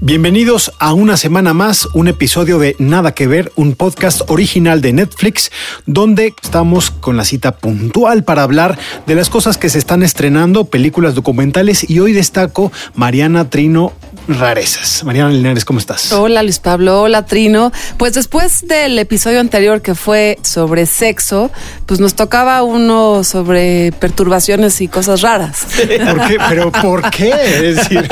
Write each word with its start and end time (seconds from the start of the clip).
Bienvenidos 0.00 0.72
a 0.80 0.92
una 0.92 1.16
semana 1.16 1.54
más, 1.54 1.86
un 1.94 2.08
episodio 2.08 2.58
de 2.58 2.74
Nada 2.80 3.14
que 3.14 3.28
ver, 3.28 3.52
un 3.54 3.76
podcast 3.76 4.22
original 4.28 4.80
de 4.80 4.92
Netflix, 4.92 5.52
donde 5.86 6.34
estamos 6.42 6.90
con 6.90 7.16
la 7.16 7.24
cita 7.24 7.52
puntual 7.56 8.24
para 8.24 8.42
hablar 8.42 8.76
de 9.06 9.14
las 9.14 9.30
cosas 9.30 9.56
que 9.56 9.70
se 9.70 9.78
están 9.78 10.02
estrenando, 10.02 10.64
películas 10.64 11.14
documentales, 11.14 11.88
y 11.88 12.00
hoy 12.00 12.12
destaco 12.12 12.72
Mariana 12.96 13.48
Trino 13.48 13.92
Rarezas. 14.26 15.04
Mariana 15.04 15.30
Linares, 15.30 15.64
¿cómo 15.66 15.78
estás? 15.78 16.10
Hola 16.12 16.42
Luis 16.42 16.58
Pablo, 16.58 17.02
hola 17.02 17.26
Trino. 17.26 17.72
Pues 17.98 18.14
después 18.14 18.66
del 18.66 18.98
episodio 18.98 19.38
anterior 19.40 19.82
que 19.82 19.94
fue 19.94 20.38
sobre 20.42 20.86
sexo, 20.86 21.50
pues 21.84 22.00
nos 22.00 22.14
tocaba 22.14 22.62
uno 22.62 23.22
sobre 23.22 23.92
perturbaciones 23.92 24.80
y 24.80 24.88
cosas 24.88 25.20
raras. 25.20 25.66
¿Por 26.08 26.26
qué? 26.26 26.38
¿Pero 26.48 26.72
por 26.72 27.10
qué? 27.10 27.32
Es 27.68 27.76
decir, 27.76 28.08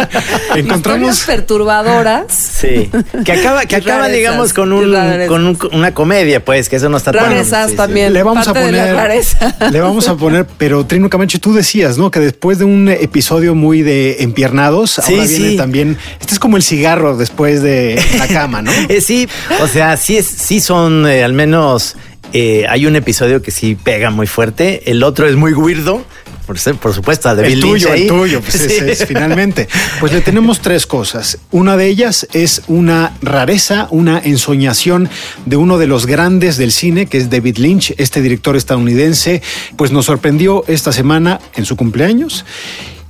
encontramos... 0.55 1.21
Perturbadoras. 1.25 2.27
Sí, 2.33 2.91
que 3.25 3.33
acaba, 3.33 3.65
que 3.65 3.77
acaba 3.77 4.01
rarezas, 4.01 4.17
digamos, 4.17 4.53
con, 4.53 4.73
un, 4.73 4.95
con 5.29 5.47
un- 5.47 5.59
una 5.73 5.95
comedia, 5.95 6.45
pues, 6.45 6.69
que 6.69 6.77
eso 6.77 6.89
no 6.91 6.99
está 6.99 7.13
tan... 7.13 7.25
Rarezas 7.25 7.67
sí, 7.67 7.71
sí. 7.73 7.77
también. 7.77 8.13
Le 8.13 8.23
vamos 8.23 8.47
a 8.49 8.53
parte 8.53 8.69
poner. 8.69 8.95
rareza. 8.95 9.57
Le 9.71 9.81
vamos 9.81 10.09
a 10.09 10.17
poner, 10.17 10.47
pero 10.59 10.85
Trino 10.85 11.09
Camacho, 11.09 11.39
tú 11.41 11.55
decías, 11.55 11.97
¿no? 11.97 12.11
Que 12.11 12.21
después 12.21 12.59
de 12.59 12.65
un 12.67 12.89
episodio 12.91 13.55
muy 13.55 13.81
de 13.83 14.23
empiernados, 14.23 15.01
Sí, 15.03 15.15
ahora 15.15 15.27
viene 15.27 15.49
sí. 15.51 15.57
también. 15.57 15.99
Este 16.21 16.35
es 16.35 16.39
como 16.39 16.57
el 16.57 16.63
cigarro 16.63 17.17
después 17.17 17.63
de 17.63 18.03
la 18.19 18.29
cama, 18.29 18.63
¿no? 18.63 18.71
Eh, 18.89 19.01
sí, 19.01 19.29
o 19.61 19.67
sea, 19.69 19.97
sí, 19.97 20.17
es, 20.17 20.27
sí 20.27 20.61
son 20.61 21.07
eh, 21.07 21.23
al 21.25 21.33
menos... 21.33 21.97
eh, 22.33 22.65
hay 22.69 22.87
un 22.87 22.97
episodio 22.97 23.43
que 23.43 23.51
sí 23.51 23.75
pega 23.75 24.11
muy 24.11 24.27
fuerte, 24.27 24.91
el 24.91 25.03
otro 25.03 25.29
es 25.29 25.37
muy 25.37 25.53
weirdo, 25.53 26.05
por, 26.47 26.59
ser- 26.59 26.75
por 26.77 26.93
supuesto, 26.95 27.35
de 27.37 27.47
El 27.47 27.53
Bill 27.55 27.61
tuyo, 27.61 27.89
Lynch 27.95 28.01
el 28.03 28.09
tuyo, 28.09 28.41
pues 28.41 28.55
Sí. 28.55 28.65
ese 28.67 28.91
es 28.93 29.05
finalmente. 29.07 29.69
Pues 30.01 30.13
le 30.13 30.23
tenemos 30.23 30.61
tres 30.61 30.87
cosas. 30.87 31.39
Una 31.53 31.77
de 31.77 31.87
ellas 31.87 32.27
es 32.33 32.63
una 32.67 33.13
rareza, 33.23 33.87
una 33.91 34.19
ensoñación 34.19 35.09
de 35.47 35.57
uno 35.57 35.79
de 35.79 35.87
los 35.87 36.07
grandes 36.07 36.57
del 36.57 36.73
cine, 36.73 37.07
que 37.07 37.19
es 37.19 37.31
David 37.31 37.59
Lynch, 37.59 37.95
este 37.99 38.21
director 38.23 38.57
estadounidense, 38.57 39.41
pues 39.77 39.93
nos 39.93 40.07
sorprendió 40.07 40.65
esta 40.67 40.91
semana 40.93 41.39
en 41.55 41.65
su 41.65 41.77
cumpleaños. 41.77 42.45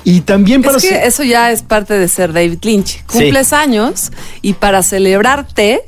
Y 0.05 0.22
también 0.22 0.62
para 0.62 0.78
Es 0.78 0.83
que 0.84 1.06
eso 1.06 1.22
ya 1.22 1.50
es 1.50 1.62
parte 1.62 1.95
de 1.95 2.08
ser 2.08 2.33
David 2.33 2.58
Lynch. 2.62 3.05
Cumples 3.06 3.53
años 3.53 4.11
y 4.41 4.55
para 4.55 4.83
celebrarte 4.83 5.84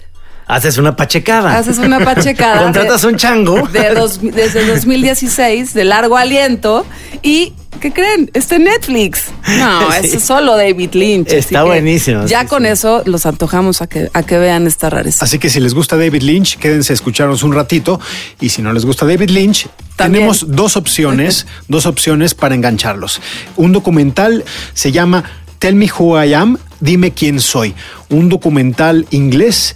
Haces 0.47 0.77
una 0.79 0.95
pachecada. 0.97 1.57
haces 1.57 1.79
una 1.79 2.01
pachecada. 2.01 2.63
Contratas 2.65 3.03
de- 3.03 3.09
un 3.09 3.17
chango. 3.17 3.67
de 3.69 3.95
dos- 3.95 4.21
desde 4.23 4.67
2016, 4.67 5.73
de 5.75 5.85
largo 5.85 6.17
aliento. 6.17 6.85
¿Y 7.23 7.55
qué 7.81 7.93
creen? 7.93 8.31
Está 8.35 8.57
en 8.57 8.65
Netflix. 8.65 9.25
No, 9.59 9.91
Sí. 10.03 10.11
es 10.17 10.23
solo 10.23 10.57
David 10.57 10.91
Lynch. 10.93 11.33
Está 11.33 11.63
buenísimo, 11.65 12.27
Ya 12.27 12.43
sí, 12.43 12.47
con 12.49 12.65
sí. 12.65 12.69
eso 12.69 13.03
los 13.07 13.25
antojamos 13.25 13.81
a 13.81 13.87
que, 13.87 14.11
a 14.13 14.23
que 14.23 14.37
vean 14.39 14.67
esta 14.67 14.91
rareza. 14.91 15.25
Así 15.25 15.39
que 15.39 15.49
si 15.49 15.61
les 15.61 15.73
gusta 15.75 15.97
David 15.97 16.23
Lynch, 16.23 16.59
quédense 16.59 16.93
a 16.93 16.95
escucharnos 16.95 17.43
un 17.43 17.55
ratito. 17.55 17.99
Y 18.41 18.51
si 18.51 18.61
no 18.61 18.73
les 18.75 18.85
gusta 18.85 19.07
David 19.07 19.31
Lynch, 19.31 19.67
También. 19.97 20.25
tenemos 20.25 20.45
dos 20.55 20.77
opciones, 20.77 21.47
dos 21.69 21.87
opciones 21.87 22.35
para 22.35 22.55
engancharlos. 22.55 23.21
Un 23.57 23.73
documental 23.73 24.45
se 24.75 24.93
llama 24.93 25.25
Tell 25.59 25.75
Me 25.75 25.89
Who 25.99 26.23
I 26.23 26.35
Am, 26.35 26.59
Dime 26.81 27.13
quién 27.13 27.41
soy. 27.41 27.75
Un 28.11 28.29
documental 28.29 29.07
inglés 29.11 29.75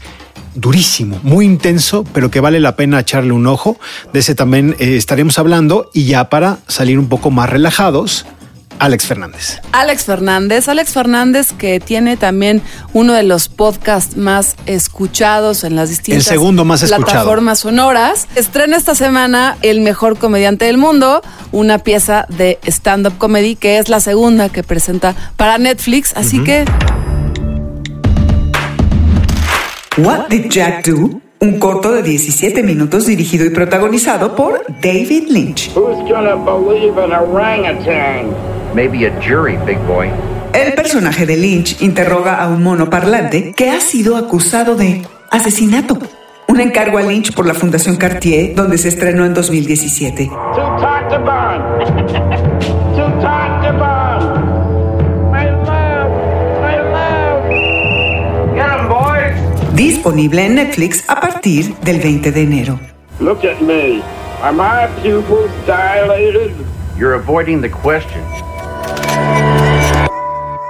durísimo, 0.61 1.21
muy 1.23 1.45
intenso, 1.45 2.05
pero 2.13 2.31
que 2.31 2.41
vale 2.41 2.61
la 2.61 2.77
pena 2.77 3.01
echarle 3.01 3.33
un 3.33 3.47
ojo. 3.47 3.79
De 4.13 4.21
ese 4.21 4.35
también 4.35 4.77
eh, 4.79 4.97
estaremos 4.97 5.39
hablando. 5.39 5.91
Y 5.95 6.05
ya 6.05 6.29
para 6.29 6.59
salir 6.67 6.99
un 6.99 7.09
poco 7.09 7.31
más 7.31 7.49
relajados, 7.49 8.27
Alex 8.79 9.07
Fernández. 9.07 9.61
Alex 9.73 10.05
Fernández, 10.05 10.69
Alex 10.69 10.93
Fernández 10.93 11.53
que 11.53 11.81
tiene 11.81 12.17
también 12.17 12.63
uno 12.93 13.13
de 13.13 13.23
los 13.23 13.49
podcasts 13.49 14.17
más 14.17 14.57
escuchados 14.67 15.65
en 15.65 15.77
las 15.77 15.89
distintas 15.89 16.27
El 16.27 16.33
segundo 16.33 16.65
más 16.65 16.83
escuchado. 16.83 17.05
plataformas 17.05 17.61
sonoras. 17.61 18.29
Estrena 18.35 18.77
esta 18.77 18.95
semana 18.95 19.57
El 19.63 19.81
mejor 19.81 20.19
comediante 20.19 20.67
del 20.67 20.79
mundo, 20.79 21.23
una 21.53 21.79
pieza 21.79 22.27
de 22.29 22.59
stand-up 22.67 23.19
comedy 23.19 23.57
que 23.57 23.79
es 23.79 23.89
la 23.89 24.01
segunda 24.01 24.49
que 24.49 24.63
presenta 24.63 25.15
para 25.37 25.59
Netflix, 25.59 26.13
así 26.17 26.43
que 26.45 26.65
What 29.99 30.29
Did 30.29 30.49
Jack 30.49 30.87
Do? 30.87 31.21
Un 31.41 31.59
corto 31.59 31.91
de 31.91 32.05
17 32.05 32.63
minutos 32.63 33.07
dirigido 33.07 33.45
y 33.45 33.51
protagonizado 33.51 34.37
por 34.37 34.65
David 34.81 35.25
Lynch. 35.29 35.73
Who's 35.75 35.99
gonna 36.09 36.37
believe 36.37 37.03
an 37.03 37.13
orangutan? 37.13 38.29
Maybe 38.75 39.09
a 39.09 39.21
jury, 39.21 39.59
big 39.67 39.79
boy. 39.89 40.09
El 40.55 40.75
personaje 40.75 41.27
de 41.27 41.37
Lynch 41.37 41.83
interroga 41.83 42.37
a 42.37 42.47
un 42.49 42.63
mono 42.63 42.89
parlante 42.89 43.53
que 43.55 43.71
ha 43.71 43.81
sido 43.81 44.17
acusado 44.17 44.77
de 44.77 45.03
asesinato. 45.33 45.99
Un 46.47 46.61
encargo 46.61 46.99
a 46.99 47.03
Lynch 47.03 47.35
por 47.35 47.47
la 47.47 47.55
Fundación 47.55 47.97
Cartier, 47.97 48.55
donde 48.55 48.79
se 48.79 48.91
estrenó 48.91 49.27
en 49.27 49.35
2017. 49.35 50.31
Disponible 59.79 60.45
en 60.45 60.57
Netflix 60.57 61.05
a 61.07 61.21
partir 61.21 61.73
del 61.85 62.01
20 62.01 62.33
de 62.33 62.43
enero. 62.43 62.81
Look 63.21 63.45
at 63.45 63.61
me. 63.61 64.03
Are 64.43 64.53
my 64.53 64.89
pupils 65.01 65.53
dilated? 65.67 66.53
You're 66.99 67.15
avoiding 67.15 67.61
the 67.61 67.71
question. 67.71 68.21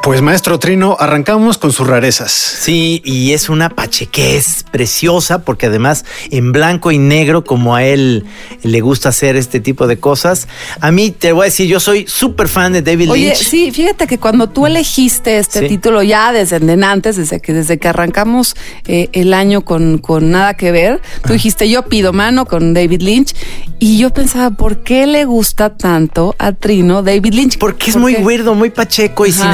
Pues 0.09 0.23
maestro 0.23 0.59
Trino, 0.59 0.97
arrancamos 0.99 1.59
con 1.59 1.71
sus 1.71 1.87
rarezas. 1.87 2.33
Sí, 2.33 3.03
y 3.05 3.35
es 3.35 3.51
una 3.51 3.69
pachequez 3.69 4.65
preciosa 4.73 5.41
porque 5.45 5.67
además 5.67 6.07
en 6.31 6.51
blanco 6.51 6.91
y 6.91 6.97
negro 6.97 7.45
como 7.45 7.77
a 7.77 7.85
él 7.85 8.25
le 8.63 8.81
gusta 8.81 9.11
hacer 9.11 9.37
este 9.37 9.61
tipo 9.61 9.87
de 9.87 9.99
cosas. 9.99 10.49
A 10.81 10.93
mí 10.93 11.11
te 11.11 11.33
voy 11.33 11.43
a 11.43 11.45
decir, 11.45 11.67
yo 11.69 11.79
soy 11.79 12.07
súper 12.07 12.49
fan 12.49 12.73
de 12.73 12.81
David 12.81 13.11
Oye, 13.11 13.25
Lynch. 13.27 13.37
sí, 13.37 13.71
fíjate 13.71 14.07
que 14.07 14.17
cuando 14.17 14.49
tú 14.49 14.67
elegiste 14.67 15.37
este 15.37 15.59
Sí. 15.59 15.69
título 15.69 16.03
ya 16.03 16.33
desde 16.33 16.57
antes, 16.83 17.17
desde 17.17 17.41
que 17.41 17.53
desde 17.53 17.77
que 17.77 17.89
arrancamos 17.89 18.57
eh, 18.87 19.11
el 19.13 19.35
año 19.35 19.61
con, 19.61 19.99
con 19.99 20.31
nada 20.31 20.55
que 20.55 20.73
ver, 20.73 21.03
tú 21.27 21.35
dijiste 21.35 21.69
yo 21.69 21.83
pido 21.83 22.15
mano 22.15 22.47
con 22.47 22.73
David 22.73 23.03
Lynch 23.03 23.35
y 23.79 23.99
yo 23.99 24.09
pensaba, 24.09 24.57
¿por 24.57 24.83
qué 24.83 25.07
le 25.07 25.27
gusta 25.27 25.77
tanto 25.77 26.35
a 26.39 26.53
Trino 26.53 27.03
David 27.03 27.35
Lynch? 27.35 27.59
Porque 27.59 27.91
es 27.91 27.93
¿Por 27.93 28.01
muy 28.01 28.15
qué? 28.15 28.23
weirdo, 28.23 28.55
muy 28.55 28.71
pacheco 28.71 29.27
y 29.27 29.31
Ajá. 29.33 29.45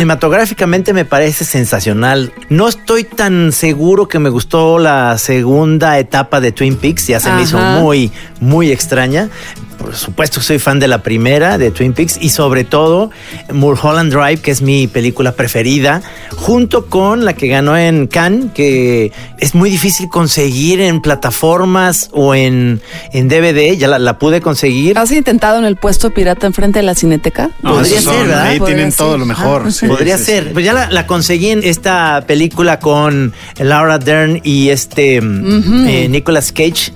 Cinematográficamente 0.45 0.93
me 0.93 1.05
parece 1.05 1.45
sensacional. 1.45 2.33
No 2.51 2.69
estoy 2.69 3.05
tan 3.05 3.51
seguro 3.53 4.09
que 4.09 4.19
me 4.19 4.29
gustó 4.29 4.79
la 4.79 5.17
segunda 5.17 5.99
etapa 5.99 6.41
de 6.41 6.53
Twin 6.53 6.77
Peaks, 6.77 7.07
ya 7.07 7.21
se 7.21 7.31
me 7.33 7.43
hizo 7.43 7.59
muy, 7.59 8.13
muy 8.41 8.71
extraña. 8.71 9.31
Por 9.85 9.95
supuesto 9.97 10.41
que 10.41 10.47
soy 10.47 10.59
fan 10.59 10.81
de 10.81 10.89
la 10.89 11.03
primera, 11.03 11.59
de 11.59 11.71
Twin 11.71 11.93
Peaks, 11.93 12.19
y 12.21 12.31
sobre 12.31 12.65
todo 12.65 13.11
Mulholland 13.53 14.13
Drive, 14.13 14.39
que 14.39 14.51
es 14.51 14.63
mi 14.63 14.87
película 14.87 15.33
preferida, 15.33 16.01
junto 16.37 16.87
con 16.87 17.25
la 17.25 17.35
que 17.35 17.49
ganó 17.49 17.77
en 17.77 18.07
Cannes, 18.07 18.47
que 18.55 19.13
es 19.39 19.55
muy 19.55 19.69
difícil 19.71 20.09
conseguir 20.09 20.81
en 20.81 21.01
plataformas 21.03 22.09
o 22.13 22.35
en, 22.35 22.81
en 23.13 23.29
DVD, 23.29 23.77
ya 23.77 23.89
la, 23.89 23.99
la 23.99 24.19
pude 24.19 24.41
conseguir. 24.41 24.99
¿Has 24.99 25.13
intentado 25.13 25.59
en 25.59 25.65
el 25.67 25.77
puesto 25.77 26.11
pirata 26.13 26.47
enfrente 26.47 26.79
de 26.79 26.85
la 26.85 26.95
cineteca? 26.95 27.51
No, 27.63 27.75
Podría 27.75 27.93
ser, 27.95 28.03
son- 28.03 28.17
¿verdad? 28.29 28.43
Ahí 28.47 28.59
Podría 28.59 28.77
tienen 28.77 28.93
ser. 28.93 28.99
todo 28.99 29.19
lo 29.19 29.27
mejor. 29.27 29.65
Ah, 29.67 29.71
Sí, 29.71 29.87
Podría 29.87 30.17
sí, 30.19 30.25
ser. 30.25 30.45
sí. 30.45 30.51
Pues 30.55 30.65
ya 30.65 30.73
la, 30.73 30.91
la 30.91 31.07
conseguí 31.07 31.51
en 31.51 31.63
esta 31.63 32.25
película 32.27 32.79
con 32.81 33.33
Laura 33.59 33.99
Dern 33.99 34.41
y 34.45 34.71
este 34.71 35.17
eh, 35.17 36.09
Nicolas 36.09 36.53
Cage, 36.53 36.93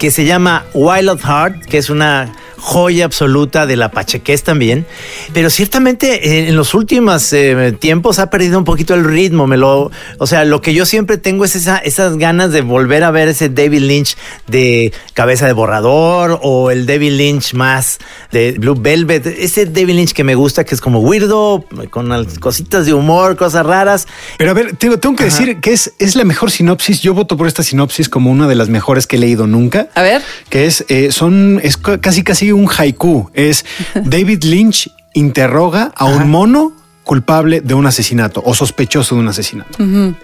que 0.00 0.10
se 0.10 0.24
llama 0.24 0.64
Wild 0.72 1.10
at 1.10 1.20
Heart, 1.20 1.66
que 1.66 1.76
es 1.76 1.90
una 1.90 2.32
joya 2.60 3.04
absoluta 3.04 3.66
de 3.66 3.76
la 3.76 3.90
pachequez 3.90 4.42
también. 4.42 4.86
Pero 5.32 5.50
ciertamente 5.50 6.28
eh, 6.28 6.48
en 6.48 6.56
los 6.56 6.74
últimos 6.74 7.32
eh, 7.32 7.74
tiempos 7.78 8.18
ha 8.18 8.30
perdido 8.30 8.58
un 8.58 8.64
poquito 8.64 8.94
el 8.94 9.04
ritmo. 9.04 9.46
Me 9.46 9.56
lo, 9.56 9.90
o 10.18 10.26
sea, 10.26 10.44
lo 10.44 10.60
que 10.62 10.74
yo 10.74 10.86
siempre 10.86 11.18
tengo 11.18 11.44
es 11.44 11.56
esa, 11.56 11.78
esas 11.78 12.16
ganas 12.18 12.52
de 12.52 12.60
volver 12.60 13.04
a 13.04 13.10
ver 13.10 13.28
ese 13.28 13.48
David 13.48 13.80
Lynch 13.80 14.16
de 14.46 14.92
cabeza 15.14 15.46
de 15.46 15.52
borrador 15.52 16.38
o 16.42 16.70
el 16.70 16.86
David 16.86 17.12
Lynch 17.12 17.54
más 17.54 17.98
de 18.32 18.52
Blue 18.52 18.76
Velvet. 18.78 19.26
Ese 19.26 19.66
David 19.66 19.94
Lynch 19.94 20.12
que 20.12 20.24
me 20.24 20.34
gusta, 20.34 20.64
que 20.64 20.74
es 20.74 20.80
como 20.80 21.00
weirdo, 21.00 21.64
con 21.90 22.12
al- 22.12 22.26
cositas 22.40 22.86
de 22.86 22.94
humor, 22.94 23.36
cosas 23.36 23.64
raras. 23.66 24.06
Pero 24.38 24.50
a 24.50 24.54
ver, 24.54 24.76
tengo, 24.76 24.98
tengo 24.98 25.16
que 25.16 25.24
decir 25.24 25.60
que 25.60 25.72
es, 25.72 25.92
es 25.98 26.16
la 26.16 26.24
mejor 26.24 26.50
sinopsis. 26.50 27.00
Yo 27.00 27.14
voto 27.14 27.36
por 27.36 27.46
esta 27.46 27.62
sinopsis 27.62 28.08
como 28.08 28.30
una 28.30 28.46
de 28.48 28.54
las 28.54 28.68
mejores 28.68 29.06
que 29.06 29.16
he 29.16 29.18
leído 29.18 29.46
nunca. 29.46 29.88
A 29.94 30.02
ver. 30.02 30.22
Que 30.48 30.66
es, 30.66 30.84
eh, 30.88 31.12
son, 31.12 31.60
es 31.62 31.76
ca- 31.76 32.00
casi 32.00 32.22
un 32.52 32.68
haiku. 32.68 33.30
Es 33.34 33.64
David 34.04 34.44
Lynch 34.44 34.90
interroga 35.14 35.92
a 35.94 36.04
un 36.04 36.30
mono 36.30 36.72
culpable 37.04 37.60
de 37.60 37.74
un 37.74 37.86
asesinato 37.86 38.42
o 38.44 38.54
sospechoso 38.54 39.16
de 39.16 39.20
un 39.22 39.28
asesinato. 39.28 39.78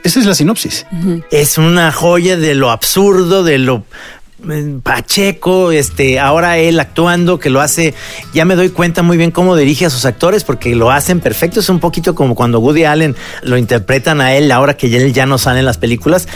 Esa 0.04 0.20
es 0.20 0.26
la 0.26 0.34
sinopsis. 0.34 0.86
Es 1.30 1.58
una 1.58 1.90
joya 1.90 2.36
de 2.36 2.54
lo 2.54 2.70
absurdo, 2.70 3.42
de 3.42 3.58
lo 3.58 3.84
eh, 4.48 4.78
Pacheco, 4.82 5.72
este, 5.72 6.20
ahora 6.20 6.58
él 6.58 6.78
actuando, 6.78 7.38
que 7.38 7.50
lo 7.50 7.60
hace, 7.60 7.94
ya 8.34 8.44
me 8.44 8.54
doy 8.54 8.68
cuenta 8.68 9.02
muy 9.02 9.16
bien 9.16 9.30
cómo 9.30 9.56
dirige 9.56 9.86
a 9.86 9.90
sus 9.90 10.04
actores, 10.04 10.44
porque 10.44 10.74
lo 10.76 10.90
hacen 10.90 11.20
perfecto. 11.20 11.60
Es 11.60 11.68
un 11.68 11.80
poquito 11.80 12.14
como 12.14 12.34
cuando 12.34 12.60
Woody 12.60 12.84
Allen 12.84 13.16
lo 13.42 13.56
interpretan 13.56 14.20
a 14.20 14.34
él, 14.34 14.52
ahora 14.52 14.76
que 14.76 14.90
ya 14.90 14.98
él 14.98 15.12
ya 15.12 15.26
no 15.26 15.38
sale 15.38 15.60
en 15.60 15.64
las 15.64 15.78
películas. 15.78 16.28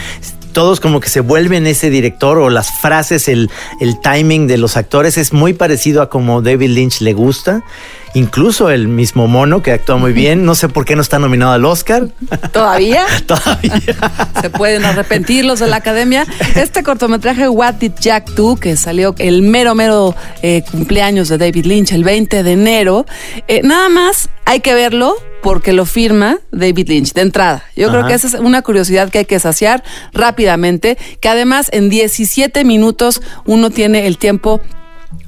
Todos 0.53 0.79
como 0.79 0.99
que 0.99 1.09
se 1.09 1.21
vuelven 1.21 1.67
ese 1.67 1.89
director 1.89 2.37
o 2.37 2.49
las 2.49 2.71
frases, 2.79 3.27
el, 3.27 3.49
el 3.79 3.99
timing 3.99 4.47
de 4.47 4.57
los 4.57 4.77
actores 4.77 5.17
es 5.17 5.33
muy 5.33 5.53
parecido 5.53 6.01
a 6.01 6.09
como 6.09 6.41
David 6.41 6.69
Lynch 6.69 7.01
le 7.01 7.13
gusta. 7.13 7.63
Incluso 8.13 8.69
el 8.69 8.87
mismo 8.87 9.27
mono 9.27 9.61
que 9.61 9.71
actúa 9.71 9.97
muy 9.97 10.13
bien. 10.13 10.45
No 10.45 10.55
sé 10.55 10.67
por 10.69 10.85
qué 10.85 10.95
no 10.95 11.01
está 11.01 11.19
nominado 11.19 11.53
al 11.53 11.65
Oscar. 11.65 12.09
¿Todavía? 12.51 13.05
Todavía. 13.25 13.81
Se 14.41 14.49
pueden 14.49 14.83
arrepentir 14.85 15.45
los 15.45 15.59
de 15.59 15.67
la 15.67 15.77
academia. 15.77 16.25
Este 16.55 16.83
cortometraje 16.83 17.47
What 17.47 17.75
Did 17.75 17.93
Jack 17.99 18.31
Do, 18.31 18.55
que 18.55 18.75
salió 18.75 19.15
el 19.17 19.41
mero, 19.41 19.75
mero 19.75 20.15
eh, 20.41 20.63
cumpleaños 20.69 21.29
de 21.29 21.37
David 21.37 21.65
Lynch, 21.65 21.91
el 21.93 22.03
20 22.03 22.43
de 22.43 22.51
enero, 22.51 23.05
eh, 23.47 23.61
nada 23.63 23.89
más 23.89 24.29
hay 24.45 24.59
que 24.59 24.73
verlo 24.73 25.15
porque 25.41 25.73
lo 25.73 25.85
firma 25.85 26.39
David 26.51 26.89
Lynch 26.89 27.13
de 27.13 27.21
entrada. 27.21 27.63
Yo 27.75 27.89
creo 27.89 28.05
que 28.05 28.13
esa 28.13 28.27
es 28.27 28.33
una 28.35 28.61
curiosidad 28.61 29.09
que 29.09 29.19
hay 29.19 29.25
que 29.25 29.39
saciar 29.39 29.83
rápidamente, 30.13 30.97
que 31.19 31.29
además 31.29 31.69
en 31.73 31.89
17 31.89 32.63
minutos 32.63 33.21
uno 33.45 33.69
tiene 33.71 34.07
el 34.07 34.17
tiempo 34.17 34.61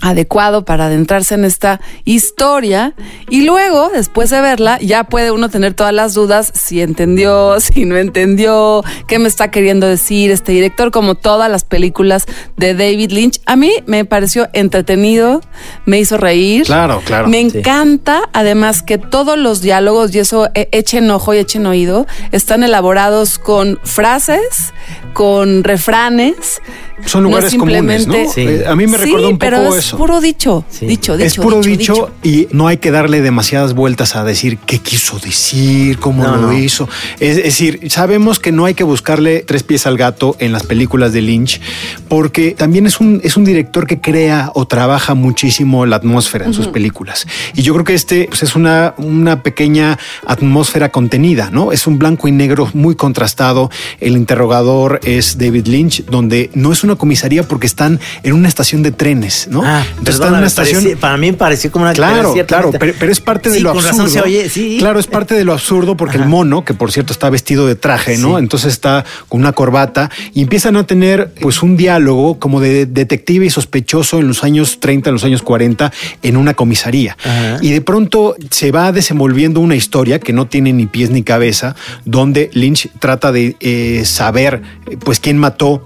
adecuado 0.02 0.66
para 0.66 0.88
adentrarse 0.88 1.36
en 1.36 1.46
esta 1.46 1.80
historia 2.04 2.94
y 3.30 3.44
luego 3.46 3.90
después 3.94 4.30
de 4.30 4.42
verla 4.42 4.78
ya 4.80 5.06
puede 5.06 5.32
uno 5.32 5.50
tener 5.50 5.74
todas 5.74 5.94
las 5.94 6.14
dudas 6.14 6.52
si 6.54 6.82
entendió, 6.82 7.60
si 7.60 7.86
no 7.86 7.98
entendió, 7.98 8.84
qué 9.08 9.20
me 9.20 9.28
está 9.28 9.50
queriendo 9.52 9.88
decir 9.88 10.32
este 10.32 10.52
director 10.52 10.92
como 10.92 11.16
todas 11.16 11.50
las 11.50 11.64
películas 11.64 12.26
de 12.58 12.74
David 12.74 13.12
Lynch. 13.12 13.40
A 13.46 13.56
mí 13.56 13.72
me 13.86 14.06
pareció 14.06 14.50
entretenido, 14.54 15.42
me 15.86 16.00
hizo 16.00 16.18
reír. 16.18 16.66
Claro, 16.66 17.02
claro. 17.06 17.28
Me 17.28 17.50
Sí. 17.50 17.58
encanta 17.60 18.30
además 18.34 18.84
que 18.84 18.98
todos 18.98 19.38
los 19.38 19.62
diálogos 19.62 20.14
y 20.16 20.20
eso 20.20 20.50
eh, 20.54 20.70
echen 20.72 21.10
ojo 21.12 21.34
y 21.34 21.38
echen 21.38 21.66
oído 21.66 22.06
están 22.32 22.64
elaborados 22.64 23.38
con 23.40 23.80
frases, 23.84 24.74
con 25.14 25.64
refranes. 25.64 26.62
Son 27.06 27.24
No 27.24 27.30
lugares 27.30 27.54
comunes, 27.56 28.08
¿no? 28.08 28.14
simplemente- 28.14 28.34
Sí. 28.34 28.42
Eh, 28.42 28.64
a 28.66 28.76
mí 28.78 28.88
me 28.88 28.98
Sí, 28.98 29.04
recordó 29.06 29.30
un 29.30 29.38
pero 29.38 29.58
poco 29.64 29.76
es 29.76 29.86
eso. 29.88 29.98
puro 29.98 30.22
dicho, 30.22 30.64
Sí. 30.70 30.86
dicho, 30.86 31.18
dicho. 31.18 31.26
es 31.28 31.36
puro 31.36 31.60
dicho, 31.62 32.12
y 32.24 32.48
no 32.52 32.68
hay 32.68 32.78
que 32.78 32.92
darle 32.92 33.22
demasiadas 33.22 33.74
vueltas 33.74 34.16
a 34.16 34.24
decir 34.24 34.58
qué 34.66 34.80
quiso 34.80 35.20
decir, 35.20 35.98
cómo 36.00 36.24
No, 36.24 36.38
lo 36.38 36.42
no. 36.44 36.54
hizo. 36.58 36.88
Es, 37.20 37.38
es 37.38 37.44
decir, 37.44 37.92
sabemos 37.92 38.40
que 38.40 38.54
no 38.54 38.64
hay 38.66 38.74
que 38.74 38.86
buscarle 38.86 39.44
tres 39.46 39.64
pies 39.64 39.86
al 39.86 39.98
gato 39.98 40.38
en 40.40 40.54
las 40.54 40.64
películas 40.64 41.12
de 41.12 41.22
Lynch, 41.22 41.60
porque 42.08 42.52
también 42.52 42.86
es 42.88 43.00
un, 43.02 43.20
es 43.24 43.36
un 43.36 43.44
director 43.44 43.86
que 43.86 44.00
crea 44.00 44.52
o 44.56 44.66
trabaja 44.66 45.14
muchísimo 45.14 45.86
la 45.86 45.98
atmósfera 45.98 46.46
en 46.46 46.54
sus 46.54 46.68
películas. 46.68 47.28
Y 47.54 47.64
yo 47.64 47.74
creo 47.74 47.84
que 47.86 47.96
este 47.96 48.28
pues, 48.30 48.44
es 48.44 48.56
una, 48.56 48.94
una 48.98 49.44
pequeña 49.44 49.98
atmósfera 50.26 50.90
contenida, 50.90 51.50
¿no? 51.52 51.72
Es 51.74 51.86
un 51.86 52.00
blanco 52.00 52.28
y 52.30 52.32
negro 52.32 52.70
muy 52.74 52.96
contrastado. 52.96 53.70
El 54.00 54.14
interrogador 54.16 54.83
es 55.04 55.38
David 55.38 55.68
Lynch, 55.68 56.06
donde 56.06 56.50
no 56.54 56.72
es 56.72 56.84
una 56.84 56.96
comisaría 56.96 57.44
porque 57.44 57.68
están 57.68 58.00
en 58.24 58.34
una 58.34 58.48
estación 58.48 58.84
de 58.84 58.92
trenes, 58.92 59.48
¿no? 59.50 59.62
Ah, 59.64 59.84
Entonces 59.92 60.16
están 60.16 60.30
en 60.34 60.38
una 60.40 60.48
estación. 60.48 60.84
para 61.00 61.18
mí 61.18 61.32
me 61.32 61.38
pareció 61.38 61.72
como 61.72 61.86
una 61.86 61.94
Claro, 61.94 62.34
claro, 62.48 62.72
pero, 62.78 62.94
pero 63.00 63.12
es 63.12 63.20
parte 63.20 63.50
de 63.50 63.58
Sí, 63.58 63.62
lo 63.64 63.70
con 63.74 63.80
absurdo. 63.80 64.04
razón 64.06 64.10
se 64.14 64.22
oye, 64.22 64.50
sí. 64.50 64.78
Claro, 64.80 65.00
es 65.00 65.08
parte 65.08 65.36
de 65.36 65.44
lo 65.46 65.54
absurdo 65.54 65.96
porque 65.98 66.18
el 66.18 66.26
mono, 66.26 66.66
que 66.66 66.74
por 66.74 66.92
cierto 66.92 67.14
está 67.14 67.30
vestido 67.30 67.68
de 67.68 67.76
traje, 67.76 68.18
¿no? 68.18 68.38
Sí. 68.38 68.40
Entonces 68.44 68.74
está 68.74 69.06
con 69.30 69.42
una 69.42 69.52
corbata 69.54 70.10
y 70.34 70.42
empiezan 70.42 70.76
a 70.76 70.86
tener 70.86 71.32
pues 71.42 71.62
un 71.62 71.78
diálogo 71.78 72.40
como 72.40 72.60
de 72.60 72.86
detective 72.86 73.46
y 73.46 73.50
sospechoso 73.50 74.20
en 74.20 74.28
los 74.28 74.44
años 74.44 74.80
30, 74.80 75.10
en 75.10 75.14
los 75.14 75.24
años 75.24 75.42
40 75.44 75.92
en 76.24 76.38
una 76.38 76.54
comisaría. 76.56 77.16
Ajá. 77.24 77.58
Y 77.62 77.72
de 77.72 77.82
pronto 77.82 78.36
se 78.50 78.72
va 78.72 78.92
desenvolviendo 78.92 79.60
una 79.60 79.76
historia 79.76 80.20
que 80.20 80.34
no 80.34 80.48
tiene 80.48 80.74
ni 80.74 80.88
pies 80.88 81.12
ni 81.12 81.22
cabeza, 81.24 81.76
donde 82.06 82.50
Lynch 82.54 82.90
trata 83.00 83.32
de 83.32 83.56
eh, 83.60 84.02
saber 84.06 84.62
pues 85.04 85.20
quién 85.20 85.38
mató 85.38 85.86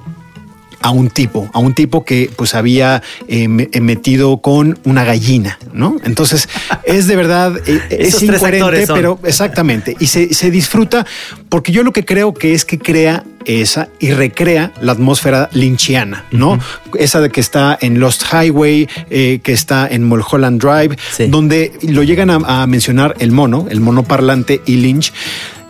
a 0.80 0.92
un 0.92 1.10
tipo, 1.10 1.50
a 1.54 1.60
un 1.60 1.74
tipo 1.74 2.06
que 2.06 2.30
pues 2.36 2.54
había 2.54 3.02
eh, 3.28 3.48
eh, 3.72 3.82
metido 3.82 4.38
con 4.38 4.78
una 4.84 5.04
gallina, 5.04 5.58
¿no? 5.74 5.98
Entonces 6.04 6.48
es 6.86 7.08
de 7.08 7.16
verdad, 7.16 7.58
eh, 7.66 7.82
es 7.90 8.22
incoherente, 8.22 8.86
pero 8.94 9.20
exactamente, 9.24 9.96
y 10.00 10.08
se, 10.08 10.34
se 10.34 10.52
disfruta 10.52 11.06
porque 11.50 11.72
yo 11.72 11.84
lo 11.84 11.92
que 11.94 12.06
creo 12.06 12.34
que 12.34 12.54
es 12.54 12.64
que 12.64 12.78
crea 12.78 13.24
esa 13.46 13.88
y 14.00 14.12
recrea 14.12 14.74
la 14.82 14.92
atmósfera 14.92 15.50
lynchiana, 15.54 16.26
¿no? 16.32 16.60
Esa 17.00 17.22
de 17.22 17.30
que 17.32 17.40
está 17.40 17.78
en 17.82 18.00
Lost 18.00 18.24
Highway, 18.32 18.88
eh, 19.10 19.40
que 19.42 19.54
está 19.54 19.88
en 19.88 20.04
Mulholland 20.04 20.62
Drive, 20.62 20.98
Sí. 21.12 21.28
donde 21.28 21.72
lo 21.82 22.04
llegan 22.04 22.30
a, 22.30 22.36
a 22.64 22.68
mencionar 22.68 23.16
el 23.20 23.32
mono, 23.32 23.66
el 23.70 23.80
mono 23.80 24.04
parlante 24.04 24.62
y 24.66 24.76
Lynch. 24.78 25.14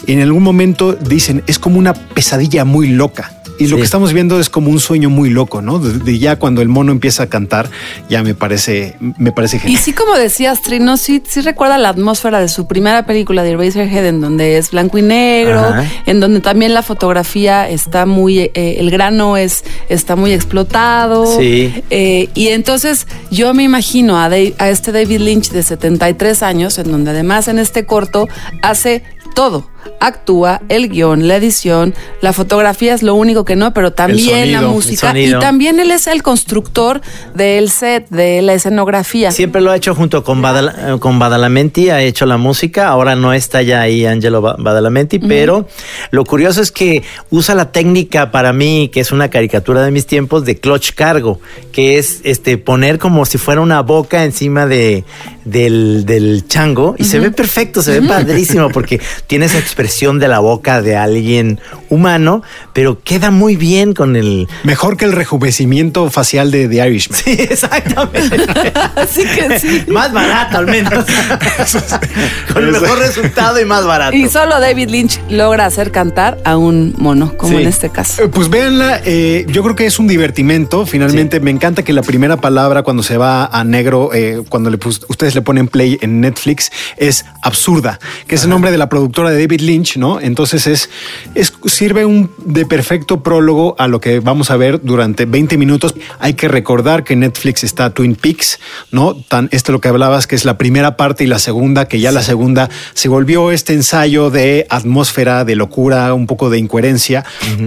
En 0.05 0.21
algún 0.21 0.43
momento 0.43 0.93
dicen, 0.93 1.43
es 1.47 1.57
como 1.59 1.79
una 1.79 1.93
pesadilla 1.93 2.63
muy 2.65 2.87
loca. 2.89 3.33
Y 3.59 3.63
lo 3.65 3.77
Sí. 3.77 3.77
que 3.77 3.85
estamos 3.85 4.13
viendo 4.13 4.39
es 4.39 4.51
como 4.51 4.69
un 4.69 4.79
sueño 4.79 5.09
muy 5.09 5.31
loco, 5.31 5.63
¿no? 5.63 5.79
De, 5.79 5.97
de 5.97 6.19
ya 6.19 6.35
cuando 6.37 6.61
el 6.61 6.67
mono 6.69 6.91
empieza 6.91 7.23
a 7.23 7.25
cantar, 7.27 7.71
ya 8.07 8.21
me 8.21 8.35
parece, 8.35 8.95
me 9.17 9.31
parece 9.31 9.57
Y 9.57 9.59
genial. 9.61 9.81
sí, 9.81 9.93
como 9.93 10.13
decías, 10.13 10.61
Trino, 10.61 10.95
sí, 10.95 11.23
sí 11.27 11.41
recuerda 11.41 11.79
la 11.79 11.89
atmósfera 11.89 12.39
de 12.39 12.49
su 12.49 12.67
primera 12.67 13.07
película 13.07 13.41
de 13.41 13.53
Eraserhead, 13.53 14.05
en 14.05 14.21
donde 14.21 14.59
es 14.59 14.69
blanco 14.69 14.99
y 14.99 15.01
negro, 15.01 15.59
Ajá. 15.59 15.85
en 16.05 16.19
donde 16.19 16.39
también 16.39 16.75
la 16.75 16.83
fotografía 16.83 17.67
está 17.67 18.05
muy, 18.05 18.37
eh, 18.53 18.75
el 18.77 18.91
grano 18.91 19.37
es, 19.37 19.63
está 19.89 20.15
muy 20.15 20.33
explotado. 20.33 21.25
Sí. 21.39 21.73
Eh, 21.89 22.29
y 22.35 22.49
entonces 22.49 23.07
yo 23.31 23.55
me 23.55 23.63
imagino 23.63 24.19
a, 24.19 24.29
Dave- 24.29 24.53
a 24.59 24.69
este 24.69 24.91
David 24.91 25.19
Lynch 25.21 25.49
de 25.49 25.63
73 25.63 26.43
años, 26.43 26.77
en 26.77 26.91
donde 26.91 27.09
además 27.09 27.47
en 27.47 27.57
este 27.57 27.87
corto 27.87 28.29
hace 28.61 29.01
todo. 29.33 29.67
Actúa, 29.99 30.61
el 30.69 30.89
guion, 30.89 31.27
la 31.27 31.35
edición, 31.37 31.93
la 32.21 32.33
fotografía 32.33 32.93
es 32.93 33.03
lo 33.03 33.15
único 33.15 33.45
que 33.45 33.55
no, 33.55 33.73
pero 33.73 33.91
también 33.93 34.51
la 34.51 34.59
sonido, 34.59 34.71
música. 34.73 35.17
Y 35.17 35.39
también 35.39 35.79
él 35.79 35.91
es 35.91 36.07
el 36.07 36.23
constructor 36.23 37.01
del 37.35 37.69
set, 37.69 38.07
de 38.09 38.41
la 38.41 38.53
escenografía. 38.53 39.31
Siempre 39.31 39.61
lo 39.61 39.71
ha 39.71 39.75
hecho 39.75 39.95
junto 39.95 40.23
con, 40.23 40.41
Badal- 40.41 40.99
con 40.99 41.19
Badalamenti, 41.19 41.89
ha 41.89 42.01
hecho 42.01 42.25
la 42.25 42.37
música. 42.37 42.87
Ahora 42.87 43.15
no 43.15 43.33
está 43.33 43.61
ya 43.61 43.81
ahí 43.81 44.05
Angelo 44.05 44.41
Ba- 44.41 44.55
Badalamenti, 44.57 45.19
pero 45.19 45.67
lo 46.11 46.23
curioso 46.25 46.61
es 46.61 46.71
que 46.71 47.03
usa 47.29 47.55
la 47.55 47.71
técnica 47.71 48.31
para 48.31 48.53
mí, 48.53 48.89
que 48.93 48.99
es 48.99 49.11
una 49.11 49.29
caricatura 49.29 49.81
de 49.83 49.91
mis 49.91 50.05
tiempos, 50.05 50.45
de 50.45 50.57
clutch 50.59 50.91
cargo, 50.93 51.39
que 51.71 51.97
es 51.97 52.21
este 52.23 52.57
poner 52.57 52.99
como 52.99 53.25
si 53.25 53.37
fuera 53.37 53.61
una 53.61 53.81
boca 53.81 54.23
encima 54.23 54.65
de, 54.65 55.03
del, 55.45 56.05
del 56.05 56.47
chango 56.47 56.95
y 56.97 57.03
se 57.05 57.19
ve 57.19 57.31
perfecto, 57.31 57.81
se 57.81 57.99
ve 57.99 58.07
padrísimo 58.07 58.69
porque 58.69 58.99
tiene 59.27 59.45
esa 59.45 59.57
expresión 59.77 60.17
de 60.17 60.27
la 60.27 60.39
boca 60.39 60.81
de 60.81 60.95
alguien 60.95 61.59
humano, 61.89 62.41
pero 62.73 62.99
queda 63.03 63.29
muy 63.29 63.55
bien 63.55 63.93
con 63.93 64.15
el... 64.15 64.47
Mejor 64.63 64.97
que 64.97 65.05
el 65.05 65.11
rejuvenecimiento 65.11 66.09
facial 66.09 66.49
de 66.49 66.67
The 66.67 66.87
Irishman. 66.87 67.19
Sí, 67.23 67.37
exactamente. 67.39 68.37
Así 68.95 69.23
que 69.23 69.59
sí. 69.59 69.83
Más 69.87 70.11
barato 70.11 70.57
al 70.57 70.65
menos. 70.65 71.05
Con 72.53 72.63
el 72.65 72.71
mejor 72.71 72.97
resultado 72.99 73.59
y 73.61 73.65
más 73.65 73.85
barato. 73.85 74.15
Y 74.15 74.27
solo 74.29 74.59
David 74.59 74.89
Lynch 74.89 75.19
logra 75.29 75.65
hacer 75.65 75.91
cantar 75.91 76.39
a 76.43 76.57
un 76.57 76.95
mono, 76.97 77.33
como 77.37 77.55
Sí. 77.57 77.61
en 77.61 77.67
este 77.67 77.89
caso. 77.89 78.23
Eh, 78.23 78.27
Pues 78.29 78.49
véanla, 78.49 79.01
eh, 79.05 79.45
yo 79.49 79.61
creo 79.63 79.75
que 79.75 79.85
es 79.85 79.99
un 79.99 80.07
divertimento. 80.07 80.85
Finalmente, 80.87 81.39
me 81.39 81.51
encanta 81.51 81.83
que 81.83 81.93
la 81.93 82.01
primera 82.01 82.37
palabra 82.37 82.81
cuando 82.83 83.03
se 83.03 83.17
va 83.17 83.45
a 83.45 83.63
negro, 83.63 84.09
eh, 84.13 84.41
cuando 84.49 84.69
le 84.71 84.77
ustedes 85.07 85.35
le 85.35 85.41
ponen 85.43 85.67
play 85.67 85.97
en 86.01 86.19
Netflix, 86.21 86.71
es 86.97 87.25
absurda, 87.43 87.99
que 88.27 88.35
es 88.35 88.43
el 88.43 88.49
nombre 88.49 88.71
de 88.71 88.77
la 88.77 88.89
productora 88.89 89.29
de 89.29 89.39
David 89.41 89.61
Lynch, 89.61 89.66
¿no? 89.97 90.19
Entonces 90.21 90.65
es, 90.67 90.89
es 91.35 91.53
sirve 91.65 92.05
un 92.05 92.31
de 92.45 92.65
perfecto 92.65 93.21
prólogo 93.21 93.75
a 93.77 93.87
lo 93.87 93.99
que 93.99 94.19
vamos 94.19 94.49
a 94.49 94.57
ver 94.57 94.81
durante 94.81 95.25
20 95.25 95.57
minutos. 95.57 95.93
Hay 96.19 96.33
que 96.35 96.47
recordar 96.47 97.03
que 97.03 97.15
Netflix 97.15 97.63
está 97.63 97.89
Twin 97.93 98.15
Peaks, 98.15 98.59
¿no? 98.91 99.15
Tan, 99.15 99.49
esto 99.51 99.71
lo 99.71 99.81
que 99.81 99.89
hablabas, 99.89 100.25
que 100.27 100.35
es 100.35 100.45
la 100.45 100.57
primera 100.57 100.95
parte 100.95 101.23
y 101.23 101.27
la 101.27 101.39
segunda, 101.39 101.87
que 101.87 101.99
ya 101.99 102.11
la 102.11 102.23
segunda 102.23 102.69
se 102.93 103.09
volvió 103.09 103.51
este 103.51 103.73
ensayo 103.73 104.29
de 104.29 104.65
atmósfera, 104.69 105.43
de 105.45 105.55
locura, 105.55 106.13
un 106.13 106.27
poco 106.27 106.49
de 106.49 106.57
incoherencia. 106.59 107.25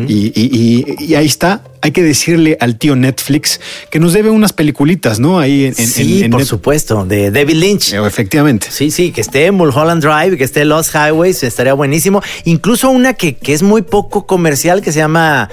y, 0.09 0.27
y- 0.35 0.51
y- 0.99 1.05
y 1.05 1.15
ahí 1.15 1.27
está. 1.27 1.63
Hay 1.83 1.93
que 1.93 2.03
decirle 2.03 2.57
al 2.61 2.77
tío 2.77 2.95
Netflix 2.97 3.61
que 3.91 3.99
nos 4.01 4.13
debe 4.13 4.31
unas 4.31 4.53
peliculitas, 4.53 5.19
¿no? 5.21 5.39
Ahí 5.39 5.65
en, 5.67 5.75
sí, 5.75 6.23
en 6.23 6.31
por 6.31 6.41
Net- 6.41 6.47
supuesto, 6.47 7.05
de 7.05 7.31
David 7.31 7.55
Lynch. 7.55 7.93
Eh, 7.95 8.07
Efectivamente. 8.07 8.69
Sí, 8.71 8.91
sí, 8.91 9.13
que 9.13 9.21
esté 9.21 9.51
Mulholland 9.51 10.03
Drive, 10.05 10.37
que 10.37 10.45
esté 10.45 10.65
Lost 10.65 10.95
Highways, 10.95 11.43
estaría 11.43 11.73
buenísimo. 11.75 12.23
Incluso 12.45 12.91
una 12.91 13.15
que, 13.15 13.35
que 13.37 13.53
es 13.55 13.63
muy 13.63 13.83
poco 13.83 14.27
comercial 14.27 14.83
que 14.83 14.93
se 14.93 14.99
llama 14.99 15.49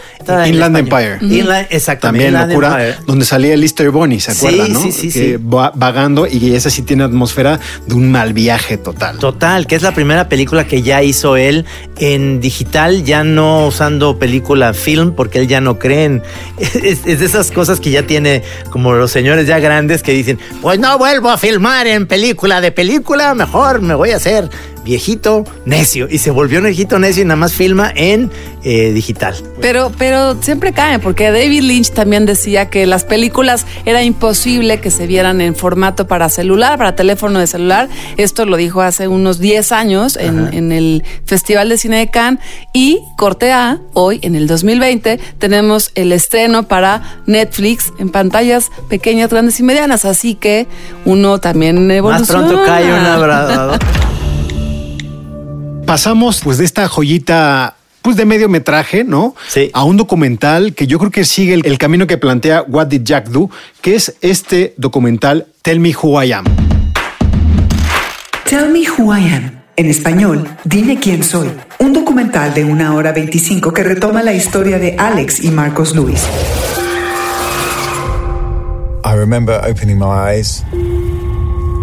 Inland. 0.47 0.77
Empire. 0.77 1.19
Inland- 1.21 1.67
exactamente. 1.69 2.25
También 2.25 2.27
Inland 2.29 2.49
locura, 2.51 2.85
Empire. 2.87 3.05
donde 3.07 3.25
salía 3.25 3.53
el 3.53 3.63
Easter 3.63 3.89
Bunny, 3.91 4.19
¿se 4.19 4.33
Sí, 4.33 4.45
acuerdan? 4.47 4.73
no? 4.73 4.81
sí, 4.81 4.91
sí, 4.91 5.07
Que 5.11 5.37
sí. 5.37 5.43
va 5.43 5.71
vagando 5.75 6.27
y 6.27 6.53
esa 6.53 6.69
sí 6.69 6.81
tiene 6.81 7.03
atmósfera 7.03 7.59
de 7.85 7.93
un 7.93 8.11
mal 8.11 8.33
viaje 8.33 8.77
total. 8.77 9.17
Total, 9.19 9.65
que 9.67 9.75
es 9.75 9.81
la 9.81 9.93
primera 9.93 10.27
película 10.29 10.67
que 10.67 10.81
ya 10.81 11.01
hizo 11.03 11.37
él 11.37 11.65
en 11.99 12.39
digital, 12.41 13.03
ya 13.03 13.23
no 13.23 13.65
usando 13.67 14.19
película 14.19 14.73
film, 14.73 15.13
porque 15.13 15.39
él 15.39 15.47
ya 15.47 15.61
no 15.61 15.79
cree 15.79 16.05
en. 16.05 16.16
Es, 16.57 17.05
es 17.05 17.19
de 17.19 17.25
esas 17.25 17.51
cosas 17.51 17.79
que 17.79 17.91
ya 17.91 18.03
tiene 18.03 18.43
como 18.69 18.93
los 18.93 19.11
señores 19.11 19.47
ya 19.47 19.59
grandes 19.59 20.03
que 20.03 20.11
dicen: 20.11 20.39
Pues 20.61 20.79
no 20.79 20.97
vuelvo 20.97 21.29
a 21.29 21.37
filmar 21.37 21.87
en 21.87 22.07
película 22.07 22.61
de 22.61 22.71
película, 22.71 23.33
mejor 23.33 23.81
me 23.81 23.95
voy 23.95 24.11
a 24.11 24.17
hacer 24.17 24.49
viejito 24.87 25.43
necio. 25.65 26.07
Y 26.09 26.17
se 26.17 26.31
volvió 26.31 26.59
un 26.59 26.65
viejito 26.65 26.97
necio 26.97 27.21
y 27.21 27.25
nada 27.25 27.35
más 27.35 27.53
filma 27.53 27.91
en 27.93 28.31
eh, 28.63 28.91
digital. 28.93 29.35
Pero, 29.61 29.91
pero 29.97 30.41
siempre 30.41 30.71
cae, 30.71 30.99
porque 30.99 31.29
David 31.29 31.61
Lynch 31.61 31.91
también 31.91 32.25
decía 32.25 32.69
que 32.69 32.85
las 32.85 33.03
películas 33.03 33.65
era 33.85 34.01
imposible 34.03 34.79
que 34.79 34.89
se 34.89 35.05
vieran 35.05 35.41
en 35.41 35.55
formato 35.55 36.07
para 36.07 36.29
celular, 36.29 36.77
para 36.77 36.95
teléfono 36.95 37.39
de 37.39 37.47
celular. 37.47 37.89
Esto 38.15 38.45
lo 38.45 38.57
dijo 38.57 38.81
hace 38.81 39.07
unos 39.07 39.39
10 39.39 39.71
años 39.73 40.15
en, 40.15 40.53
en 40.53 40.71
el 40.71 41.03
Festival 41.25 41.69
de 41.69 41.77
Cine 41.77 41.97
de 41.97 42.09
Cannes. 42.09 42.41
Y 42.73 42.99
corte 43.17 43.51
A, 43.51 43.79
hoy 43.93 44.19
en 44.23 44.35
el 44.35 44.47
2020, 44.47 45.19
tenemos 45.37 45.91
el 45.95 46.11
estreno 46.13 46.63
para 46.63 47.21
Netflix 47.25 47.91
en 47.99 48.09
pantallas 48.09 48.71
pequeñas, 48.89 49.29
grandes 49.29 49.59
y 49.59 49.63
medianas. 49.63 50.05
Así 50.05 50.35
que 50.35 50.67
uno 51.05 51.39
también 51.39 51.91
evoluciona. 51.91 52.41
Más 52.41 52.49
pronto 52.49 52.65
cae 52.65 52.85
un 52.85 53.05
abrazador. 53.05 53.79
Pasamos 55.87 56.41
pues 56.43 56.57
de 56.57 56.65
esta 56.65 56.89
joyita 56.89 57.77
pues 58.01 58.17
de 58.17 58.25
medio 58.25 58.49
metraje, 58.49 59.05
¿no? 59.05 59.35
Sí. 59.47 59.71
A 59.73 59.85
un 59.85 59.95
documental 59.95 60.73
que 60.73 60.85
yo 60.85 60.99
creo 60.99 61.11
que 61.11 61.23
sigue 61.23 61.53
el, 61.53 61.65
el 61.65 61.77
camino 61.77 62.07
que 62.07 62.17
plantea 62.17 62.63
What 62.67 62.87
Did 62.87 63.03
Jack 63.03 63.29
Do, 63.29 63.49
que 63.81 63.95
es 63.95 64.17
este 64.19 64.73
documental 64.75 65.47
Tell 65.61 65.79
Me 65.79 65.95
Who 65.95 66.21
I 66.21 66.33
Am. 66.33 66.43
Tell 68.43 68.69
Me 68.69 68.81
Who 68.89 69.15
I 69.15 69.29
Am. 69.29 69.61
En 69.77 69.85
español, 69.85 70.49
Dime 70.65 70.99
quién 70.99 71.23
soy. 71.23 71.51
Un 71.79 71.93
documental 71.93 72.53
de 72.53 72.65
una 72.65 72.93
hora 72.93 73.13
25 73.13 73.71
que 73.71 73.83
retoma 73.83 74.23
la 74.23 74.33
historia 74.33 74.79
de 74.79 74.97
Alex 74.97 75.41
y 75.41 75.51
Marcos 75.51 75.95
Luis. 75.95 76.21
I 79.05 79.15
remember 79.15 79.57
opening 79.63 79.99
my 79.99 80.33
eyes 80.33 80.65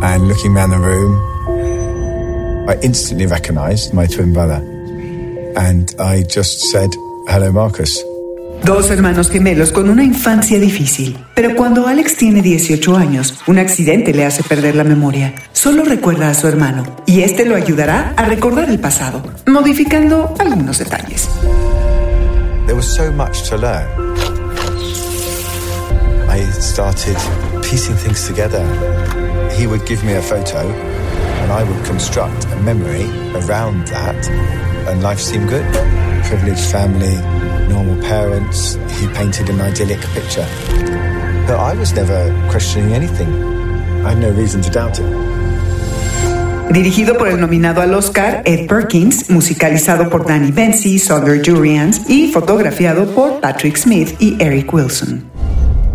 and 0.02 0.28
looking 0.28 0.54
around 0.54 0.72
the 0.72 0.78
room. 0.78 1.33
I 2.66 2.78
instantly 2.82 3.26
recognized 3.26 3.92
my 3.92 4.06
twin 4.06 4.32
brother. 4.32 4.62
And 5.56 5.94
I 5.98 6.22
just 6.22 6.70
said, 6.72 6.90
Hello, 7.28 7.52
Marcus. 7.52 8.02
Dos 8.64 8.90
hermanos 8.90 9.28
gemelos 9.30 9.72
con 9.72 9.90
una 9.90 10.02
infancia 10.02 10.58
difícil. 10.58 11.18
Pero 11.34 11.54
cuando 11.54 11.86
Alex 11.86 12.16
tiene 12.16 12.40
18 12.40 12.96
años, 12.96 13.34
un 13.46 13.58
accidente 13.58 14.14
le 14.14 14.24
hace 14.24 14.42
perder 14.42 14.74
la 14.76 14.84
memoria. 14.84 15.34
Solo 15.52 15.84
recuerda 15.84 16.30
a 16.30 16.34
su 16.34 16.48
hermano 16.48 16.84
y 17.04 17.20
este 17.20 17.44
lo 17.44 17.56
ayudará 17.56 18.14
a 18.16 18.24
recordar 18.24 18.70
el 18.70 18.78
pasado, 18.78 19.22
modificando 19.46 20.34
algunos 20.38 20.78
detalles. 20.78 21.28
There 22.66 22.74
was 22.74 22.86
so 22.86 23.12
much 23.12 23.42
to 23.50 23.58
learn. 23.58 23.86
I 26.30 26.40
started 26.60 27.16
piecing 27.62 27.96
things 27.96 28.26
together. 28.26 28.64
He 29.58 29.66
would 29.66 29.86
give 29.86 30.02
me 30.04 30.14
a 30.14 30.22
photo, 30.22 30.64
and 31.44 31.52
I 31.52 31.62
would 31.62 31.84
construct 31.84 32.46
a 32.46 32.56
memory 32.62 33.04
around 33.36 33.86
that, 33.88 34.16
and 34.88 35.02
life 35.02 35.20
seemed 35.20 35.46
good. 35.50 35.66
Privileged 36.24 36.64
family, 36.72 37.16
normal 37.68 38.00
parents. 38.00 38.76
He 38.98 39.06
painted 39.08 39.50
an 39.50 39.60
idyllic 39.60 40.00
picture. 40.16 40.48
But 41.46 41.60
I 41.60 41.74
was 41.74 41.92
never 41.92 42.32
questioning 42.50 42.94
anything. 42.94 43.28
I 44.06 44.12
had 44.12 44.20
no 44.20 44.30
reason 44.30 44.62
to 44.62 44.70
doubt 44.70 44.98
it. 44.98 45.06
Dirigido 46.72 47.18
por 47.18 47.28
el 47.28 47.36
nominado 47.36 47.82
al 47.82 47.92
Oscar 47.92 48.42
Ed 48.46 48.66
Perkins, 48.66 49.28
musicalizado 49.28 50.08
por 50.08 50.24
Danny 50.24 50.50
Bensi, 50.50 50.98
Saunders 50.98 51.46
Jurians 51.46 52.08
y 52.08 52.32
fotografiado 52.32 53.04
por 53.14 53.40
Patrick 53.42 53.76
Smith 53.76 54.16
y 54.18 54.38
Eric 54.40 54.72
Wilson. 54.72 55.30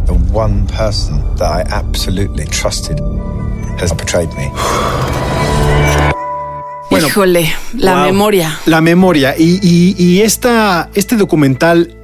The 0.05 0.13
one 0.31 0.67
person 0.67 1.19
that 1.37 1.49
I 1.51 1.61
absolutely 1.71 2.45
trusted 2.45 2.99
has 3.79 3.91
betrayed 3.91 4.29
me. 4.35 4.51
Híjole, 7.09 7.51
la 7.75 7.95
wow. 7.95 8.05
memoria. 8.05 8.59
La 8.65 8.81
memoria. 8.81 9.35
Y, 9.37 9.59
y- 9.61 9.95
y 9.97 10.21
esta, 10.21 10.89
este 10.93 11.15
documental, 11.15 11.95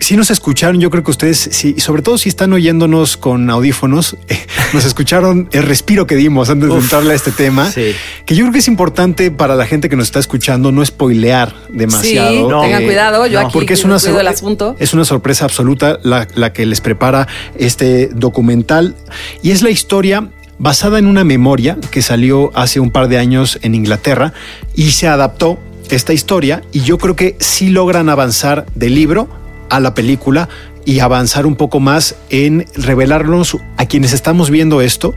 si 0.00 0.16
nos 0.16 0.30
escucharon, 0.30 0.80
yo 0.80 0.90
creo 0.90 1.04
que 1.04 1.10
ustedes, 1.12 1.38
sí, 1.52 1.74
y 1.76 1.80
sobre 1.80 2.02
todo 2.02 2.18
si 2.18 2.28
están 2.30 2.52
oyéndonos 2.52 3.16
con 3.16 3.48
audífonos, 3.48 4.16
eh, 4.28 4.38
nos 4.72 4.84
escucharon 4.86 5.48
el 5.52 5.62
respiro 5.62 6.06
que 6.06 6.16
dimos 6.16 6.50
antes 6.50 6.68
de 6.68 6.74
Uf, 6.74 6.82
entrarle 6.82 7.12
a 7.12 7.16
este 7.16 7.30
tema. 7.30 7.70
sí. 7.70 7.92
Que 8.26 8.34
yo 8.34 8.42
creo 8.44 8.52
que 8.52 8.58
es 8.58 8.66
importante 8.68 9.30
para 9.30 9.54
la 9.56 9.66
gente 9.66 9.88
que 9.88 9.94
nos 9.96 10.06
está 10.08 10.18
escuchando 10.18 10.72
no 10.72 10.84
spoilear 10.84 11.54
demasiado. 11.68 12.30
Sí, 12.30 12.42
No. 12.42 12.62
tengan 12.62 12.82
Eh, 12.82 12.86
cuidado. 12.86 13.26
Yo 13.26 13.40
no, 13.40 13.46
aquí 13.46 13.52
porque 13.54 13.74
es 13.74 13.84
una, 13.84 13.98
cuido 14.00 14.18
el 14.20 14.28
asunto. 14.28 14.74
es 14.80 14.92
una 14.94 15.04
sorpresa 15.04 15.44
absoluta 15.44 15.98
la, 16.02 16.26
la 16.34 16.52
que 16.52 16.66
les 16.66 16.80
prepara 16.80 17.28
este 17.56 18.08
documental. 18.08 18.96
Y 19.42 19.50
es 19.52 19.62
la 19.62 19.70
historia 19.70 20.28
basada 20.60 20.98
en 20.98 21.06
una 21.06 21.24
memoria 21.24 21.78
que 21.90 22.02
salió 22.02 22.52
hace 22.54 22.80
un 22.80 22.90
par 22.90 23.08
de 23.08 23.18
años 23.18 23.58
en 23.62 23.74
Inglaterra 23.74 24.34
y 24.74 24.90
se 24.90 25.08
adaptó 25.08 25.58
esta 25.88 26.12
historia. 26.12 26.62
Y 26.70 26.82
yo 26.82 26.98
creo 26.98 27.16
que 27.16 27.34
sí 27.40 27.70
logran 27.70 28.10
avanzar 28.10 28.66
del 28.74 28.94
libro 28.94 29.28
a 29.70 29.80
la 29.80 29.94
película 29.94 30.50
y 30.84 31.00
avanzar 31.00 31.46
un 31.46 31.56
poco 31.56 31.80
más 31.80 32.14
en 32.28 32.66
revelarnos 32.74 33.56
a 33.78 33.86
quienes 33.86 34.12
estamos 34.12 34.50
viendo 34.50 34.82
esto 34.82 35.14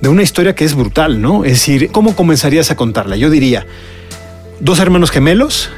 de 0.00 0.08
una 0.08 0.22
historia 0.22 0.54
que 0.54 0.64
es 0.64 0.74
brutal, 0.74 1.22
¿no? 1.22 1.44
Es 1.44 1.52
decir, 1.52 1.90
¿cómo 1.92 2.16
comenzarías 2.16 2.70
a 2.72 2.76
contarla? 2.76 3.16
Yo 3.16 3.30
diría, 3.30 3.64
dos 4.60 4.80
hermanos 4.80 5.10
gemelos, 5.10 5.70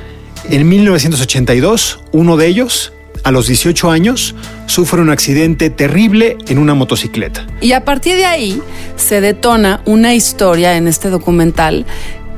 en 0.49 0.69
1982, 0.69 2.01
uno 2.13 2.37
de 2.39 2.47
ellos, 2.47 2.93
a 3.25 3.31
los 3.31 3.47
18 3.47 3.91
años, 3.91 4.35
sufre 4.67 5.01
un 5.01 5.11
accidente 5.11 5.71
terrible 5.71 6.37
en 6.49 6.59
una 6.59 6.75
motocicleta. 6.75 7.47
Y 7.61 7.73
a 7.73 7.85
partir 7.85 8.17
de 8.17 8.25
ahí 8.25 8.63
se 8.97 9.21
detona 9.21 9.83
una 9.85 10.15
historia 10.15 10.77
en 10.77 10.89
este 10.89 11.11
documental 11.11 11.87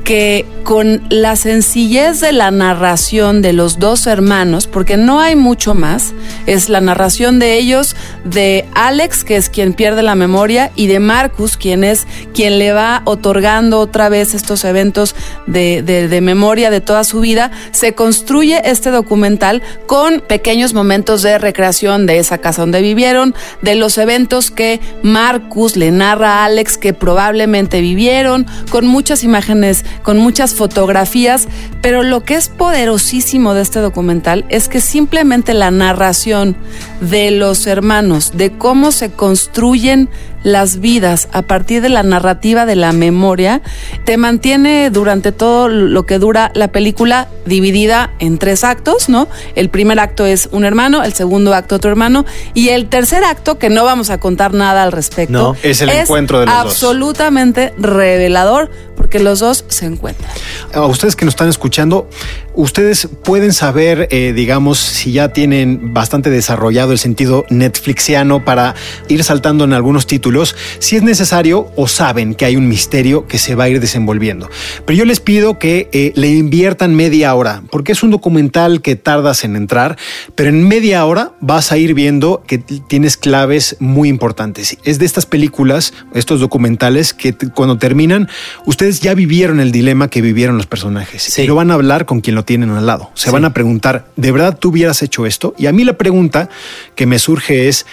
que 0.03 0.45
con 0.63 1.01
la 1.09 1.35
sencillez 1.35 2.21
de 2.21 2.31
la 2.31 2.49
narración 2.51 3.41
de 3.41 3.53
los 3.53 3.79
dos 3.79 4.07
hermanos, 4.07 4.67
porque 4.67 4.95
no 4.97 5.19
hay 5.19 5.35
mucho 5.35 5.75
más, 5.75 6.13
es 6.45 6.69
la 6.69 6.79
narración 6.81 7.39
de 7.39 7.57
ellos, 7.57 7.95
de 8.23 8.65
Alex, 8.73 9.23
que 9.23 9.35
es 9.35 9.49
quien 9.49 9.73
pierde 9.73 10.03
la 10.03 10.15
memoria, 10.15 10.71
y 10.75 10.87
de 10.87 10.99
Marcus, 10.99 11.57
quien 11.57 11.83
es 11.83 12.07
quien 12.33 12.59
le 12.59 12.71
va 12.71 13.01
otorgando 13.05 13.79
otra 13.79 14.07
vez 14.09 14.33
estos 14.33 14.63
eventos 14.63 15.15
de, 15.47 15.81
de- 15.83 16.21
memoria 16.21 16.69
de 16.69 16.79
toda 16.79 17.03
su 17.03 17.19
vida, 17.19 17.51
se 17.71 17.93
construye 17.93 18.61
este 18.63 18.91
documental 18.91 19.61
con 19.87 20.21
pequeños 20.21 20.73
momentos 20.73 21.21
de 21.21 21.37
recreación 21.37 22.05
de 22.05 22.19
esa 22.19 22.37
casa 22.37 22.61
donde 22.61 22.81
vivieron, 22.81 23.35
de 23.61 23.75
los 23.75 23.97
eventos 23.97 24.51
que 24.51 24.79
Marcus 25.01 25.75
le 25.75 25.91
narra 25.91 26.39
a 26.39 26.45
Alex 26.45 26.77
que 26.77 26.93
probablemente 26.93 27.81
vivieron, 27.81 28.47
con 28.69 28.85
muchas 28.85 29.23
imágenes, 29.23 29.83
con 30.01 30.17
muchas 30.17 30.55
fotografías, 30.55 31.47
pero 31.81 32.03
lo 32.03 32.23
que 32.23 32.35
es 32.35 32.49
poderosísimo 32.49 33.53
de 33.53 33.61
este 33.61 33.79
documental 33.79 34.45
es 34.49 34.67
que 34.67 34.81
simplemente 34.81 35.53
la 35.53 35.71
narración 35.71 36.55
de 37.01 37.31
los 37.31 37.67
hermanos, 37.67 38.31
de 38.35 38.51
cómo 38.57 38.91
se 38.91 39.11
construyen 39.11 40.09
las 40.43 40.79
vidas 40.79 41.27
a 41.31 41.41
partir 41.41 41.81
de 41.81 41.89
la 41.89 42.03
narrativa 42.03 42.65
de 42.65 42.75
la 42.75 42.91
memoria, 42.91 43.61
te 44.05 44.17
mantiene 44.17 44.89
durante 44.89 45.31
todo 45.31 45.69
lo 45.69 46.05
que 46.05 46.19
dura 46.19 46.51
la 46.53 46.69
película 46.69 47.27
dividida 47.45 48.11
en 48.19 48.37
tres 48.37 48.63
actos, 48.63 49.09
¿no? 49.09 49.27
El 49.55 49.69
primer 49.69 49.99
acto 49.99 50.25
es 50.25 50.49
un 50.51 50.65
hermano, 50.65 51.03
el 51.03 51.13
segundo 51.13 51.53
acto 51.53 51.75
otro 51.75 51.89
hermano 51.89 52.25
y 52.53 52.69
el 52.69 52.87
tercer 52.89 53.23
acto, 53.23 53.57
que 53.57 53.69
no 53.69 53.83
vamos 53.83 54.09
a 54.09 54.19
contar 54.19 54.53
nada 54.53 54.83
al 54.83 54.91
respecto, 54.91 55.33
No, 55.33 55.55
es 55.63 55.81
el 55.81 55.89
encuentro 55.89 56.39
de 56.39 56.45
los 56.45 56.55
dos. 56.55 56.65
absolutamente 56.73 57.73
revelador 57.77 58.69
porque 58.95 59.19
los 59.19 59.39
dos 59.39 59.65
se 59.67 59.85
encuentran. 59.85 60.31
A 60.73 60.85
ustedes 60.85 61.15
que 61.15 61.25
nos 61.25 61.33
están 61.33 61.49
escuchando, 61.49 62.07
ustedes 62.55 63.07
pueden 63.23 63.53
saber, 63.53 64.07
eh, 64.11 64.33
digamos, 64.35 64.79
si 64.79 65.11
ya 65.13 65.29
tienen 65.29 65.93
bastante 65.93 66.29
desarrollado 66.29 66.91
el 66.91 66.99
sentido 66.99 67.45
Netflixiano 67.49 68.45
para 68.45 68.75
ir 69.07 69.23
saltando 69.23 69.63
en 69.63 69.73
algunos 69.73 70.07
títulos, 70.07 70.55
si 70.79 70.95
es 70.95 71.03
necesario 71.03 71.67
o 71.75 71.87
saben 71.87 72.35
que 72.35 72.45
hay 72.45 72.55
un 72.55 72.67
misterio 72.67 73.27
que 73.27 73.37
se 73.37 73.55
va 73.55 73.65
a 73.65 73.69
ir 73.69 73.79
desenvolviendo. 73.79 74.49
Pero 74.85 74.97
yo 74.97 75.05
les 75.05 75.19
pido 75.19 75.59
que 75.59 75.89
eh, 75.91 76.11
le 76.15 76.29
inviertan 76.29 76.95
media 76.95 77.33
hora, 77.35 77.63
porque 77.71 77.91
es 77.91 78.03
un 78.03 78.11
documental 78.11 78.81
que 78.81 78.95
tardas 78.95 79.43
en 79.43 79.55
entrar, 79.55 79.97
pero 80.35 80.49
en 80.49 80.67
media 80.67 81.05
hora 81.05 81.33
vas 81.41 81.71
a 81.71 81.77
ir 81.77 81.93
viendo 81.93 82.43
que 82.47 82.57
tienes 82.57 83.17
claves 83.17 83.77
muy 83.79 84.09
importantes. 84.09 84.77
Es 84.83 84.99
de 84.99 85.05
estas 85.05 85.25
películas, 85.25 85.93
estos 86.13 86.39
documentales 86.39 87.13
que 87.13 87.33
cuando 87.33 87.77
terminan, 87.77 88.29
ustedes 88.65 88.99
ya 88.99 89.13
vivieron 89.13 89.59
el 89.59 89.71
dilema 89.71 90.09
que 90.09 90.21
vivieron 90.21 90.57
los 90.57 90.67
personajes 90.67 91.23
Sí. 91.23 91.47
lo 91.47 91.55
van 91.55 91.71
a 91.71 91.75
hablar 91.75 92.05
con 92.05 92.21
quien 92.21 92.35
lo 92.35 92.42
tienen 92.43 92.69
al 92.71 92.85
lado. 92.85 93.11
Se 93.15 93.25
Sí. 93.29 93.31
van 93.31 93.45
a 93.45 93.53
preguntar, 93.53 94.05
¿de 94.15 94.31
verdad 94.31 94.57
tú 94.57 94.69
hubieras 94.69 95.01
hecho 95.01 95.25
esto? 95.25 95.53
Y 95.57 95.67
a 95.67 95.71
mí 95.71 95.83
la 95.83 95.93
pregunta 95.93 96.49
que 96.95 97.05
me 97.05 97.19
surge 97.19 97.67
es, 97.67 97.85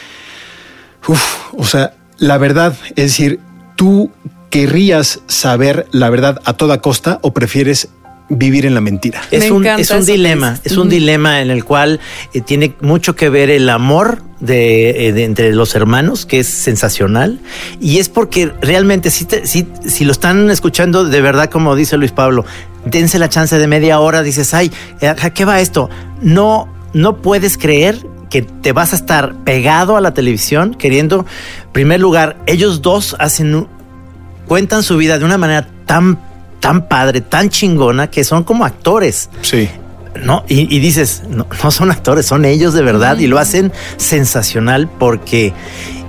uf, 1.09 1.23
o 1.57 1.64
sea, 1.64 1.95
la 2.19 2.37
verdad, 2.38 2.75
es 2.90 3.04
decir, 3.04 3.40
¿tú 3.76 4.11
querrías 4.50 5.21
saber 5.26 5.87
la 5.92 6.11
verdad 6.11 6.40
a 6.45 6.54
toda 6.54 6.80
costa 6.80 7.19
o 7.23 7.33
prefieres 7.33 7.88
vivir 8.30 8.64
en 8.64 8.75
la 8.75 8.80
mentira? 8.80 9.20
Me 9.30 9.38
Es 9.38 9.50
un, 9.50 9.62
es 9.82 9.90
un 9.90 9.96
dilema, 10.14 10.58
es 10.64 10.76
un 10.76 10.88
dilema 10.88 11.40
en 11.42 11.50
el 11.50 11.64
cual 11.64 12.00
eh, 12.32 12.40
tiene 12.40 12.75
mucho 12.80 13.14
que 13.16 13.28
ver 13.28 13.50
el 13.50 13.68
amor 13.68 14.22
de, 14.40 15.08
eh, 15.08 15.12
de 15.12 15.25
entre 15.25 15.52
los 15.52 15.75
hermanos, 15.75 16.25
que 16.26 16.38
es 16.40 16.46
sensacional, 16.46 17.40
y 17.80 17.99
es 17.99 18.08
porque 18.08 18.52
realmente 18.62 19.10
si, 19.10 19.25
te- 19.26 19.46
si, 19.46 19.66
si 19.87 20.04
lo 20.04 20.12
están 20.12 20.50
escuchando 20.50 21.04
de 21.04 21.20
verdad, 21.20 21.50
como 21.50 21.75
dice 21.76 21.96
Luis 21.99 22.12
Pablo, 22.12 22.44
dense 22.84 23.18
la 23.18 23.28
chance 23.28 23.58
de 23.58 23.66
media 23.66 24.00
hora, 24.00 24.22
dices, 24.22 24.54
ay, 24.54 24.70
¿a 25.02 25.30
qué 25.30 25.44
va 25.44 25.60
esto? 25.60 25.90
No, 26.22 26.72
no 26.94 27.16
puedes 27.18 27.58
creer 27.58 27.99
que 28.30 28.42
te 28.42 28.70
vas 28.72 28.92
a 28.92 28.96
estar 28.96 29.34
pegado 29.44 29.96
a 29.96 30.00
la 30.00 30.14
televisión 30.14 30.75
queriendo, 30.75 31.26
en 31.64 31.72
primer 31.72 32.00
lugar, 32.00 32.37
ellos 32.46 32.80
dos 32.80 33.16
hacen 33.18 33.66
cuentan 34.46 34.82
su 34.82 34.96
vida 34.96 35.18
de 35.18 35.25
una 35.25 35.37
manera 35.37 35.68
tan, 35.84 36.18
tan 36.60 36.86
padre, 36.86 37.20
tan 37.20 37.48
chingona, 37.50 38.10
que 38.10 38.24
son 38.24 38.44
como 38.44 38.64
actores. 38.64 39.30
Sí. 39.42 39.68
¿no? 40.22 40.44
Y, 40.48 40.74
y 40.74 40.80
dices, 40.80 41.22
no, 41.28 41.46
no 41.62 41.70
son 41.70 41.90
actores, 41.90 42.26
son 42.26 42.44
ellos 42.44 42.74
de 42.74 42.82
verdad 42.82 43.18
y 43.18 43.26
lo 43.26 43.38
hacen 43.38 43.72
sensacional 43.96 44.88
porque 44.98 45.54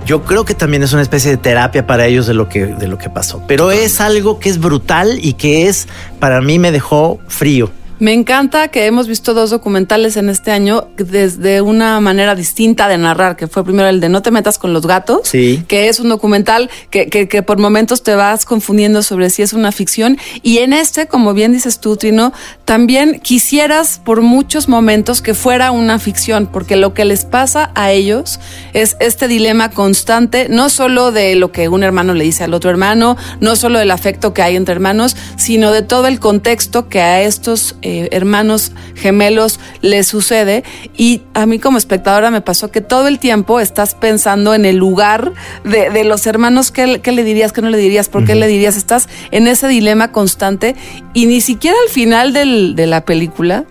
yo 0.06 0.24
creo 0.24 0.44
que 0.44 0.54
también 0.54 0.82
es 0.82 0.92
una 0.92 1.02
especie 1.02 1.30
de 1.30 1.36
terapia 1.36 1.86
para 1.86 2.06
ellos 2.06 2.26
de 2.26 2.34
lo 2.34 2.48
que, 2.48 2.66
de 2.66 2.88
lo 2.88 2.98
que 2.98 3.08
pasó. 3.08 3.42
Pero 3.46 3.70
es 3.70 4.00
algo 4.00 4.38
que 4.38 4.48
es 4.48 4.58
brutal 4.58 5.18
y 5.22 5.34
que 5.34 5.68
es, 5.68 5.88
para 6.18 6.40
mí 6.40 6.58
me 6.58 6.72
dejó 6.72 7.20
frío. 7.28 7.70
Me 8.02 8.12
encanta 8.12 8.66
que 8.66 8.86
hemos 8.86 9.06
visto 9.06 9.32
dos 9.32 9.50
documentales 9.50 10.16
en 10.16 10.28
este 10.28 10.50
año 10.50 10.88
desde 10.96 11.60
una 11.62 12.00
manera 12.00 12.34
distinta 12.34 12.88
de 12.88 12.98
narrar, 12.98 13.36
que 13.36 13.46
fue 13.46 13.62
primero 13.62 13.88
el 13.88 14.00
de 14.00 14.08
No 14.08 14.22
te 14.22 14.32
metas 14.32 14.58
con 14.58 14.72
los 14.72 14.88
gatos, 14.88 15.20
Sí. 15.28 15.62
que 15.68 15.88
es 15.88 16.00
un 16.00 16.08
documental 16.08 16.68
que, 16.90 17.06
que- 17.06 17.28
que 17.28 17.44
por 17.44 17.58
momentos 17.58 18.02
te 18.02 18.16
vas 18.16 18.44
confundiendo 18.44 19.04
sobre 19.04 19.30
si 19.30 19.42
es 19.42 19.52
una 19.52 19.70
ficción. 19.70 20.18
Y 20.42 20.58
en 20.58 20.72
este, 20.72 21.06
como 21.06 21.32
bien 21.32 21.52
dices 21.52 21.78
tú, 21.78 21.96
Trino, 21.96 22.32
también 22.64 23.20
quisieras 23.20 24.00
por 24.04 24.20
muchos 24.20 24.68
momentos 24.68 25.22
que 25.22 25.32
fuera 25.34 25.70
una 25.70 26.00
ficción, 26.00 26.48
porque 26.48 26.74
lo 26.74 26.94
que 26.94 27.04
les 27.04 27.24
pasa 27.24 27.70
a 27.76 27.92
ellos 27.92 28.40
es 28.72 28.96
este 28.98 29.28
dilema 29.28 29.70
constante, 29.70 30.48
no 30.50 30.70
solo 30.70 31.12
de 31.12 31.36
lo 31.36 31.52
que 31.52 31.68
un 31.68 31.84
hermano 31.84 32.14
le 32.14 32.24
dice 32.24 32.42
al 32.42 32.52
otro 32.54 32.68
hermano, 32.68 33.16
no 33.38 33.54
solo 33.54 33.78
del 33.78 33.92
afecto 33.92 34.34
que 34.34 34.42
hay 34.42 34.56
entre 34.56 34.74
hermanos, 34.74 35.14
sino 35.36 35.70
de 35.70 35.82
todo 35.82 36.08
el 36.08 36.18
contexto 36.18 36.88
que 36.88 37.00
a 37.00 37.22
estos 37.22 37.76
eh, 37.82 37.91
hermanos 38.12 38.72
gemelos 38.94 39.60
les 39.80 40.06
sucede. 40.06 40.64
Y 40.96 41.22
a 41.34 41.46
mí 41.46 41.58
como 41.58 41.78
espectadora 41.78 42.30
me 42.30 42.40
pasó 42.40 42.70
que 42.70 42.80
todo 42.80 43.08
el 43.08 43.18
tiempo 43.18 43.60
estás 43.60 43.94
pensando 43.94 44.54
en 44.54 44.64
el 44.64 44.76
lugar 44.76 45.32
de, 45.64 45.90
de 45.90 46.04
los 46.04 46.26
hermanos, 46.26 46.70
¿qué, 46.70 47.00
qué 47.00 47.12
le 47.12 47.24
dirías, 47.24 47.52
qué 47.52 47.62
no 47.62 47.70
le 47.70 47.78
dirías, 47.78 48.08
por 48.08 48.24
qué 48.24 48.34
le 48.34 48.46
dirías? 48.46 48.76
Estás 48.76 49.08
en 49.30 49.46
ese 49.46 49.68
dilema 49.68 50.12
constante 50.12 50.74
y 51.14 51.26
ni 51.26 51.40
siquiera 51.40 51.76
al 51.86 51.92
final 51.92 52.32
del- 52.32 52.74
de 52.76 52.86
la 52.86 53.04
película, 53.04 53.64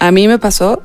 a 0.00 0.10
mí 0.12 0.28
me 0.28 0.38
pasó, 0.38 0.82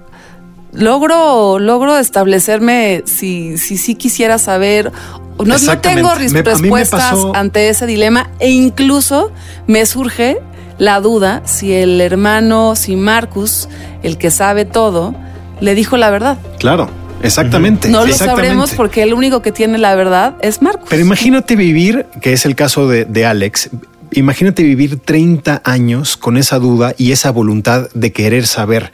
logro, 0.72 1.60
logro 1.60 1.98
establecerme 1.98 3.04
si 3.06 3.58
sí 3.58 3.78
si, 3.78 3.96
quisiera 3.96 4.38
saber. 4.38 4.92
No, 5.40 5.46
no 5.46 5.80
tengo 5.82 6.10
me 6.10 6.42
respuestas 6.62 7.02
pasó- 7.12 7.36
ante 7.36 7.70
ese 7.70 7.86
dilema 7.88 8.30
e 8.40 8.50
incluso 8.52 9.32
me 9.68 9.86
surge 9.86 10.38
la 10.78 11.00
duda 11.00 11.42
si 11.46 11.74
el 11.74 12.00
hermano, 12.02 12.76
si 12.76 12.96
Marcus, 12.96 13.70
el 14.02 14.18
que 14.18 14.32
sabe 14.32 14.66
todo, 14.66 15.16
le 15.60 15.76
dijo 15.76 15.98
la 15.98 16.10
verdad. 16.10 16.38
Claro, 16.60 16.90
exactamente. 17.22 17.90
No 17.90 18.06
lo 18.06 18.14
sabremos 18.14 18.74
porque 18.74 19.04
el 19.04 19.14
único 19.14 19.42
que 19.42 19.52
tiene 19.52 19.78
la 19.78 19.96
verdad 19.96 20.36
es 20.42 20.62
Marcus. 20.62 20.90
Pero 20.90 21.02
imagínate 21.02 21.56
vivir, 21.56 22.08
que 22.22 22.34
es 22.34 22.46
el 22.46 22.56
caso 22.56 22.88
de, 22.88 23.06
de 23.06 23.26
Alex, 23.26 23.70
imagínate 24.12 24.64
vivir 24.64 25.00
30 25.00 25.62
años 25.64 26.18
con 26.18 26.38
esa 26.38 26.60
duda 26.60 26.94
y 26.98 27.12
esa 27.12 27.32
voluntad 27.32 27.90
de 27.94 28.12
querer 28.12 28.46
saber. 28.48 28.92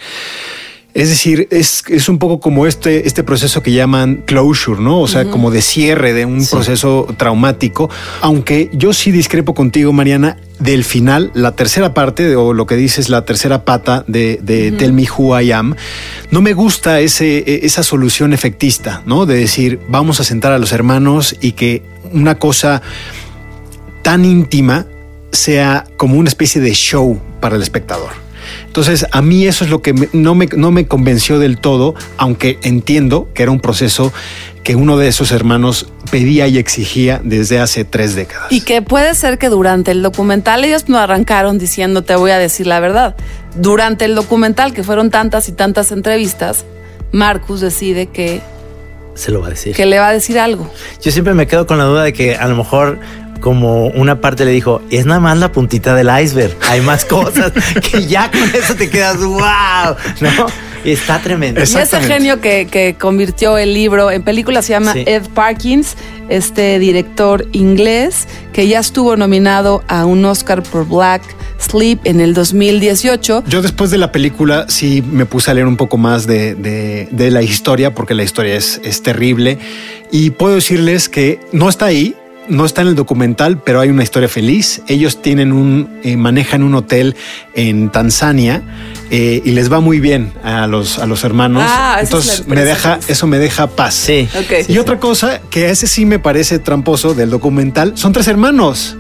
Es 0.95 1.09
decir, 1.09 1.47
es, 1.51 1.83
es 1.87 2.09
un 2.09 2.17
poco 2.17 2.39
como 2.39 2.65
este, 2.65 3.07
este 3.07 3.23
proceso 3.23 3.61
que 3.61 3.71
llaman 3.71 4.23
closure, 4.25 4.81
¿no? 4.81 4.99
O 5.01 5.07
sea, 5.07 5.25
como 5.29 5.51
de 5.51 5.61
cierre 5.61 6.13
de 6.13 6.25
un 6.25 6.43
proceso 6.47 7.05
traumático. 7.15 7.89
Aunque 8.21 8.69
yo 8.73 8.91
sí 8.91 9.11
discrepo 9.11 9.53
contigo, 9.53 9.93
Mariana, 9.93 10.37
del 10.57 10.83
final, 10.83 11.29
la 11.35 11.51
tercera 11.55 11.93
parte, 11.93 12.23
de- 12.27 12.35
o 12.35 12.53
lo 12.53 12.65
que 12.65 12.75
dices, 12.75 13.07
la 13.09 13.23
tercera 13.23 13.65
pata 13.65 14.03
de, 14.07 14.39
de 14.41 14.71
Tell 14.71 14.91
Me 14.93 15.05
Who 15.15 15.39
I 15.39 15.51
Am, 15.51 15.75
no 16.31 16.41
me 16.41 16.53
gusta 16.53 16.99
ese, 17.01 17.37
e- 17.37 17.59
esa 17.65 17.83
solución 17.83 18.33
efectista, 18.33 19.03
¿no? 19.05 19.27
De 19.27 19.35
decir, 19.35 19.79
vamos 19.89 20.19
a 20.19 20.23
sentar 20.23 20.51
a 20.53 20.57
los 20.59 20.71
hermanos 20.71 21.35
y 21.39 21.51
que 21.51 21.83
una 22.11 22.39
cosa 22.39 22.81
tan 24.01 24.25
íntima 24.25 24.87
sea 25.31 25.85
como 25.97 26.15
una 26.15 26.29
especie 26.29 26.59
de 26.61 26.73
show 26.73 27.21
para 27.39 27.55
el 27.57 27.61
espectador. 27.61 28.09
Entonces, 28.79 29.05
a 29.11 29.21
mí 29.21 29.45
eso 29.45 29.65
es 29.65 29.69
lo 29.69 29.81
que 29.81 29.91
me- 29.93 30.07
no, 30.13 30.35
me, 30.35 30.47
no 30.55 30.71
me 30.71 30.87
convenció 30.87 31.37
del 31.37 31.57
todo, 31.59 31.95
aunque 32.15 32.57
entiendo 32.63 33.27
que 33.33 33.43
era 33.43 33.51
un 33.51 33.59
proceso 33.59 34.13
que 34.63 34.77
uno 34.77 34.95
de 34.97 35.09
esos 35.09 35.33
hermanos 35.33 35.87
pedía 36.11 36.47
y 36.47 36.57
exigía 36.57 37.19
desde 37.21 37.59
hace 37.59 37.83
tres 37.83 38.15
décadas. 38.15 38.49
Y 38.53 38.61
que 38.61 38.81
puede 38.81 39.15
ser 39.15 39.37
que 39.37 39.49
durante 39.49 39.91
el 39.91 40.01
documental 40.01 40.63
ellos 40.63 40.87
no 40.87 40.97
arrancaron 40.97 41.57
diciendo 41.57 42.03
te 42.05 42.15
voy 42.15 42.31
a 42.31 42.37
decir 42.37 42.67
la 42.67 42.79
verdad. 42.79 43.17
Durante 43.57 44.05
el 44.05 44.15
documental, 44.15 44.71
que 44.73 44.83
fueron 44.85 45.09
tantas 45.09 45.49
y 45.49 45.51
tantas 45.51 45.91
entrevistas, 45.91 46.63
Marcus 47.11 47.59
decide 47.59 48.05
que, 48.07 48.39
Se 49.13 49.31
lo 49.31 49.41
va 49.41 49.47
a 49.47 49.49
decir. 49.49 49.75
que 49.75 49.85
le 49.87 49.99
va 49.99 50.07
a 50.07 50.13
decir 50.13 50.39
algo. 50.39 50.71
Yo 51.01 51.11
siempre 51.11 51.33
me 51.33 51.47
quedo 51.47 51.67
con 51.67 51.77
la 51.79 51.83
duda 51.83 52.03
de 52.03 52.13
que 52.13 52.37
a 52.37 52.47
lo 52.47 52.55
mejor 52.55 52.97
como 53.39 53.87
una 53.87 54.21
parte 54.21 54.45
le 54.45 54.51
dijo, 54.51 54.81
es 54.89 55.05
nada 55.05 55.19
más 55.19 55.37
la 55.37 55.51
puntita 55.51 55.95
del 55.95 56.09
iceberg, 56.23 56.55
hay 56.69 56.81
más 56.81 57.05
cosas 57.05 57.51
que 57.91 58.05
ya 58.07 58.29
con 58.31 58.43
eso 58.53 58.75
te 58.75 58.89
quedas, 58.89 59.17
wow, 59.17 59.95
¿no? 60.21 60.47
Está 60.85 61.19
tremendo. 61.21 61.59
Y 61.59 61.63
ese 61.63 61.99
genio 62.01 62.39
que, 62.39 62.65
que 62.71 62.95
convirtió 62.97 63.57
el 63.57 63.73
libro 63.73 64.11
en 64.11 64.23
película 64.23 64.61
se 64.61 64.69
llama 64.71 64.93
Sí. 64.93 65.03
Ed 65.05 65.23
Parkins, 65.33 65.97
este 66.29 66.79
director 66.79 67.45
inglés 67.51 68.27
que 68.53 68.65
ya 68.69 68.79
estuvo 68.79 69.17
nominado 69.17 69.83
a 69.89 70.05
un 70.05 70.23
Oscar 70.23 70.63
por 70.63 70.87
Black 70.87 71.21
Sleep 71.59 71.99
en 72.05 72.21
el 72.21 72.33
2018. 72.33 73.43
Yo 73.47 73.61
después 73.61 73.91
de 73.91 73.97
la 73.97 74.13
película 74.13 74.67
sí 74.69 75.01
me 75.05 75.25
puse 75.25 75.51
a 75.51 75.53
leer 75.53 75.67
un 75.67 75.75
poco 75.75 75.97
más 75.97 76.25
de, 76.25 76.55
de- 76.55 77.09
de 77.11 77.29
la 77.31 77.41
historia, 77.41 77.93
porque 77.93 78.13
la 78.15 78.23
historia 78.23 78.55
es, 78.55 78.79
es 78.85 79.03
terrible. 79.03 79.59
Y 80.13 80.29
puedo 80.29 80.55
decirles 80.55 81.09
que 81.09 81.41
no 81.51 81.67
está 81.67 81.87
ahí, 81.87 82.15
no 82.49 82.65
está 82.65 82.81
en 82.81 82.89
el 82.89 82.95
documental, 82.95 83.61
pero 83.63 83.79
hay 83.79 83.89
una 83.89 84.03
historia 84.03 84.27
feliz. 84.27 84.81
Ellos 84.87 85.21
tienen 85.21 85.53
un, 85.53 85.99
eh, 86.03 86.17
manejan 86.17 86.63
un 86.63 86.75
hotel 86.75 87.15
en 87.53 87.89
Tanzania 87.89 88.61
eh, 89.11 89.41
y 89.45 89.51
les 89.51 89.71
va 89.71 89.79
muy 89.79 89.99
bien 89.99 90.33
a 90.43 90.67
los, 90.67 90.99
a 90.99 91.05
los 91.05 91.23
hermanos. 91.23 91.63
Ah, 91.65 91.99
Entonces 92.01 92.47
me 92.47 92.63
deja, 92.63 92.99
eso 93.07 93.27
me 93.27 93.37
deja 93.39 93.67
paz. 93.67 93.95
Sí. 93.95 94.27
Y 94.67 94.77
otra 94.77 94.99
cosa 94.99 95.41
que 95.49 95.67
a 95.67 95.69
ese 95.69 95.87
sí 95.87 96.05
me 96.05 96.19
parece 96.19 96.59
tramposo 96.59 97.13
del 97.13 97.29
documental, 97.29 97.93
son 97.95 98.11
tres 98.11 98.27
hermanos. 98.27 98.97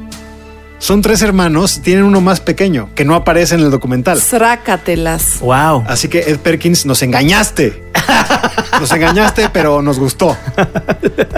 Son 0.79 1.01
tres 1.01 1.21
hermanos, 1.21 1.81
tienen 1.81 2.05
uno 2.05 2.21
más 2.21 2.39
pequeño 2.39 2.89
que 2.95 3.03
no 3.03 3.13
aparece 3.13 3.55
en 3.55 3.61
el 3.61 3.69
documental. 3.69 4.21
Srácatelas. 4.21 5.39
Wow. 5.41 5.83
Así 5.85 6.07
que 6.07 6.19
Ed 6.19 6.37
Perkins, 6.39 6.85
nos 6.85 7.03
engañaste. 7.03 7.83
Nos 8.79 8.91
engañaste, 8.91 9.49
pero 9.51 9.81
nos 9.81 9.99
gustó. 9.99 10.35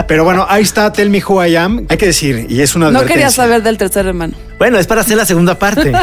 Pero 0.07 0.23
bueno, 0.23 0.45
ahí 0.49 0.63
está 0.63 0.91
Tell 0.91 1.09
Me 1.09 1.23
Who 1.23 1.45
I 1.45 1.55
Am. 1.55 1.85
Hay 1.89 1.97
que 1.97 2.07
decir, 2.07 2.45
y 2.49 2.61
es 2.61 2.75
una 2.75 2.85
No 2.85 2.99
advertencia. 2.99 3.13
quería 3.15 3.29
saber 3.29 3.63
del 3.63 3.77
tercer 3.77 4.05
hermano. 4.07 4.33
Bueno, 4.61 4.77
es 4.77 4.85
para 4.85 5.01
hacer 5.01 5.17
la 5.17 5.25
segunda 5.25 5.57
parte. 5.57 5.91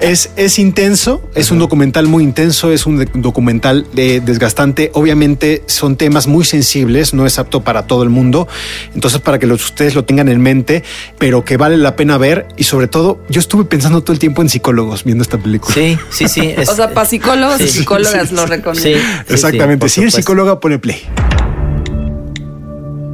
Es, 0.00 0.30
es 0.36 0.60
intenso, 0.60 1.28
es 1.34 1.50
un 1.50 1.58
documental 1.58 2.06
muy 2.06 2.22
intenso, 2.22 2.70
es 2.70 2.86
un 2.86 3.04
documental 3.14 3.84
de- 3.92 4.20
desgastante. 4.20 4.92
Obviamente 4.94 5.64
son 5.66 5.96
temas 5.96 6.28
muy 6.28 6.44
sensibles, 6.44 7.14
no 7.14 7.26
es 7.26 7.36
apto 7.40 7.64
para 7.64 7.88
todo 7.88 8.04
el 8.04 8.10
mundo. 8.10 8.46
Entonces, 8.94 9.20
para 9.20 9.40
que 9.40 9.46
los, 9.48 9.64
ustedes 9.64 9.96
lo 9.96 10.04
tengan 10.04 10.28
en 10.28 10.40
mente, 10.40 10.84
pero 11.18 11.44
que 11.44 11.56
vale 11.56 11.76
la 11.78 11.96
pena 11.96 12.16
ver. 12.16 12.46
Y 12.56 12.62
sobre 12.62 12.86
todo, 12.86 13.18
yo 13.28 13.40
estuve 13.40 13.64
pensando 13.64 14.02
todo 14.04 14.12
el 14.12 14.20
tiempo 14.20 14.40
en 14.40 14.48
psicólogos 14.48 15.02
viendo 15.02 15.22
esta 15.22 15.36
película. 15.36 15.74
Sí, 15.74 15.98
sí, 16.10 16.28
sí. 16.28 16.42
es- 16.56 16.68
o 16.68 16.76
sea, 16.76 16.94
para 16.94 17.08
psicólogos 17.08 17.60
y 17.60 17.66
psicólogas 17.68 18.28
sí, 18.28 18.34
lo 18.36 18.46
recomiendo. 18.46 18.88
Sí, 19.00 19.04
sí, 19.26 19.34
Exactamente. 19.34 19.88
sí, 19.88 19.94
si 19.96 20.00
eres 20.02 20.14
psicóloga, 20.14 20.60
pone 20.60 20.78
play. 20.78 21.00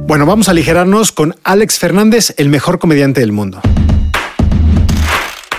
Bueno, 0.07 0.27
vamos 0.27 0.49
a 0.49 0.51
aligerarnos 0.51 1.11
con 1.11 1.35
Alex 1.43 1.79
Fernández, 1.79 2.35
el 2.37 2.49
mejor 2.49 2.77
comediante 2.77 3.21
del 3.21 3.31
mundo. 3.31 3.59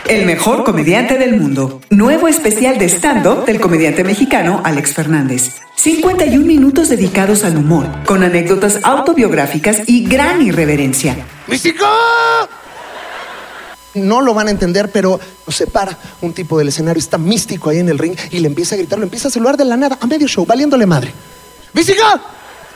El 0.08 0.24
mejor 0.24 0.62
comediante 0.62 1.18
del 1.18 1.36
mundo. 1.36 1.80
Nuevo 1.90 2.28
especial 2.28 2.78
de 2.78 2.88
stand-up 2.88 3.44
del 3.44 3.60
comediante 3.60 4.04
mexicano 4.04 4.60
Alex 4.62 4.94
Fernández. 4.94 5.56
51 5.74 6.46
minutos 6.46 6.88
dedicados 6.90 7.42
al 7.42 7.56
humor, 7.56 7.88
con 8.04 8.22
anécdotas 8.22 8.78
autobiográficas 8.84 9.82
y 9.88 10.06
gran 10.06 10.42
irreverencia. 10.42 11.26
¡Místico! 11.48 11.86
No 13.94 14.20
lo 14.20 14.32
van 14.32 14.46
a 14.46 14.52
entender, 14.52 14.92
pero 14.92 15.18
se 15.48 15.66
para 15.66 15.98
un 16.20 16.32
tipo 16.32 16.56
del 16.56 16.68
escenario, 16.68 17.00
está 17.00 17.18
místico 17.18 17.70
ahí 17.70 17.78
en 17.78 17.88
el 17.88 17.98
ring 17.98 18.16
y 18.30 18.38
le 18.38 18.46
empieza 18.46 18.76
a 18.76 18.78
gritar, 18.78 19.00
lo 19.00 19.04
empieza 19.04 19.26
a 19.26 19.32
saludar 19.32 19.56
de 19.56 19.64
la 19.64 19.76
nada, 19.76 19.98
a 20.00 20.06
medio 20.06 20.28
show, 20.28 20.46
valiéndole 20.46 20.86
madre. 20.86 21.12
¡Mística! 21.72 22.20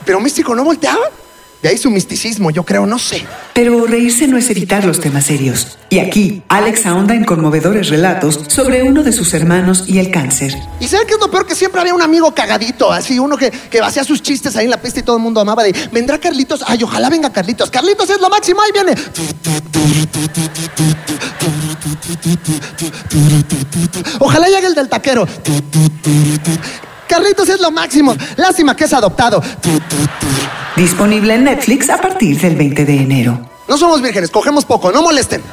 Pero 0.03 0.19
místico 0.19 0.53
no 0.53 0.65
volteaba. 0.65 1.05
De 1.61 1.69
ahí 1.69 1.77
su 1.77 1.91
misticismo, 1.91 2.49
yo 2.49 2.63
creo, 2.63 2.87
no 2.87 2.97
sé. 2.97 3.23
Pero 3.53 3.85
reírse 3.85 4.27
no 4.27 4.37
es 4.37 4.49
evitar 4.49 4.83
los 4.83 4.99
temas 4.99 5.25
serios. 5.25 5.77
Y 5.89 5.99
aquí, 5.99 6.41
Alex 6.47 6.85
ahonda 6.87 7.13
en 7.13 7.23
conmovedores 7.23 7.89
relatos 7.89 8.39
sobre 8.47 8.81
uno 8.81 9.03
de 9.03 9.11
sus 9.11 9.33
hermanos 9.33 9.83
y 9.87 9.99
el 9.99 10.09
cáncer. 10.09 10.55
¿Y 10.79 10.87
saben 10.87 11.05
qué 11.05 11.13
es 11.13 11.19
lo 11.19 11.29
peor? 11.29 11.45
Que 11.45 11.53
siempre 11.53 11.79
había 11.81 11.93
un 11.93 12.01
amigo 12.01 12.33
cagadito, 12.33 12.91
así, 12.91 13.19
uno 13.19 13.37
que, 13.37 13.51
que 13.51 13.79
hacía 13.79 14.03
sus 14.03 14.21
chistes 14.21 14.55
ahí 14.55 14.65
en 14.65 14.71
la 14.71 14.81
pista 14.81 15.01
y 15.01 15.03
todo 15.03 15.17
el 15.17 15.21
mundo 15.21 15.39
amaba 15.39 15.63
de, 15.63 15.75
¿vendrá 15.91 16.17
Carlitos? 16.17 16.63
Ay, 16.65 16.81
ojalá 16.83 17.09
venga 17.09 17.31
Carlitos. 17.31 17.69
Carlitos 17.69 18.09
es 18.09 18.19
lo 18.19 18.29
máximo, 18.29 18.61
ahí 18.61 18.71
viene. 18.71 18.95
Ojalá 24.19 24.47
llegue 24.47 24.67
el 24.67 24.75
del 24.75 24.89
taquero. 24.89 25.27
Carlitos 27.11 27.49
es 27.49 27.59
lo 27.59 27.71
máximo. 27.71 28.15
Lástima 28.37 28.73
que 28.73 28.85
es 28.85 28.93
adoptado. 28.93 29.43
Disponible 30.77 31.35
en 31.35 31.43
Netflix 31.43 31.89
a 31.89 31.97
partir 31.97 32.39
del 32.39 32.55
20 32.55 32.85
de 32.85 32.95
enero. 32.95 33.49
No 33.67 33.77
somos 33.77 34.01
vírgenes, 34.01 34.31
cogemos 34.31 34.63
poco, 34.63 34.93
no 34.93 35.01
molesten. 35.01 35.43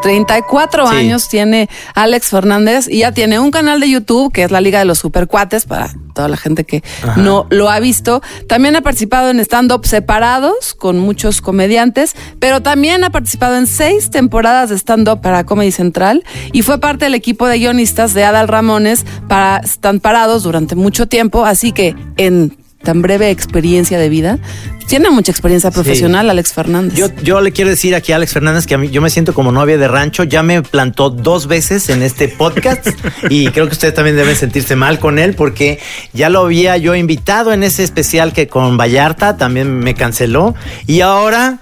34 0.00 0.86
Sí. 0.88 0.94
años 0.96 1.28
tiene 1.28 1.68
Alex 1.94 2.28
Fernández 2.28 2.88
y 2.88 2.98
ya 3.00 3.12
tiene 3.12 3.38
un 3.38 3.50
canal 3.50 3.80
de 3.80 3.90
YouTube 3.90 4.32
que 4.32 4.42
es 4.44 4.50
la 4.50 4.60
Liga 4.60 4.78
de 4.78 4.84
los 4.84 4.98
Supercuates 4.98 5.64
para 5.66 5.90
toda 6.14 6.28
la 6.28 6.36
gente 6.36 6.64
que 6.64 6.82
no 7.16 7.46
lo 7.50 7.70
ha 7.70 7.78
visto. 7.80 8.20
También 8.48 8.76
ha 8.76 8.82
participado 8.82 9.30
en 9.30 9.40
stand-up 9.40 9.86
separados 9.86 10.74
con 10.74 10.98
muchos 10.98 11.40
comediantes, 11.40 12.14
pero 12.38 12.60
también 12.62 13.04
ha 13.04 13.10
participado 13.10 13.56
en 13.56 13.66
seis 13.66 14.10
temporadas 14.10 14.70
de 14.70 14.76
stand-up 14.78 15.20
para 15.20 15.44
Comedy 15.44 15.72
Central 15.72 16.24
y 16.52 16.62
fue 16.62 16.78
parte 16.80 17.04
del 17.06 17.14
equipo 17.14 17.46
de 17.46 17.58
guionistas 17.58 18.12
de 18.14 18.24
Adal 18.24 18.48
Ramones 18.48 19.06
para 19.28 19.58
Stand 19.64 20.00
Parados 20.00 20.42
durante 20.42 20.74
mucho 20.74 21.06
tiempo. 21.06 21.44
Así 21.46 21.72
que 21.72 21.94
en 22.16 22.56
tan 22.82 23.02
breve 23.02 23.30
experiencia 23.30 23.98
de 23.98 24.08
vida, 24.08 24.38
tiene 24.86 25.10
mucha 25.10 25.32
experiencia 25.32 25.70
profesional 25.70 26.28
Alex 26.28 26.52
Fernández. 26.52 26.98
Yo, 26.98 27.08
yo 27.22 27.40
le 27.40 27.52
quiero 27.52 27.70
decir 27.70 27.94
aquí 27.94 28.12
a 28.12 28.16
Alex 28.16 28.32
Fernández 28.32 28.66
que 28.66 28.74
a 28.74 28.78
mí, 28.78 28.90
yo 28.90 29.00
me 29.00 29.10
siento 29.10 29.32
como 29.32 29.52
novia 29.52 29.78
de 29.78 29.88
rancho. 29.88 30.24
Ya 30.24 30.42
me 30.42 30.62
plantó 30.62 31.10
dos 31.10 31.46
veces 31.46 31.88
en 31.88 32.02
este 32.02 32.28
podcast 32.28 32.86
y 33.30 33.48
creo 33.48 33.66
que 33.66 33.72
ustedes 33.72 33.94
también 33.94 34.16
deben 34.16 34.36
sentirse 34.36 34.76
mal 34.76 34.98
con 34.98 35.18
él 35.18 35.34
porque 35.34 35.78
ya 36.12 36.28
lo 36.28 36.40
había 36.40 36.76
yo 36.76 36.94
invitado 36.94 37.52
en 37.52 37.62
ese 37.62 37.84
especial 37.84 38.32
que 38.32 38.48
con 38.48 38.76
Vallarta 38.76 39.36
también 39.36 39.78
me 39.78 39.94
canceló 39.94 40.54
y 40.86 41.00
ahora 41.00 41.58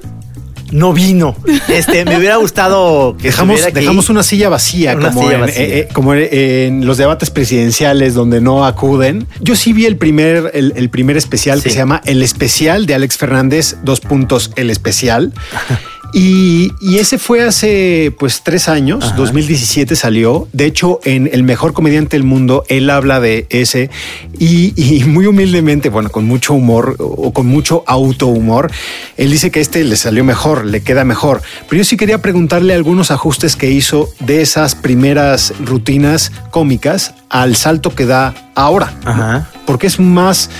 no 0.70 0.92
vino. 0.92 1.37
Este, 1.68 2.04
me 2.04 2.16
hubiera 2.16 2.37
gustado 2.37 3.16
que 3.16 3.24
Dejamos, 3.24 3.62
aquí. 3.64 3.72
dejamos 3.72 4.09
una 4.11 4.22
silla 4.22 4.48
vacía, 4.48 4.94
Una 4.94 5.09
como, 5.09 5.22
silla 5.22 5.35
en, 5.35 5.40
vacía. 5.40 5.62
eh, 5.62 5.78
eh, 5.80 5.88
como 5.92 6.14
en- 6.14 6.28
en 6.33 6.87
los 6.87 6.96
debates 6.98 7.30
presidenciales 7.30 8.14
donde 8.14 8.40
no 8.40 8.64
acuden. 8.64 9.26
Yo 9.40 9.56
sí 9.56 9.72
vi 9.72 9.87
el 9.87 9.96
primer, 9.96 10.50
el, 10.54 10.72
el 10.76 10.90
primer 10.90 11.16
especial 11.16 11.62
que 11.62 11.70
se 11.70 11.76
llama 11.76 12.00
El 12.04 12.22
Especial 12.22 12.87
de 12.87 12.94
Alex 12.94 13.16
Fernández, 13.16 13.76
dos 13.83 14.00
puntos, 14.00 14.50
El 14.56 14.70
Especial. 14.70 15.33
Y, 16.12 16.73
y 16.81 16.99
ese 16.99 17.18
fue 17.18 17.42
hace 17.42 18.12
pues 18.18 18.42
tres 18.42 18.68
años, 18.68 19.14
2017 19.16 19.94
salió. 19.96 20.49
De 20.53 20.66
hecho, 20.66 21.01
en 21.05 21.29
El 21.33 21.42
Mejor 21.42 21.73
Comediante 21.73 22.16
del 22.16 22.25
Mundo, 22.25 22.64
él 22.68 22.90
habla 22.90 23.20
de 23.20 23.46
ese 23.51 23.90
y, 24.38 24.73
y 24.77 25.05
muy 25.05 25.27
humildemente, 25.27 25.88
bueno, 25.88 26.11
con 26.11 26.25
mucho 26.25 26.55
humor 26.55 26.96
o 26.99 27.33
con 27.33 27.46
mucho 27.46 27.85
autohumor, 27.87 28.70
él 29.16 29.31
dice 29.31 29.51
que 29.51 29.61
este 29.61 29.85
le 29.85 29.96
salió 29.96 30.25
mejor, 30.25 30.64
le 30.64 30.83
queda 30.83 31.05
mejor. 31.05 31.42
Pero 31.68 31.79
yo 31.79 31.85
sí 31.85 31.96
quería 31.96 32.23
preguntarle 32.23 32.75
algunos 32.75 33.11
ajustes 33.11 33.57
que 33.57 33.70
hizo 33.70 34.09
de 34.20 34.42
esas 34.42 34.75
primeras 34.75 35.55
rutinas 35.64 36.33
cómicas 36.51 37.14
al 37.29 37.57
salto 37.57 37.94
que 37.94 38.07
da 38.07 38.35
ahora. 38.55 38.92
¿no? 39.05 39.11
Ajá. 39.11 39.51
Porque 39.66 39.87
es 39.87 40.01
más, 40.01 40.51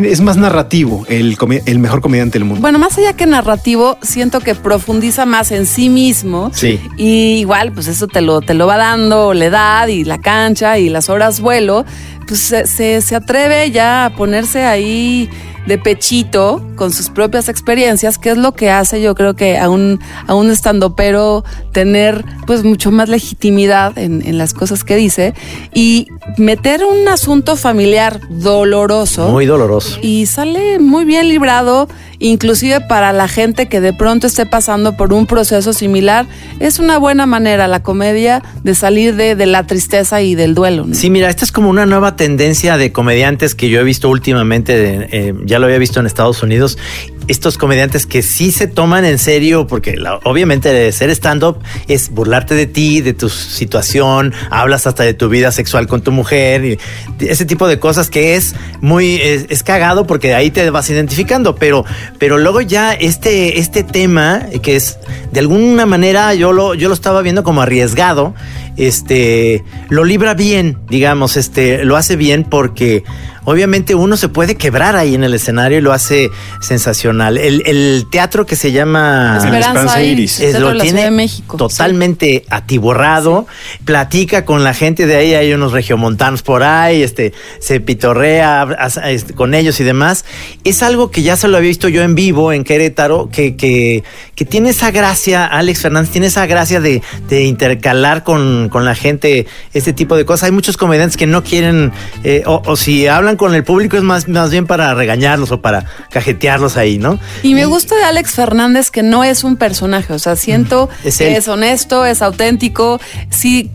tiene, 0.00 0.12
es 0.12 0.20
más 0.20 0.36
narrativo 0.36 1.06
el, 1.08 1.36
el 1.64 1.78
mejor 1.78 2.00
comediante 2.00 2.38
del 2.38 2.46
mundo. 2.46 2.60
Bueno, 2.60 2.78
más 2.78 2.98
allá 2.98 3.14
que 3.14 3.24
narrativo, 3.26 3.96
siento 4.02 4.40
que 4.40 4.54
profundiza 4.54 5.24
más 5.24 5.50
en 5.52 5.64
sí 5.64 5.88
mismo. 5.88 6.50
Sí. 6.52 6.80
Y 6.96 7.38
igual, 7.38 7.72
pues 7.72 7.86
eso 7.86 8.06
te 8.06 8.20
lo, 8.20 8.42
te 8.42 8.54
lo 8.54 8.66
va 8.66 8.76
dando 8.76 9.32
la 9.32 9.46
edad 9.46 9.88
y 9.88 10.04
la 10.04 10.18
cancha 10.18 10.78
y 10.78 10.88
las 10.90 11.08
horas 11.08 11.40
vuelo. 11.40 11.86
Pues 12.26 12.40
se, 12.40 12.66
se, 12.66 13.00
se 13.00 13.16
atreve 13.16 13.70
ya 13.70 14.06
a 14.06 14.16
ponerse 14.16 14.64
ahí 14.64 15.30
de 15.66 15.78
pechito 15.78 16.62
con 16.76 16.92
sus 16.92 17.10
propias 17.10 17.48
experiencias, 17.48 18.18
que 18.18 18.30
es 18.30 18.36
lo 18.36 18.52
que 18.54 18.70
hace 18.70 19.00
yo 19.02 19.14
creo 19.14 19.34
que 19.34 19.58
a 19.58 19.68
un, 19.68 20.00
a 20.26 20.34
un 20.34 20.50
estandopero 20.50 21.44
tener 21.72 22.24
pues 22.46 22.62
mucho 22.64 22.90
más 22.90 23.08
legitimidad 23.08 23.96
en, 23.98 24.22
en 24.26 24.38
las 24.38 24.54
cosas 24.54 24.84
que 24.84 24.96
dice 24.96 25.34
y 25.74 26.08
meter 26.38 26.82
un 26.84 27.08
asunto 27.08 27.56
familiar 27.56 28.20
doloroso 28.28 29.28
Muy 29.28 29.46
doloroso. 29.46 29.98
y 30.02 30.26
sale 30.26 30.78
muy 30.78 31.04
bien 31.04 31.28
librado, 31.28 31.88
inclusive 32.18 32.80
para 32.80 33.12
la 33.12 33.28
gente 33.28 33.66
que 33.66 33.80
de 33.80 33.92
pronto 33.92 34.26
esté 34.26 34.46
pasando 34.46 34.96
por 34.96 35.12
un 35.12 35.26
proceso 35.26 35.72
similar. 35.72 36.26
Es 36.60 36.78
una 36.78 36.98
buena 36.98 37.26
manera 37.26 37.68
la 37.68 37.82
comedia 37.82 38.42
de 38.62 38.74
salir 38.74 39.16
de, 39.16 39.34
de 39.34 39.46
la 39.46 39.66
tristeza 39.66 40.22
y 40.22 40.34
del 40.34 40.54
duelo. 40.54 40.86
¿no? 40.86 40.94
Sí, 40.94 41.10
mira, 41.10 41.28
esta 41.28 41.44
es 41.44 41.52
como 41.52 41.70
una 41.70 41.86
nueva 41.86 42.16
tendencia 42.16 42.76
de 42.76 42.92
comediantes 42.92 43.54
que 43.54 43.68
yo 43.68 43.80
he 43.80 43.84
visto 43.84 44.08
últimamente, 44.08 44.76
de, 44.76 45.08
eh, 45.10 45.34
ya 45.44 45.58
lo 45.58 45.66
había 45.66 45.78
visto 45.78 46.00
en 46.00 46.06
Estados 46.06 46.42
Unidos, 46.42 46.78
estos 47.28 47.58
comediantes 47.58 48.06
que 48.06 48.22
sí 48.22 48.52
se 48.52 48.66
toman 48.66 49.04
en 49.04 49.18
serio, 49.18 49.66
porque 49.66 49.96
obviamente 50.24 50.92
ser 50.92 51.10
stand-up 51.10 51.58
es 51.88 52.10
burlarte 52.10 52.54
de 52.54 52.66
ti, 52.66 53.00
de 53.00 53.14
tu 53.14 53.28
situación, 53.28 54.32
hablas 54.50 54.86
hasta 54.86 55.02
de 55.02 55.14
tu 55.14 55.28
vida 55.28 55.52
sexual 55.52 55.86
con 55.86 56.02
tu 56.02 56.12
mujer, 56.12 56.64
y 56.64 56.78
ese 57.20 57.44
tipo 57.44 57.68
de 57.68 57.78
cosas 57.78 58.10
que 58.10 58.36
es 58.36 58.54
muy, 58.80 59.16
es, 59.16 59.46
es 59.48 59.62
cagado 59.62 60.06
porque 60.06 60.34
ahí 60.34 60.50
te 60.50 60.68
vas 60.70 60.88
identificando, 60.90 61.56
pero, 61.56 61.84
pero 62.18 62.38
luego 62.38 62.60
ya 62.60 62.92
este, 62.92 63.58
este 63.58 63.82
tema 63.82 64.42
que 64.62 64.76
es 64.76 64.98
de 65.32 65.40
alguna 65.40 65.86
manera 65.86 66.34
yo 66.34 66.52
lo, 66.52 66.74
yo 66.74 66.88
lo 66.88 66.94
estaba 66.94 67.22
viendo 67.22 67.42
como 67.42 67.62
arriesgado, 67.62 68.34
este, 68.76 69.64
lo 69.88 70.04
libra 70.04 70.34
bien, 70.34 70.78
digamos, 70.88 71.36
este, 71.36 71.84
lo 71.84 71.96
hace 71.96 72.16
bien 72.16 72.44
porque 72.44 73.04
obviamente 73.46 73.94
uno 73.94 74.18
se 74.18 74.28
puede 74.28 74.56
quebrar 74.56 74.94
ahí 74.96 75.14
en 75.14 75.24
el 75.24 75.32
escenario 75.32 75.78
y 75.78 75.80
lo 75.80 75.94
hace 75.94 76.30
sensacional. 76.60 77.38
El, 77.38 77.62
el 77.64 78.06
teatro 78.10 78.44
que 78.44 78.54
se 78.56 78.72
llama 78.72 79.38
Esperanza 79.42 80.02
Iris, 80.02 80.40
es- 80.40 80.58
lo 80.60 80.76
tiene 80.78 81.04
de 81.04 81.10
México. 81.10 81.56
totalmente 81.56 82.44
atiborrado, 82.50 83.46
platica 83.84 84.44
con 84.44 84.62
la 84.64 84.74
gente 84.74 85.06
de 85.06 85.16
ahí, 85.16 85.34
hay 85.34 85.52
unos 85.52 85.72
regiomontanos 85.72 86.42
por 86.42 86.62
ahí, 86.62 87.02
este, 87.02 87.32
se 87.60 87.80
pitorrea 87.80 88.66
este, 89.06 89.32
con 89.34 89.54
ellos 89.54 89.80
y 89.80 89.84
demás. 89.84 90.24
Es 90.64 90.82
algo 90.82 91.10
que 91.10 91.22
ya 91.22 91.36
se 91.36 91.48
lo 91.48 91.56
había 91.56 91.68
visto 91.68 91.88
yo 91.88 92.02
en 92.02 92.14
vivo 92.14 92.52
en 92.52 92.64
Querétaro, 92.64 93.28
que, 93.32 93.56
que, 93.56 94.04
que 94.36 94.44
tiene 94.44 94.68
esa 94.70 94.90
gracia, 94.90 95.46
Alex 95.46 95.80
Fernández, 95.80 96.10
tiene 96.10 96.26
esa 96.28 96.46
gracia 96.46 96.78
de, 96.80 97.02
de 97.28 97.44
intercalar 97.44 98.22
con, 98.22 98.68
con 98.68 98.84
la 98.84 98.94
gente 98.94 99.46
este 99.72 99.92
tipo 99.94 100.14
de 100.14 100.24
cosas. 100.26 100.44
Hay 100.44 100.52
muchos 100.52 100.76
comediantes 100.76 101.16
que 101.16 101.26
no 101.26 101.42
quieren, 101.42 101.90
eh, 102.22 102.42
o, 102.46 102.62
o 102.66 102.76
si 102.76 103.06
hablan 103.06 103.36
con 103.36 103.54
el 103.54 103.64
público 103.64 103.96
es 103.96 104.02
más, 104.02 104.28
más 104.28 104.50
bien 104.50 104.66
para 104.66 104.94
regañarlos 104.94 105.50
o 105.52 105.62
para 105.62 105.86
cajetearlos 106.10 106.76
ahí, 106.76 106.98
¿no? 106.98 107.18
Y 107.42 107.54
me 107.54 107.64
gusta 107.64 107.96
de 107.96 108.04
Alex 108.04 108.32
Fernández 108.34 108.90
que 108.90 109.02
no 109.02 109.24
es 109.24 109.42
un 109.42 109.56
personaje, 109.56 110.12
o 110.12 110.18
sea, 110.18 110.36
siento 110.36 110.90
Es 111.02 111.20
él. 111.22 111.28
que 111.28 111.36
es 111.38 111.48
honesto, 111.48 112.04
es 112.04 112.20
auténtico, 112.20 113.00
sí 113.30 113.70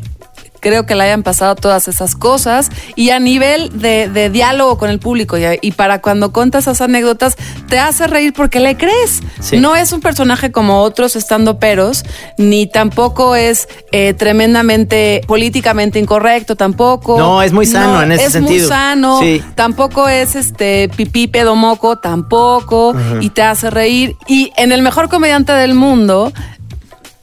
creo 0.62 0.86
que 0.86 0.96
le 0.96 1.04
hayan 1.04 1.24
pasado 1.24 1.56
todas 1.56 1.90
esas 1.90 2.16
cosas. 2.16 2.70
Y 2.96 3.10
a 3.10 3.20
nivel 3.20 3.78
de, 3.78 4.08
de 4.08 4.30
diálogo 4.30 4.78
con 4.78 4.90
el 4.90 5.00
público 5.00 5.38
y, 5.38 5.44
y 5.62 5.72
para 5.74 6.00
cuando 6.02 6.32
contas 6.32 6.64
esas 6.64 6.80
anécdotas, 6.82 7.36
te 7.68 7.80
hace 7.80 8.08
reír 8.08 8.32
porque 8.34 8.60
le 8.62 8.78
crees. 8.78 9.22
Sí. 9.42 9.58
No 9.58 9.76
es 9.76 9.92
un 9.92 10.00
personaje 10.00 10.52
como 10.52 10.82
otros 10.82 11.16
estando 11.16 11.60
peros, 11.60 12.04
ni 12.38 12.68
tampoco 12.68 13.36
es 13.36 13.68
eh, 13.92 14.14
tremendamente 14.14 15.22
políticamente 15.28 16.00
incorrecto, 16.00 16.56
tampoco. 16.56 17.18
No, 17.18 17.42
es 17.42 17.52
muy 17.52 17.66
sano 17.66 18.02
en 18.02 18.12
ese 18.14 18.26
es 18.26 18.32
sentido. 18.34 18.60
muy 18.62 18.68
sano, 18.70 19.20
Sí. 19.20 19.44
tampoco 19.56 20.08
es 20.08 20.36
este 20.36 20.90
pipí 20.96 21.28
pedomoco, 21.28 21.98
tampoco, 21.98 22.94
y 23.20 23.30
te 23.32 23.42
hace 23.42 23.70
reír. 23.70 24.16
Y 24.28 24.52
en 24.58 24.72
el 24.72 24.82
mejor 24.84 25.10
comediante 25.10 25.52
del 25.54 25.74
mundo, 25.74 26.32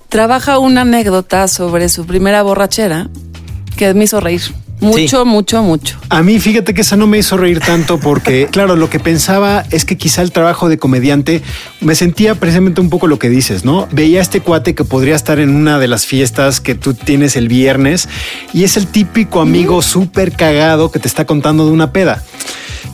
trabaja 0.08 0.58
una 0.58 0.80
anécdota 0.82 1.48
sobre 1.48 1.88
su 1.88 2.06
primera 2.06 2.42
borrachera 2.42 3.08
que 3.78 3.94
me 3.94 4.04
hizo 4.04 4.20
reír. 4.20 4.42
Mucho, 4.80 5.24
mucho, 5.24 5.62
mucho. 5.62 5.98
A 6.08 6.22
mí, 6.22 6.38
fíjate 6.38 6.72
que 6.72 6.82
esa 6.82 6.96
no 6.96 7.06
me 7.06 7.18
hizo 7.18 7.36
reír 7.36 7.60
tanto 7.60 7.98
porque, 7.98 8.46
claro, 8.50 8.76
lo 8.76 8.90
que 8.90 9.00
pensaba 9.00 9.64
es 9.70 9.84
que 9.84 9.96
quizá 9.96 10.22
el 10.22 10.30
trabajo 10.30 10.68
de 10.68 10.78
comediante 10.78 11.42
me 11.80 11.94
sentía 11.94 12.34
precisamente 12.36 12.80
un 12.80 12.90
poco 12.90 13.06
lo 13.06 13.18
que 13.18 13.28
dices, 13.28 13.64
¿no? 13.64 13.88
Veía 13.90 14.18
a 14.18 14.22
este 14.22 14.40
cuate 14.40 14.74
que 14.74 14.84
podría 14.84 15.16
estar 15.16 15.40
en 15.40 15.54
una 15.54 15.78
de 15.78 15.88
las 15.88 16.06
fiestas 16.06 16.60
que 16.60 16.74
tú 16.74 16.94
tienes 16.94 17.36
el 17.36 17.48
viernes 17.48 18.08
y 18.52 18.64
es 18.64 18.76
el 18.76 18.86
típico 18.86 19.40
amigo 19.40 19.82
súper 19.82 20.32
cagado 20.32 20.92
que 20.92 20.98
te 20.98 21.08
está 21.08 21.24
contando 21.24 21.64
de 21.66 21.72
una 21.72 21.92
peda. 21.92 22.22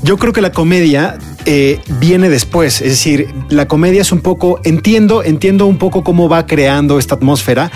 Yo 0.03 0.19
creo 0.19 0.33
que 0.33 0.43
la 0.43 0.53
comedia 0.53 1.19
eh, 1.47 1.81
viene 1.99 2.29
después, 2.29 2.81
es 2.83 2.91
decir, 2.91 3.29
la 3.49 3.69
comedia 3.69 4.03
es 4.03 4.13
un 4.13 4.21
poco, 4.21 4.61
entiendo, 4.65 5.23
entiendo 5.23 5.67
un 5.67 5.79
poco 5.79 6.05
cómo 6.05 6.29
va 6.29 6.47
creando 6.47 6.99
esta 6.99 7.15
atmósfera 7.15 7.71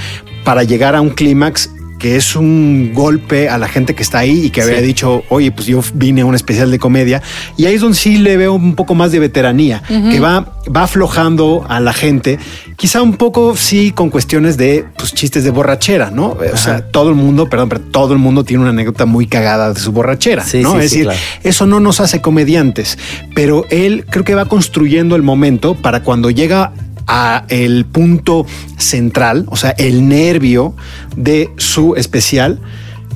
para 0.45 0.63
llegar 0.63 0.95
a 0.95 1.01
un 1.01 1.11
clímax 1.11 1.71
que 1.99 2.17
es 2.17 2.37
un 2.37 2.93
golpe 2.95 3.49
a 3.49 3.59
la 3.59 3.69
gente 3.69 3.95
que 3.95 4.03
está 4.03 4.19
ahí 4.19 4.47
y 4.47 4.51
que 4.51 4.63
había 4.63 4.79
Sí. 4.79 4.85
dicho, 4.85 5.25
oye, 5.29 5.51
pues 5.51 5.67
yo 5.67 5.83
vine 5.95 6.21
a 6.23 6.25
un 6.27 6.35
especial 6.35 6.71
de 6.71 6.79
comedia. 6.79 7.23
Y 7.57 7.67
ahí 7.67 7.75
es 7.75 7.81
donde 7.81 7.97
sí 7.99 8.19
le 8.19 8.37
veo 8.37 8.55
un 8.55 8.75
poco 8.75 8.95
más 8.95 9.11
de 9.13 9.19
veteranía, 9.19 9.83
que 9.89 10.21
va, 10.21 10.55
va 10.75 10.85
aflojando 10.85 11.65
a 11.69 11.81
la 11.81 11.93
gente, 11.93 12.39
quizá 12.77 13.03
un 13.03 13.17
poco 13.17 13.57
sí 13.57 13.93
con 13.93 14.11
cuestiones 14.11 14.57
de 14.57 14.85
pues, 14.97 15.13
chistes 15.15 15.43
de 15.45 15.51
borrachera, 15.51 16.11
¿no? 16.11 16.37
O 16.53 16.57
sea, 16.57 16.83
todo 16.83 17.09
el 17.11 17.15
mundo, 17.17 17.49
perdón, 17.49 17.69
pero 17.69 17.81
todo 17.81 18.13
el 18.13 18.19
mundo 18.19 18.45
tiene 18.45 18.61
una 18.63 18.71
anécdota 18.71 19.05
muy 19.07 19.27
cagada 19.27 19.73
de 19.73 19.81
su 19.81 19.91
borrachera, 19.93 20.45
Sí, 20.45 20.63
¿no? 20.63 20.73
sí, 20.73 20.79
es 20.79 20.91
sí, 20.91 20.97
decir, 20.99 21.05
claro. 21.05 21.19
eso 21.43 21.67
no 21.67 21.81
nos 21.81 22.01
hace 22.01 22.21
comediantes, 22.21 22.99
pero 23.35 23.65
él 23.71 24.05
creo 24.09 24.25
que 24.25 24.35
va 24.35 24.45
construyendo 24.45 25.17
el 25.17 25.23
momento 25.23 25.75
para 25.75 26.03
cuando 26.03 26.31
llega 26.31 26.73
a 27.09 27.45
el 27.49 27.87
punto 27.87 28.47
central, 28.77 29.47
o 29.49 29.57
sea, 29.57 29.71
el 29.71 30.09
nervio 30.09 30.75
de 31.17 31.51
su 31.57 31.97
especial, 31.97 32.61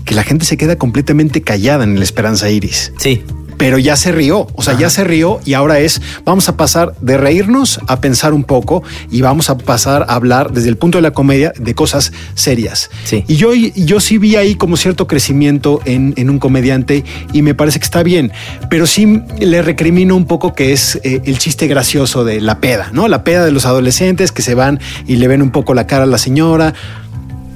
que 0.04 0.14
la 0.14 0.24
gente 0.24 0.44
se 0.44 0.56
queda 0.56 0.76
completamente 0.76 1.42
callada 1.42 1.84
en 1.84 1.96
el 1.96 2.02
Esperanza 2.02 2.50
Iris. 2.50 2.92
Sí. 2.98 3.22
Pero 3.62 3.78
ya 3.78 3.94
se 3.94 4.10
rió, 4.10 4.48
o 4.56 4.62
sea, 4.62 4.76
ya 4.76 4.90
se 4.90 5.04
rió 5.04 5.38
y 5.44 5.54
ahora 5.54 5.78
es, 5.78 6.02
vamos 6.24 6.48
a 6.48 6.56
pasar 6.56 6.94
de 7.00 7.16
reírnos 7.16 7.78
a 7.86 8.00
pensar 8.00 8.34
un 8.34 8.42
poco 8.42 8.82
y 9.08 9.20
vamos 9.20 9.50
a 9.50 9.56
pasar 9.56 10.04
a 10.08 10.14
hablar 10.16 10.50
desde 10.50 10.68
el 10.68 10.76
punto 10.76 10.98
de 10.98 11.02
la 11.02 11.12
comedia 11.12 11.52
de 11.56 11.72
cosas 11.72 12.12
serias. 12.34 12.90
Sí. 13.04 13.24
Y 13.28 13.36
yo, 13.36 13.54
yo 13.54 14.00
sí 14.00 14.18
vi 14.18 14.34
ahí 14.34 14.56
como 14.56 14.76
cierto 14.76 15.06
crecimiento 15.06 15.80
en, 15.84 16.12
en 16.16 16.28
un 16.28 16.40
comediante 16.40 17.04
y 17.32 17.42
me 17.42 17.54
parece 17.54 17.78
que 17.78 17.84
está 17.84 18.02
bien, 18.02 18.32
pero 18.68 18.84
sí 18.84 19.22
le 19.38 19.62
recrimino 19.62 20.16
un 20.16 20.26
poco 20.26 20.54
que 20.54 20.72
es 20.72 20.98
eh, 21.04 21.20
el 21.24 21.38
chiste 21.38 21.68
gracioso 21.68 22.24
de 22.24 22.40
la 22.40 22.58
peda, 22.58 22.90
¿no? 22.92 23.06
La 23.06 23.22
peda 23.22 23.44
de 23.44 23.52
los 23.52 23.64
adolescentes 23.64 24.32
que 24.32 24.42
se 24.42 24.56
van 24.56 24.80
y 25.06 25.16
le 25.16 25.28
ven 25.28 25.40
un 25.40 25.52
poco 25.52 25.72
la 25.72 25.86
cara 25.86 26.02
a 26.02 26.08
la 26.08 26.18
señora. 26.18 26.74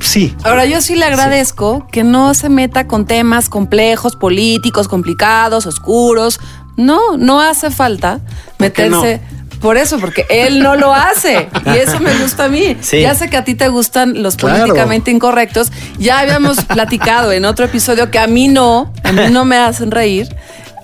Sí, 0.07 0.35
Ahora, 0.45 0.64
yo 0.66 0.81
sí 0.81 0.95
le 0.95 1.05
agradezco 1.05 1.87
que 1.90 2.05
no 2.05 2.33
se 2.35 2.49
meta 2.49 2.87
con 2.87 3.07
temas 3.07 3.49
complejos, 3.49 4.14
políticos, 4.16 4.87
complicados, 4.88 5.66
oscuros. 5.66 6.38
No, 6.77 7.16
no 7.16 7.40
hace 7.40 7.71
falta 7.71 8.21
¿Por 8.57 8.71
qué 8.73 8.88
meterse. 8.88 9.21
Por 9.61 9.79
eso, 9.79 9.99
porque 9.99 10.27
él 10.29 10.62
no 10.62 10.77
lo 10.77 10.95
hace. 10.95 11.49
Y 11.66 11.79
eso 11.79 11.99
me 11.99 12.14
gusta 12.19 12.45
a 12.45 12.49
mí. 12.49 12.77
Sí. 12.83 13.01
Ya 13.01 13.14
sé 13.14 13.29
que 13.31 13.37
a 13.37 13.45
ti 13.45 13.55
te 13.55 13.69
gustan 13.69 14.23
los 14.23 14.37
Claro. 14.37 14.59
políticamente 14.59 15.11
incorrectos. 15.11 15.73
Ya 15.99 16.19
habíamos 16.21 16.62
platicado 16.64 17.33
en 17.33 17.45
otro 17.47 17.64
episodio 17.64 18.11
que 18.11 18.19
a 18.19 18.27
mí 18.27 18.49
no, 18.49 18.92
a 19.03 19.12
mí 19.12 19.23
no 19.33 19.45
me 19.45 19.57
hacen 19.57 19.90
reír. 19.90 20.29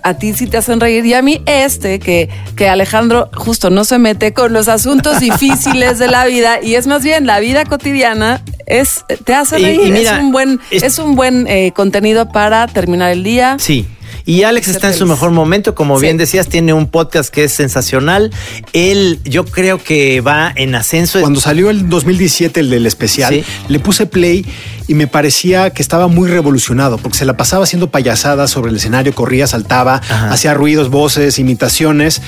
A 0.02 0.14
ti 0.14 0.32
sí 0.34 0.46
te 0.46 0.56
hacen 0.56 0.80
reír. 0.80 1.04
Y 1.06 1.14
a 1.14 1.22
mí 1.22 1.42
este, 1.46 1.98
que, 2.00 2.28
que 2.56 2.68
Alejandro 2.68 3.30
justo 3.34 3.70
no 3.70 3.84
se 3.84 3.98
mete 3.98 4.32
con 4.32 4.52
los 4.52 4.68
asuntos 4.68 5.20
difíciles 5.20 5.98
de 5.98 6.08
la 6.08 6.24
vida. 6.26 6.58
Y 6.62 6.74
es 6.74 6.86
más 6.86 7.02
bien 7.04 7.26
la 7.26 7.38
vida 7.40 7.64
cotidiana. 7.64 8.42
Es, 8.66 9.04
te 9.24 9.34
hace 9.34 9.60
Y- 9.60 9.64
reír. 9.64 9.80
y 9.86 9.92
mira, 9.92 10.16
es 10.16 10.20
un 10.20 10.32
buen, 10.32 10.60
es- 10.70 10.82
es, 10.82 10.98
un 10.98 11.14
buen 11.14 11.46
eh, 11.46 11.72
contenido 11.74 12.30
para 12.30 12.66
terminar 12.66 13.10
el 13.12 13.22
día. 13.22 13.56
Sí. 13.58 13.86
Y 14.24 14.44
Alex 14.44 14.68
está 14.68 14.88
en 14.88 14.94
su 14.94 15.06
mejor 15.06 15.30
momento, 15.32 15.74
como 15.74 15.98
Sí. 15.98 16.02
bien 16.06 16.16
decías, 16.16 16.48
tiene 16.48 16.72
un 16.72 16.87
podcast 16.87 17.32
que 17.32 17.44
es 17.44 17.52
sensacional. 17.52 18.30
Él, 18.72 19.18
yo 19.24 19.44
creo 19.44 19.78
que 19.82 20.20
va 20.20 20.52
en 20.54 20.74
ascenso. 20.74 21.20
Cuando 21.20 21.40
salió 21.40 21.70
el 21.70 21.88
2017, 21.88 22.61
el 22.61 22.70
del 22.70 22.87
especial, 22.87 23.32
Sí. 23.35 23.44
le 23.68 23.78
puse 23.80 24.06
play 24.06 24.46
y 24.87 24.94
me 24.94 25.06
parecía 25.06 25.70
que 25.70 25.82
estaba 25.82 26.06
muy 26.08 26.28
revolucionado 26.28 26.98
porque 26.98 27.18
se 27.18 27.24
la 27.24 27.37
pasaba 27.37 27.64
haciendo 27.64 27.90
payasadas 27.90 28.50
sobre 28.50 28.70
el 28.70 28.76
escenario, 28.76 29.14
corría, 29.14 29.46
saltaba, 29.46 29.96
Ajá. 29.96 30.30
hacía 30.32 30.54
ruidos, 30.54 30.88
voces, 30.90 31.38
imitaciones. 31.38 32.22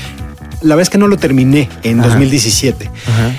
La 0.63 0.75
verdad 0.75 0.83
es 0.83 0.91
que 0.91 0.99
no 0.99 1.09
lo 1.09 1.17
terminé 1.17 1.69
en 1.83 2.01
Ajá. 2.01 2.09
2017. 2.09 2.87
Ajá. 3.07 3.33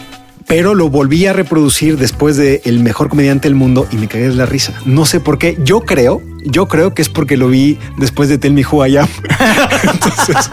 Pero 0.48 0.76
lo 0.76 0.90
volví 0.90 1.26
a 1.26 1.34
reproducir 1.34 1.98
después 1.98 2.38
de 2.38 2.62
El 2.66 2.80
mejor 2.80 3.10
comediante 3.10 3.48
del 3.48 3.56
mundo 3.56 3.88
y 3.92 3.96
me 3.96 4.08
cagué 4.08 4.30
de 4.30 4.36
la 4.36 4.46
risa. 4.46 4.74
No 4.86 5.06
sé 5.06 5.20
por 5.20 5.40
qué. 5.40 5.58
Yo 5.64 5.82
creo, 5.82 6.22
yo 6.46 6.68
creo 6.68 6.94
que 6.94 7.02
es 7.02 7.10
porque 7.10 7.38
lo 7.38 7.50
vi 7.50 7.78
después 7.98 8.30
de 8.30 8.38
Tell 8.38 8.54
Me 8.54 8.64
Who 8.66 8.86
I 8.86 8.98
Am. 8.98 9.08
Entonces, 9.94 10.50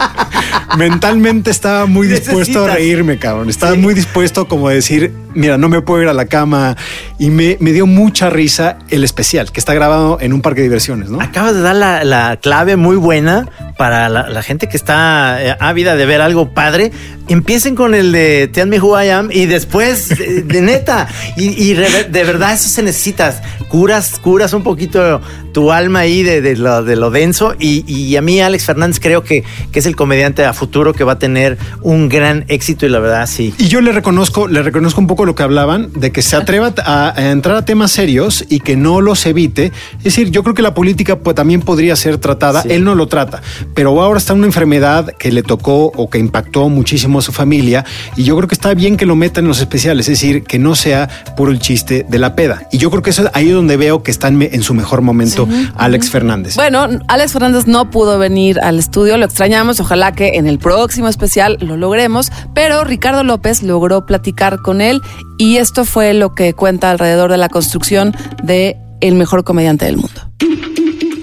mentalmente 0.77 1.51
estaba 1.51 1.87
muy 1.87 2.07
dispuesto 2.07 2.35
a 2.61 2.67
Necesitas. 2.67 2.75
reírme, 2.75 3.19
cabrón. 3.19 3.49
Estaba 3.51 3.73
Sí. 3.73 3.79
muy 3.79 3.95
dispuesto 3.95 4.49
como 4.49 4.69
a 4.69 4.73
decir, 4.73 5.13
mira, 5.35 5.59
no 5.59 5.69
me 5.69 5.81
puedo 5.83 6.03
ir 6.03 6.09
a 6.09 6.15
la 6.15 6.27
cama. 6.27 6.77
Y 7.19 7.31
me, 7.31 7.57
me 7.61 7.73
dio 7.73 7.87
mucha 7.87 8.31
risa 8.31 8.79
el 8.89 9.05
especial, 9.05 9.53
que 9.53 9.61
está 9.61 9.75
grabado 9.75 10.19
en 10.21 10.33
un 10.33 10.43
parque 10.43 10.61
de 10.61 10.65
diversiones, 10.69 11.09
¿no? 11.11 11.21
Acabas 11.21 11.55
de 11.55 11.61
dar 11.61 11.77
la, 11.77 12.05
la 12.05 12.37
clave 12.41 12.77
muy 12.77 12.97
buena 12.97 13.49
para 13.77 14.09
la, 14.09 14.29
la 14.29 14.43
gente 14.43 14.69
que 14.69 14.77
está 14.77 15.39
eh, 15.41 15.57
ávida 15.61 15.97
de 15.97 16.07
ver 16.07 16.21
algo 16.21 16.51
padre. 16.53 16.91
Empiecen 17.29 17.77
con 17.77 17.95
el 17.95 18.11
de 18.13 18.49
Tell 18.53 18.67
Me 18.69 18.81
Who 18.81 19.01
I 19.01 19.09
Am 19.11 19.29
y 19.31 19.47
después, 19.47 20.11
eh, 20.13 20.43
de 20.45 20.61
neta, 20.61 21.09
y, 21.37 21.51
y 21.63 21.75
re- 21.75 22.05
de 22.05 22.25
verdad 22.25 22.53
eso 22.55 22.69
se 22.69 22.83
necesita. 22.83 23.41
Curas, 23.69 24.19
curas 24.21 24.53
un 24.53 24.63
poquito 24.65 25.21
tu 25.55 25.71
alma 25.73 26.01
ahí 26.01 26.23
de, 26.23 26.41
de 26.43 26.57
lo, 26.57 26.83
de 26.83 26.97
lo 26.97 27.11
denso. 27.11 27.55
Y, 27.59 27.85
y 27.91 28.17
a 28.17 28.23
mí, 28.23 28.41
Alex 28.41 28.67
Fernández, 28.67 28.99
creo 29.01 29.23
que, 29.23 29.45
que 29.71 29.79
es 29.79 29.87
el 29.87 29.95
comediante 29.97 30.42
a 30.45 30.53
futuro 30.53 30.93
que 30.93 31.05
va 31.05 31.13
a 31.13 31.19
tener 31.19 31.59
un 31.83 32.09
gran 32.09 32.45
éxito 32.49 32.87
y 32.87 32.89
la 32.89 32.99
verdad, 32.99 33.27
sí. 33.27 33.55
Y 33.59 33.69
yo 33.69 33.81
le 33.81 33.93
reconozco, 33.93 34.49
le 34.49 34.63
reconozco 34.63 35.01
un 35.01 35.07
poco 35.07 35.25
lo 35.25 35.35
que 35.35 35.43
hablaban 35.43 35.91
de 35.95 36.13
que 36.13 36.23
se 36.23 36.37
atreva 36.37 36.73
a, 36.85 37.13
a 37.17 37.31
entrar 37.31 37.57
a 37.57 37.65
temas 37.65 37.91
serios 37.93 38.45
y 38.49 38.61
que 38.61 38.77
no 38.77 39.01
los 39.01 39.25
evite. 39.27 39.73
Es 39.99 40.05
decir, 40.05 40.31
yo 40.31 40.43
creo 40.43 40.55
que 40.55 40.63
la 40.63 40.75
política 40.75 41.17
pues, 41.17 41.37
también 41.37 41.61
podría 41.61 41.97
ser 41.97 42.19
tratada. 42.19 42.63
Sí. 42.63 42.69
Él 42.73 42.85
no 42.85 42.95
lo 42.95 43.07
trata, 43.07 43.43
pero 43.75 44.01
ahora 44.01 44.19
está 44.19 44.35
una 44.35 44.47
enfermedad 44.47 45.13
que 45.19 45.33
le 45.33 45.43
tocó 45.43 45.87
o 45.87 46.11
que 46.11 46.19
impactó 46.19 46.69
muchísimo 46.69 47.19
a 47.19 47.23
su 47.23 47.33
familia. 47.33 47.85
Y 48.17 48.25
yo 48.25 48.37
creo 48.37 48.49
que 48.49 48.55
está 48.55 48.75
bien 48.75 48.97
que 48.97 49.07
lo 49.07 49.17
metan 49.17 49.45
en 49.45 49.49
los 49.49 49.61
especiales, 49.61 50.09
es 50.09 50.21
decir, 50.21 50.45
que 50.45 50.59
no 50.59 50.75
sea 50.75 51.09
puro 51.37 51.53
el 51.53 51.59
chiste 51.59 52.07
de 52.09 52.19
la 52.19 52.35
peda. 52.35 52.67
Y 52.71 52.79
yo 52.79 52.91
creo 52.91 53.03
que 53.03 53.11
eso 53.11 53.25
es 53.25 53.31
ahí 53.35 53.51
donde 53.51 53.77
veo 53.77 54.03
que 54.03 54.11
está 54.11 54.29
en, 54.29 54.43
en 54.43 54.63
su 54.63 54.75
mejor 54.75 55.03
momento 55.03 55.49
Alex 55.77 56.11
Fernández. 56.11 56.57
Bueno, 56.57 56.89
Alex 57.09 57.33
Fernández 57.33 57.67
no 57.67 57.91
pudo 57.91 58.19
venir 58.19 58.61
al 58.61 58.79
estudio, 58.79 59.17
lo 59.17 59.25
extrañamos, 59.25 59.81
ojalá 59.81 60.13
que 60.13 60.32
en 60.35 60.47
el 60.47 60.59
próximo 60.59 61.09
especial 61.09 61.59
lo 61.61 61.77
logremos, 61.77 62.31
pero 62.55 62.85
Ricardo 62.85 63.25
López 63.25 63.63
logró 63.63 64.07
platicar 64.07 64.61
con 64.63 64.81
él 64.81 65.01
y 65.39 65.57
esto 65.57 65.85
fue 65.85 66.15
lo 66.15 66.35
que 66.35 66.55
cuenta 66.55 66.91
alrededor 66.91 67.31
de 67.31 67.39
la 67.39 67.49
construcción 67.49 68.15
de 68.43 68.77
el 69.01 69.15
mejor 69.15 69.45
comediante 69.45 69.85
del 69.85 69.97
mundo. 69.97 70.33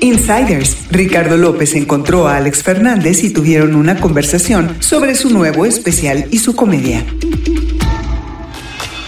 Insiders. 0.01 0.77
Ricardo 0.91 1.37
López 1.37 1.75
encontró 1.75 2.27
a 2.27 2.37
Alex 2.37 2.63
Fernández 2.63 3.23
y 3.23 3.33
tuvieron 3.33 3.75
una 3.75 3.99
conversación 3.99 4.81
sobre 4.81 5.15
su 5.15 5.29
nuevo 5.29 5.65
especial 5.65 6.27
y 6.31 6.39
su 6.39 6.55
comedia. 6.55 7.05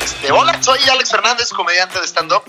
Este, 0.03 0.31
hola, 0.31 0.61
soy 0.61 0.79
Alex 0.91 1.11
Fernández, 1.11 1.49
comediante 1.49 1.99
de 1.99 2.05
stand-up, 2.05 2.43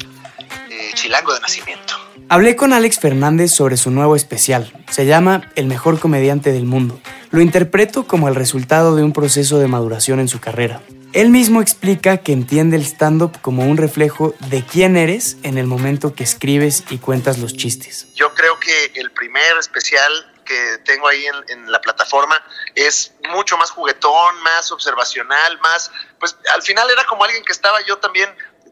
eh, 0.70 0.90
chilango 0.94 1.32
de 1.34 1.40
nacimiento. 1.40 1.94
Hablé 2.28 2.56
con 2.56 2.72
Alex 2.72 2.98
Fernández 2.98 3.52
sobre 3.52 3.76
su 3.76 3.90
nuevo 3.90 4.16
especial. 4.16 4.72
Se 4.90 5.06
llama 5.06 5.50
El 5.54 5.66
mejor 5.66 6.00
comediante 6.00 6.50
del 6.50 6.64
mundo. 6.64 6.98
Lo 7.32 7.40
interpreto 7.40 8.06
como 8.06 8.28
el 8.28 8.34
resultado 8.34 8.94
de 8.94 9.02
un 9.02 9.14
proceso 9.14 9.58
de 9.58 9.66
maduración 9.66 10.20
en 10.20 10.28
su 10.28 10.38
carrera. 10.38 10.82
Él 11.14 11.30
mismo 11.30 11.62
explica 11.62 12.18
que 12.18 12.32
entiende 12.32 12.76
el 12.76 12.82
stand-up 12.82 13.40
como 13.40 13.64
un 13.64 13.78
reflejo 13.78 14.34
de 14.50 14.62
quién 14.62 14.98
eres 14.98 15.38
en 15.42 15.56
el 15.56 15.66
momento 15.66 16.14
que 16.14 16.24
escribes 16.24 16.84
y 16.90 16.98
cuentas 16.98 17.38
los 17.38 17.56
chistes. 17.56 18.12
Yo 18.14 18.34
creo 18.34 18.60
que 18.60 18.92
el 18.96 19.10
primer 19.12 19.56
especial 19.58 20.12
que 20.44 20.78
tengo 20.84 21.08
ahí 21.08 21.24
en, 21.48 21.72
la 21.72 21.80
plataforma 21.80 22.38
es 22.74 23.14
mucho 23.30 23.56
más 23.56 23.70
juguetón, 23.70 24.42
más 24.42 24.70
observacional, 24.70 25.58
más, 25.60 25.90
pues 26.18 26.36
al 26.52 26.60
final 26.60 26.90
era 26.90 27.04
como 27.04 27.24
alguien 27.24 27.42
que 27.44 27.52
estaba 27.52 27.80
yo 27.86 27.96
también 27.96 28.28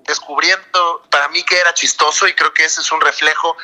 descubriendo 0.06 1.02
para 1.08 1.28
mí 1.28 1.42
que 1.44 1.56
era 1.58 1.72
chistoso 1.72 2.28
y 2.28 2.34
creo 2.34 2.52
que 2.52 2.64
ese 2.64 2.82
es 2.82 2.92
un 2.92 3.00
reflejo 3.00 3.56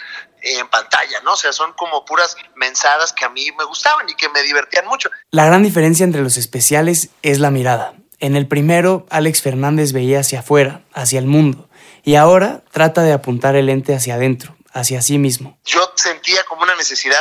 en 0.54 0.68
pantalla, 0.68 1.20
¿no? 1.24 1.32
O 1.32 1.37
sea, 1.37 1.52
son 1.52 1.72
como 1.72 2.04
puras 2.04 2.37
mensadas 2.54 3.12
que 3.12 3.24
a 3.24 3.28
mí 3.28 3.50
me 3.59 3.64
gustaban 3.64 4.09
y 4.09 4.14
que 4.14 4.28
me 4.28 4.42
divertían 4.42 4.87
mucho. 4.87 5.11
La 5.30 5.46
gran 5.46 5.62
diferencia 5.62 6.04
entre 6.04 6.22
los 6.22 6.37
especiales 6.37 7.11
es 7.22 7.38
la 7.38 7.50
mirada. 7.50 7.94
En 8.18 8.37
el 8.37 8.46
primero, 8.46 9.06
Alex 9.11 9.42
Fernández 9.42 9.92
veía 9.92 10.20
hacia 10.20 10.40
afuera, 10.40 10.82
hacia 10.94 11.18
el 11.18 11.26
mundo, 11.26 11.68
y 12.02 12.14
ahora 12.14 12.62
trata 12.70 13.02
de 13.02 13.12
apuntar 13.12 13.56
el 13.56 13.66
lente 13.66 13.94
hacia 13.94 14.14
adentro, 14.14 14.56
hacia 14.72 15.02
sí 15.02 15.18
mismo. 15.18 15.59
Yo 15.66 15.92
sentía 15.96 16.42
como 16.44 16.62
una 16.62 16.74
necesidad 16.76 17.20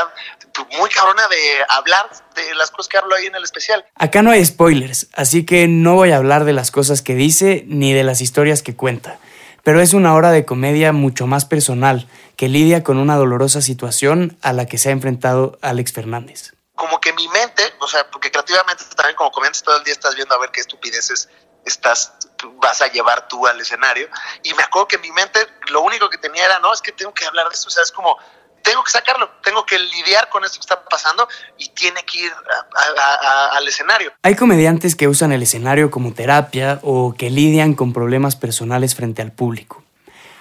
muy 0.77 0.89
cabrona 0.89 1.27
de 1.27 1.37
hablar 1.69 2.09
de 2.35 2.55
las 2.55 2.71
cosas 2.71 2.87
que 2.87 2.97
hablo 2.97 3.15
ahí 3.15 3.25
en 3.25 3.35
el 3.35 3.43
especial. 3.43 3.85
Acá 3.95 4.21
no 4.21 4.31
hay 4.31 4.45
spoilers, 4.45 5.07
así 5.13 5.45
que 5.45 5.67
no 5.67 5.95
voy 5.95 6.11
a 6.11 6.17
hablar 6.17 6.45
de 6.45 6.53
las 6.53 6.71
cosas 6.71 7.01
que 7.01 7.15
dice 7.15 7.65
ni 7.67 7.93
de 7.93 8.03
las 8.03 8.21
historias 8.21 8.61
que 8.61 8.75
cuenta, 8.75 9.19
pero 9.63 9.81
es 9.81 9.93
una 9.93 10.13
hora 10.13 10.31
de 10.31 10.45
comedia 10.45 10.93
mucho 10.93 11.27
más 11.27 11.43
personal, 11.43 12.07
que 12.37 12.49
lidia 12.49 12.83
con 12.83 12.97
una 12.97 13.15
dolorosa 13.15 13.61
situación 13.61 14.37
a 14.41 14.53
la 14.53 14.65
que 14.65 14.77
se 14.77 14.89
ha 14.89 14.91
enfrentado 14.91 15.57
Alex 15.61 15.93
Fernández. 15.93 16.53
Como 16.75 16.99
que 16.99 17.13
mi 17.13 17.27
mente, 17.29 17.63
o 17.79 17.87
sea, 17.87 18.09
porque 18.11 18.31
creativamente 18.31 18.83
también 18.95 19.15
como 19.15 19.31
comentas 19.31 19.63
todo 19.63 19.77
el 19.77 19.83
día 19.83 19.93
estás 19.93 20.15
viendo 20.15 20.35
a 20.35 20.39
ver 20.39 20.51
qué 20.51 20.59
estupideces 20.61 21.29
estás 21.65 22.13
vas 22.61 22.81
a 22.81 22.87
llevar 22.91 23.27
tú 23.27 23.47
al 23.47 23.59
escenario 23.59 24.07
y 24.43 24.53
me 24.53 24.61
acuerdo 24.61 24.87
que 24.87 24.97
mi 24.99 25.11
mente 25.11 25.39
lo 25.71 25.81
único 25.81 26.09
que 26.11 26.19
tenía 26.19 26.45
era 26.45 26.59
no 26.59 26.71
es 26.71 26.79
que 26.79 26.91
tengo 26.91 27.11
que 27.11 27.25
hablar 27.25 27.49
de 27.49 27.55
eso 27.55 27.67
o 27.69 27.71
sea 27.71 27.81
es 27.81 27.91
como 27.91 28.17
tengo 28.61 28.83
que 28.83 28.91
sacarlo, 28.91 29.29
tengo 29.43 29.63
que 29.65 29.77
lidiar 29.79 30.27
con 30.29 30.43
esto 30.43 30.57
que 30.57 30.61
está 30.61 30.83
pasando 30.85 31.27
y 31.57 31.69
tiene 31.69 32.03
que 32.03 32.19
ir 32.25 32.31
a- 32.31 33.01
a- 33.01 33.15
a- 33.53 33.57
al 33.57 33.67
escenario. 33.67 34.11
Hay 34.23 34.35
comediantes 34.35 34.95
que 34.95 35.07
usan 35.07 35.31
el 35.31 35.43
escenario 35.43 35.91
como 35.91 36.13
terapia 36.13 36.79
o 36.81 37.13
que 37.15 37.29
lidian 37.29 37.75
con 37.75 37.93
problemas 37.93 38.35
personales 38.35 38.95
frente 38.95 39.21
al 39.21 39.31
público. 39.31 39.83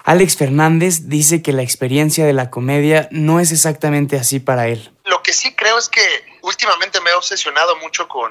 Alex 0.07 0.37
Fernández 0.37 1.09
dice 1.09 1.43
que 1.43 1.55
la 1.55 1.63
experiencia 1.63 2.27
de 2.27 2.35
la 2.35 2.51
comedia 2.51 3.09
no 3.11 3.41
es 3.41 3.53
exactamente 3.53 4.19
así 4.19 4.39
para 4.39 4.69
él. 4.69 4.93
Lo 5.05 5.23
que 5.23 5.33
sí 5.33 5.55
creo 5.57 5.79
es 5.79 5.89
que 5.89 6.03
últimamente 6.43 7.01
me 7.01 7.09
he 7.09 7.15
obsesionado 7.15 7.75
mucho 7.77 8.07
con, 8.07 8.31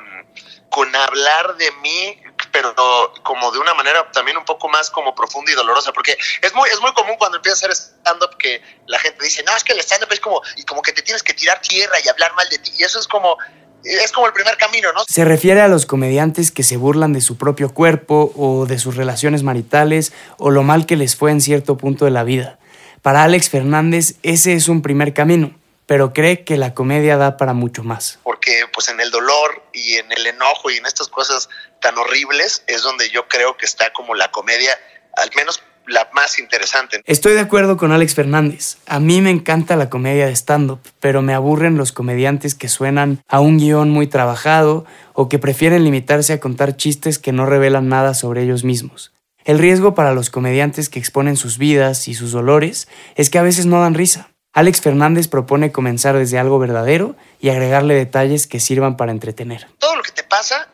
con 0.70 0.96
hablar 0.96 1.58
de 1.58 1.72
mí, 1.82 2.22
pero 2.52 2.76
como 3.24 3.52
de 3.52 3.58
una 3.58 3.74
manera 3.74 4.12
también 4.12 4.38
un 4.38 4.46
poco 4.46 4.70
más 4.70 4.92
como 4.92 5.16
profunda 5.16 5.52
y 5.52 5.56
dolorosa, 5.56 5.92
porque 5.92 6.16
es 6.42 6.54
muy, 6.54 6.70
es 6.70 6.80
muy 6.80 6.94
común 6.94 7.16
cuando 7.18 7.38
empiezas 7.38 7.64
a 7.64 7.66
hacer 7.66 7.76
stand-up 7.76 8.38
que 8.38 8.62
la 8.86 9.00
gente 9.00 9.26
dice, 9.26 9.42
no, 9.42 9.56
es 9.56 9.64
que 9.64 9.74
el 9.74 9.80
stand-up 9.80 10.12
es 10.12 10.20
como, 10.20 10.44
y 10.56 10.64
como 10.66 10.84
que 10.84 10.94
te 10.94 11.02
tienes 11.02 11.24
que 11.24 11.34
tirar 11.34 11.60
tierra 11.62 11.96
y 12.06 12.08
hablar 12.08 12.36
mal 12.36 12.48
de 12.50 12.60
ti, 12.60 12.72
y 12.78 12.84
eso 12.84 13.00
es 13.00 13.08
como, 13.08 13.36
es 13.84 14.12
como 14.12 14.28
el 14.28 14.34
primer 14.34 14.58
camino, 14.58 14.92
¿no? 14.94 15.04
Se 15.08 15.26
refiere 15.26 15.62
a 15.62 15.68
los 15.68 15.86
comediantes 15.86 16.52
que 16.52 16.64
se 16.64 16.78
burlan 16.78 17.14
de 17.14 17.22
su 17.22 17.38
propio 17.38 17.74
cuerpo 17.74 18.32
o 18.36 18.66
de 18.66 18.80
sus 18.80 18.96
relaciones 18.96 19.44
maritales 19.44 20.14
o 20.38 20.52
lo 20.52 20.64
mal 20.64 20.86
que 20.86 20.96
les 20.96 21.16
fue 21.16 21.32
en 21.32 21.42
cierto 21.42 21.78
punto 21.78 22.06
de 22.06 22.12
la 22.12 22.24
vida. 22.24 22.60
Para 23.02 23.24
Alex 23.24 23.50
Fernández 23.50 24.16
ese 24.24 24.54
es 24.54 24.70
un 24.70 24.82
primer 24.82 25.14
camino, 25.14 25.54
pero 25.86 26.14
cree 26.14 26.44
que 26.44 26.58
la 26.58 26.74
comedia 26.74 27.18
da 27.18 27.38
para 27.38 27.54
mucho 27.54 27.84
más. 27.84 28.20
porque 28.24 28.66
pues 28.74 28.90
en 28.90 29.00
el 29.00 29.12
dolor 29.12 29.64
y 29.74 29.96
en 29.96 30.12
el 30.12 30.26
enojo 30.26 30.70
y 30.70 30.78
en 30.78 30.86
estas 30.86 31.08
cosas 31.08 31.50
tan 31.82 31.98
horribles 31.98 32.64
es 32.68 32.82
donde 32.82 33.10
yo 33.10 33.28
creo 33.28 33.58
que 33.58 33.66
está 33.66 33.92
como 33.94 34.16
la 34.16 34.32
comedia, 34.32 34.78
al 35.18 35.30
menos 35.36 35.62
la 35.88 36.10
más 36.14 36.40
interesante. 36.40 37.02
Estoy 37.06 37.34
de 37.34 37.40
acuerdo 37.40 37.78
con 37.78 37.92
Alex 37.92 38.16
Fernández. 38.16 38.78
A 38.86 39.00
mí 39.00 39.22
me 39.22 39.30
encanta 39.30 39.76
la 39.76 39.90
comedia 39.90 40.26
de 40.26 40.36
stand-up, 40.36 40.80
pero 41.00 41.22
me 41.22 41.34
aburren 41.34 41.78
los 41.78 41.92
comediantes 41.92 42.56
que 42.56 42.70
suenan 42.70 43.24
a 43.28 43.40
un 43.40 43.58
guion 43.58 43.90
muy 43.90 44.08
trabajado 44.08 44.86
o 45.14 45.30
que 45.30 45.40
prefieren 45.40 45.84
limitarse 45.84 46.34
a 46.34 46.40
contar 46.40 46.78
chistes 46.78 47.20
que 47.20 47.32
no 47.32 47.46
revelan 47.46 47.90
nada 47.90 48.14
sobre 48.14 48.44
ellos 48.44 48.64
mismos. 48.64 49.14
El 49.46 49.60
riesgo 49.60 49.94
para 49.94 50.14
los 50.14 50.30
comediantes 50.30 50.90
que 50.90 51.00
exponen 51.00 51.36
sus 51.36 51.58
vidas 51.58 52.08
y 52.08 52.14
sus 52.14 52.32
dolores 52.32 52.88
es 53.16 53.30
que 53.30 53.40
a 53.40 53.44
veces 53.44 53.66
no 53.66 53.82
dan 53.82 53.94
risa. 53.94 54.30
Alex 54.54 54.82
Fernández 54.82 55.28
propone 55.28 55.72
comenzar 55.72 56.16
desde 56.16 56.38
algo 56.38 56.60
verdadero 56.60 57.16
y 57.40 57.50
agregarle 57.50 57.96
detalles 57.96 58.48
que 58.48 58.60
sirvan 58.60 58.98
para 58.98 59.12
entretener. 59.12 59.68
Todo 59.80 59.96
lo 59.96 60.04
que 60.04 60.12
te 60.12 60.24
pasa 60.24 60.70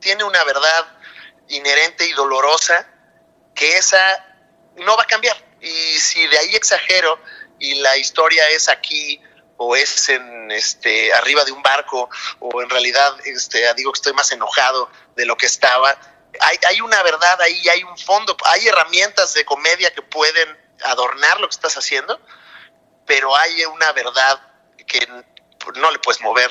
tiene 0.00 0.24
una 0.24 0.42
verdad 0.44 0.86
inherente 1.48 2.08
y 2.08 2.12
dolorosa 2.12 2.86
que 3.54 3.76
esa 3.76 3.98
no 4.80 4.96
va 4.96 5.04
a 5.04 5.06
cambiar. 5.06 5.36
Y 5.60 5.98
si 5.98 6.26
de 6.26 6.38
ahí 6.38 6.54
exagero 6.54 7.18
y 7.58 7.74
la 7.76 7.96
historia 7.96 8.48
es 8.50 8.68
aquí 8.68 9.20
o 9.56 9.76
es 9.76 10.08
en 10.08 10.50
este 10.50 11.12
arriba 11.12 11.44
de 11.44 11.52
un 11.52 11.62
barco 11.62 12.08
o 12.38 12.62
en 12.62 12.70
realidad 12.70 13.14
este 13.26 13.62
digo 13.74 13.92
que 13.92 13.98
estoy 13.98 14.14
más 14.14 14.32
enojado 14.32 14.90
de 15.16 15.26
lo 15.26 15.36
que 15.36 15.46
estaba, 15.46 15.98
hay, 16.40 16.58
hay 16.66 16.80
una 16.80 17.02
verdad 17.02 17.40
ahí, 17.42 17.68
hay 17.68 17.82
un 17.82 17.98
fondo, 17.98 18.36
hay 18.44 18.68
herramientas 18.68 19.34
de 19.34 19.44
comedia 19.44 19.92
que 19.92 20.02
pueden 20.02 20.58
adornar 20.82 21.40
lo 21.40 21.48
que 21.48 21.54
estás 21.54 21.76
haciendo, 21.76 22.18
pero 23.06 23.36
hay 23.36 23.64
una 23.66 23.92
verdad 23.92 24.40
que 24.86 25.06
no 25.76 25.90
le 25.90 25.98
puedes 25.98 26.20
mover 26.22 26.50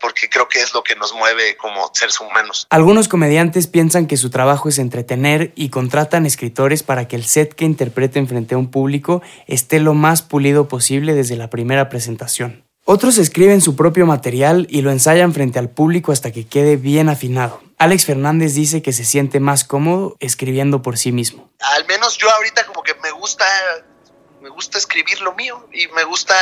porque 0.00 0.28
creo 0.28 0.48
que 0.48 0.60
es 0.60 0.74
lo 0.74 0.82
que 0.82 0.96
nos 0.96 1.14
mueve 1.14 1.56
como 1.56 1.90
seres 1.92 2.20
humanos. 2.20 2.66
Algunos 2.70 3.08
comediantes 3.08 3.66
piensan 3.66 4.06
que 4.06 4.16
su 4.16 4.30
trabajo 4.30 4.68
es 4.68 4.78
entretener 4.78 5.52
y 5.54 5.68
contratan 5.68 6.26
escritores 6.26 6.82
para 6.82 7.06
que 7.06 7.16
el 7.16 7.24
set 7.24 7.54
que 7.54 7.64
interpreten 7.64 8.26
frente 8.26 8.54
a 8.54 8.58
un 8.58 8.70
público 8.70 9.22
esté 9.46 9.80
lo 9.80 9.94
más 9.94 10.22
pulido 10.22 10.68
posible 10.68 11.14
desde 11.14 11.36
la 11.36 11.50
primera 11.50 11.88
presentación. 11.88 12.64
Otros 12.84 13.18
escriben 13.18 13.60
su 13.60 13.76
propio 13.76 14.06
material 14.06 14.66
y 14.68 14.80
lo 14.80 14.90
ensayan 14.90 15.32
frente 15.32 15.58
al 15.58 15.70
público 15.70 16.10
hasta 16.12 16.32
que 16.32 16.46
quede 16.46 16.76
bien 16.76 17.08
afinado. 17.08 17.62
Alex 17.78 18.04
Fernández 18.04 18.54
dice 18.54 18.82
que 18.82 18.92
se 18.92 19.04
siente 19.04 19.38
más 19.38 19.64
cómodo 19.64 20.16
escribiendo 20.18 20.82
por 20.82 20.98
sí 20.98 21.12
mismo. 21.12 21.52
Al 21.60 21.86
menos 21.86 22.18
yo 22.18 22.28
ahorita 22.30 22.66
como 22.66 22.82
que 22.82 22.94
me 22.96 23.10
gusta 23.12 23.46
me 24.40 24.48
gusta 24.48 24.78
escribir 24.78 25.20
lo 25.20 25.34
mío 25.34 25.68
y 25.72 25.86
me 25.88 26.04
gusta 26.04 26.34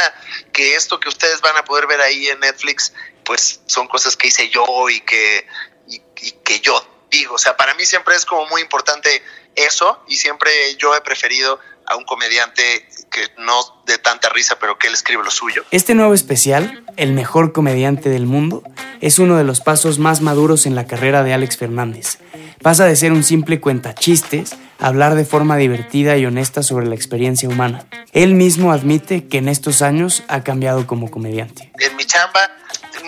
que 0.53 0.77
esto 0.77 1.01
que 1.01 1.09
ustedes 1.09 1.41
van 1.41 1.57
a 1.57 1.65
poder 1.65 1.87
ver 1.87 2.01
ahí 2.01 2.29
en 2.29 2.41
Netflix 2.41 2.93
pues 3.29 3.61
son 3.67 3.87
cosas 3.89 4.17
que 4.17 4.29
hice 4.29 4.49
yo 4.49 4.65
y 4.89 5.01
que 5.03 5.47
y, 5.87 5.97
y 6.23 6.31
que 6.43 6.61
yo 6.61 6.83
digo, 7.11 7.35
o 7.35 7.39
sea, 7.39 7.57
para 7.59 7.75
mí 7.75 7.85
siempre 7.85 8.15
es 8.15 8.25
como 8.25 8.47
muy 8.47 8.63
importante 8.63 9.23
eso 9.55 10.03
y 10.09 10.17
siempre 10.17 10.51
yo 10.79 10.97
he 10.97 11.01
preferido 11.03 11.61
a 11.87 11.97
un 11.97 12.05
comediante 12.05 12.63
que 13.11 13.21
no 13.39 13.83
de 13.87 13.99
tanta 13.99 14.31
risa, 14.31 14.57
pero 14.59 14.79
que 14.79 14.89
él 14.89 14.95
escribe 14.95 15.23
lo 15.23 15.31
suyo. 15.31 15.65
Este 15.71 15.95
nuevo 15.95 16.15
especial, 16.15 16.85
El 16.97 17.13
mejor 17.13 17.53
comediante 17.53 18.09
del 18.09 18.27
mundo, 18.27 18.63
es 19.01 19.19
uno 19.19 19.37
de 19.37 19.45
los 19.45 19.61
pasos 19.61 19.99
más 19.99 20.21
maduros 20.21 20.67
en 20.67 20.75
la 20.75 20.87
carrera 20.87 21.23
de 21.23 21.33
Alex 21.33 21.59
Fernández. 21.59 22.19
Pasa 22.63 22.87
de 22.87 22.97
ser 22.97 23.13
un 23.13 23.25
simple 23.25 23.61
cuentachistes 23.61 24.55
a 24.81 24.87
hablar 24.87 25.15
de 25.15 25.25
forma 25.25 25.57
divertida 25.57 26.17
y 26.17 26.27
honesta 26.27 26.63
sobre 26.63 26.87
la 26.87 26.95
experiencia 26.95 27.49
humana. 27.49 27.87
Él 28.13 28.35
mismo 28.35 28.73
admite 28.73 29.29
que 29.29 29.39
en 29.39 29.49
estos 29.49 29.81
años 29.81 30.25
ha 30.29 30.43
cambiado 30.43 30.87
como 30.87 31.11
comediante. 31.11 31.71
En 31.79 31.97
mi 31.97 32.05
chamba 32.05 32.51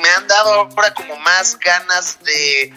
me 0.00 0.08
han 0.10 0.26
dado 0.26 0.52
ahora 0.52 0.94
como 0.94 1.16
más 1.16 1.58
ganas 1.58 2.18
de, 2.24 2.72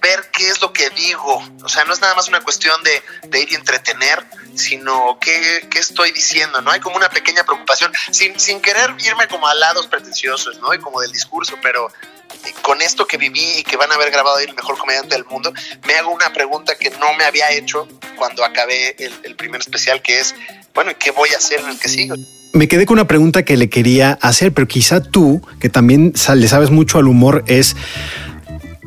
ver 0.00 0.30
qué 0.32 0.48
es 0.48 0.60
lo 0.60 0.72
que 0.72 0.90
digo. 0.90 1.42
O 1.62 1.68
sea, 1.68 1.84
no 1.84 1.92
es 1.92 2.00
nada 2.00 2.14
más 2.14 2.28
una 2.28 2.40
cuestión 2.40 2.74
de, 2.82 3.40
ir 3.40 3.52
y 3.52 3.54
entretener, 3.54 4.24
sino 4.56 5.18
qué, 5.20 5.68
estoy 5.74 6.10
diciendo, 6.12 6.60
¿no? 6.60 6.70
Hay 6.70 6.80
como 6.80 6.96
una 6.96 7.08
pequeña 7.08 7.44
preocupación, 7.44 7.92
sin, 8.10 8.60
querer 8.60 8.94
irme 8.98 9.28
como 9.28 9.46
a 9.46 9.54
lados 9.54 9.86
pretenciosos, 9.86 10.58
¿no? 10.58 10.74
Y 10.74 10.78
como 10.78 11.00
del 11.00 11.12
discurso, 11.12 11.56
pero 11.62 11.92
con 12.62 12.82
esto 12.82 13.06
que 13.06 13.18
viví 13.18 13.58
y 13.58 13.62
que 13.62 13.76
van 13.76 13.92
a 13.92 13.94
haber 13.94 14.10
grabado 14.10 14.36
ahí 14.36 14.46
el 14.46 14.54
mejor 14.54 14.76
comediante 14.76 15.14
del 15.14 15.24
mundo, 15.26 15.52
me 15.84 15.94
hago 15.94 16.10
una 16.10 16.32
pregunta 16.32 16.74
que 16.76 16.90
no 16.90 17.12
me 17.14 17.24
había 17.24 17.50
hecho 17.50 17.86
cuando 18.16 18.44
acabé 18.44 18.96
el, 18.98 19.12
el 19.22 19.36
primer 19.36 19.60
especial, 19.60 20.02
que 20.02 20.18
es, 20.18 20.34
bueno, 20.74 20.90
¿y 20.90 20.94
qué 20.96 21.12
voy 21.12 21.30
a 21.34 21.36
hacer 21.36 21.60
en 21.60 21.68
el 21.68 21.78
que 21.78 21.88
sigo? 21.88 22.16
Me 22.54 22.68
quedé 22.68 22.84
con 22.84 22.98
una 22.98 23.06
pregunta 23.06 23.44
que 23.44 23.56
le 23.56 23.70
quería 23.70 24.18
hacer, 24.20 24.52
pero 24.52 24.68
quizá 24.68 25.02
tú, 25.02 25.40
que 25.58 25.70
también 25.70 26.12
le 26.34 26.48
sabes 26.48 26.70
mucho 26.70 26.98
al 26.98 27.08
humor, 27.08 27.44
es 27.46 27.76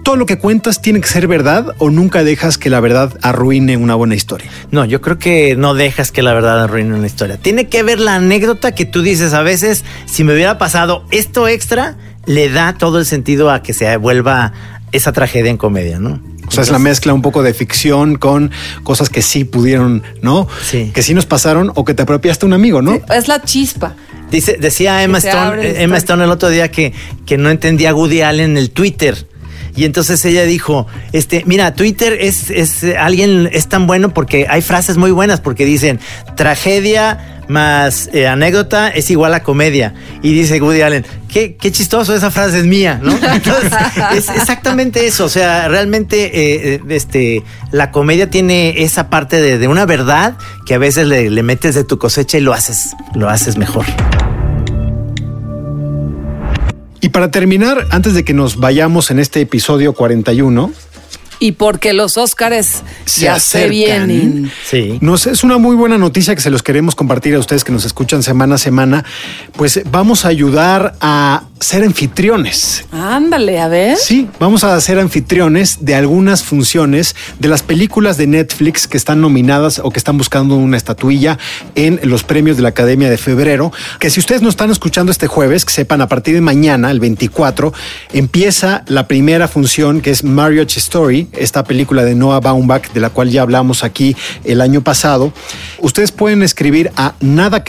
todo 0.04 0.18
lo 0.18 0.28
que 0.28 0.38
cuentas 0.38 0.84
tiene 0.84 1.02
que 1.02 1.08
ser 1.08 1.28
verdad 1.28 1.74
o 1.80 1.90
nunca 1.90 2.24
dejas 2.24 2.60
que 2.60 2.70
la 2.70 2.80
verdad 2.80 3.18
arruine 3.24 3.76
una 3.76 3.96
buena 3.96 4.14
historia. 4.14 4.52
No, 4.70 4.86
yo 4.86 5.02
creo 5.02 5.18
que 5.18 5.56
no 5.56 5.74
dejas 5.74 6.12
que 6.12 6.22
la 6.22 6.34
verdad 6.34 6.64
arruine 6.64 6.94
una 6.94 7.08
historia. 7.08 7.38
Tiene 7.38 7.68
que 7.68 7.82
ver 7.82 8.00
la 8.00 8.16
anécdota 8.16 8.74
que 8.74 8.86
tú 8.86 9.02
dices 9.02 9.34
a 9.34 9.42
veces, 9.42 9.84
si 10.06 10.24
me 10.24 10.36
hubiera 10.36 10.60
pasado 10.60 11.04
esto 11.10 11.48
extra, 11.48 11.98
le 12.28 12.50
da 12.50 12.78
todo 12.78 13.00
el 13.00 13.06
sentido 13.08 13.50
a 13.50 13.64
que 13.64 13.74
se 13.74 13.98
vuelva 13.98 14.54
esa 14.92 15.12
tragedia 15.12 15.50
en 15.50 15.58
comedia, 15.58 16.00
¿no? 16.00 16.22
O 16.48 16.52
sea, 16.52 16.64
es 16.64 16.72
la 16.72 16.80
mezcla 16.80 17.14
un 17.14 17.22
poco 17.22 17.44
de 17.44 17.54
ficción 17.54 18.16
con 18.16 18.52
cosas 18.84 19.10
que 19.10 19.22
sí 19.22 19.44
pudieron, 19.44 20.04
¿no? 20.22 20.48
Sí. 20.64 20.92
Que 20.94 21.02
sí 21.02 21.14
nos 21.14 21.26
pasaron 21.26 21.72
o 21.76 21.86
que 21.86 21.94
te 21.94 22.04
apropiaste 22.04 22.46
un 22.46 22.54
amigo, 22.54 22.82
¿no? 22.82 23.00
Es 23.14 23.28
la 23.28 23.42
chispa. 23.42 23.96
Dice, 24.32 24.58
decía 24.60 25.04
Emma 25.04 25.20
Stone, 25.20 25.66
eh, 25.66 25.84
Emma. 25.84 25.98
Stone 25.98 26.24
el 26.24 26.32
otro 26.32 26.50
día 26.50 26.70
que, 26.72 26.94
que 27.26 27.38
no 27.38 27.50
entendía 27.50 27.92
a 27.92 27.96
Woody 27.96 28.22
Allen 28.22 28.52
en 28.52 28.58
el 28.58 28.72
Twitter. 28.72 29.28
Y 29.76 29.84
entonces 29.84 30.24
ella 30.24 30.44
dijo, 30.44 30.88
este, 31.12 31.44
mira, 31.46 31.74
Twitter 31.76 32.18
es, 32.22 32.50
es 32.50 32.84
eh, 32.84 32.98
alguien 32.98 33.50
es 33.52 33.68
tan 33.68 33.88
bueno 33.88 34.14
porque 34.14 34.48
hay 34.50 34.62
frases 34.62 34.96
muy 34.96 35.12
buenas 35.12 35.42
porque 35.42 35.66
dicen 35.66 36.00
tragedia 36.38 37.35
más 37.48 38.10
eh, 38.14 38.28
anécdota 38.28 38.90
es 38.90 39.10
igual 39.10 39.34
a 39.34 39.44
comedia. 39.44 39.94
Y 40.22 40.34
dice 40.34 40.62
Woody 40.62 40.82
Allen, 40.82 41.06
qué, 41.28 41.56
qué 41.56 41.72
chistoso, 41.72 42.16
esa 42.16 42.32
frase 42.32 42.60
es 42.60 42.66
mía, 42.66 43.00
¿no? 43.02 43.12
Entonces, 43.34 43.72
es 44.14 44.30
exactamente 44.30 45.06
eso. 45.06 45.26
O 45.26 45.30
sea, 45.30 45.68
realmente 45.68 46.26
eh, 46.26 46.76
eh, 46.76 46.82
este, 46.90 47.44
la 47.72 47.92
comedia 47.92 48.30
tiene 48.30 48.84
esa 48.84 49.10
parte 49.10 49.42
de, 49.42 49.58
de 49.58 49.68
una 49.68 49.86
verdad 49.86 50.38
que 50.66 50.74
a 50.74 50.78
veces 50.78 51.08
le, 51.08 51.30
le 51.30 51.44
metes 51.44 51.76
de 51.76 51.84
tu 51.84 51.98
cosecha 51.98 52.38
y 52.38 52.42
lo 52.42 52.54
haces, 52.54 52.96
lo 53.14 53.30
haces 53.30 53.58
mejor. 53.58 53.86
Y 57.06 57.10
para 57.10 57.30
terminar, 57.30 57.86
antes 57.92 58.16
de 58.16 58.26
que 58.26 58.34
nos 58.34 58.58
vayamos 58.58 59.12
en 59.12 59.20
este 59.20 59.40
episodio 59.40 59.94
41, 59.94 60.72
Y 61.40 61.54
porque 61.54 61.94
los 61.94 62.18
Óscares 62.18 62.82
se 63.06 63.22
ya 63.22 63.40
se 63.40 63.58
acercan. 63.60 63.70
vienen. 63.70 64.52
Sí. 64.70 64.98
Nos, 65.02 65.28
es 65.28 65.44
una 65.44 65.58
muy 65.58 65.76
buena 65.76 65.98
noticia 65.98 66.36
que 66.36 66.42
se 66.42 66.50
los 66.50 66.64
queremos 66.64 66.96
compartir 66.96 67.36
a 67.36 67.40
ustedes 67.40 67.64
que 67.64 67.72
nos 67.72 67.86
escuchan 67.86 68.24
semana 68.24 68.56
a 68.56 68.58
semana. 68.58 69.06
Pues 69.56 69.82
vamos 69.92 70.26
a 70.26 70.30
ayudar 70.30 70.96
a 71.02 71.44
ser 71.60 71.84
anfitriones. 71.84 72.86
Ándale, 72.92 73.60
a 73.60 73.68
ver. 73.68 73.98
Sí, 73.98 74.28
vamos 74.40 74.64
a 74.64 74.80
ser 74.82 75.00
anfitriones 75.00 75.80
de 75.86 75.96
algunas 75.96 76.44
funciones 76.44 77.16
de 77.40 77.48
las 77.48 77.64
películas 77.64 78.18
de 78.18 78.28
Netflix 78.28 78.88
que 78.88 78.98
están 78.98 79.22
nominadas 79.22 79.80
o 79.80 79.90
que 79.90 80.00
están 80.00 80.18
buscando 80.18 80.56
una 80.56 80.78
estatuilla 80.78 81.38
en 81.76 82.00
los 82.04 82.24
premios 82.24 82.58
de 82.58 82.64
la 82.64 82.70
Academia 82.70 83.10
de 83.10 83.18
febrero. 83.18 83.72
Que 84.00 84.10
si 84.10 84.20
ustedes 84.20 84.42
no 84.42 84.50
están 84.50 84.70
escuchando 84.72 85.12
este 85.12 85.28
jueves, 85.28 85.66
que 85.66 85.72
sepan, 85.74 86.02
a 86.02 86.08
partir 86.08 86.36
de 86.36 86.42
mañana, 86.42 86.92
el 86.92 87.00
24, 87.00 87.74
empieza 88.14 88.84
la 88.88 89.08
primera 89.08 89.48
función 89.48 90.02
que 90.02 90.12
es 90.12 90.24
Marriage 90.24 90.80
Story, 90.80 91.28
esta 91.38 91.64
película 91.64 92.04
de 92.04 92.16
Noah 92.16 92.40
Baumbach, 92.40 92.92
de 92.94 93.00
la 93.00 93.10
cual 93.10 93.30
ya 93.30 93.42
hablamos 93.42 93.84
aquí 93.84 94.16
el 94.44 94.62
año 94.62 94.82
pasado. 94.82 95.34
Ustedes 95.80 96.12
pueden 96.12 96.44
escribir 96.44 96.92
a 96.96 97.16
nada 97.22 97.64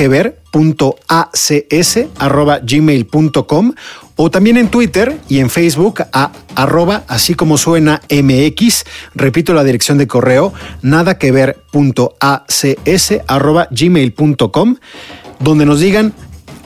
o 4.16 4.30
también 4.30 4.56
en 4.56 4.68
Twitter 4.68 5.18
y 5.28 5.40
en 5.40 5.50
Facebook 5.50 6.04
a 6.12 6.32
arroba 6.54 7.04
así 7.08 7.34
como 7.34 7.58
suena 7.58 8.00
MX. 8.10 8.84
Repito 9.14 9.52
la 9.52 9.64
dirección 9.64 9.98
de 9.98 10.06
correo 10.06 10.52
nada 10.82 11.18
donde 15.38 15.66
nos 15.66 15.80
digan 15.80 16.14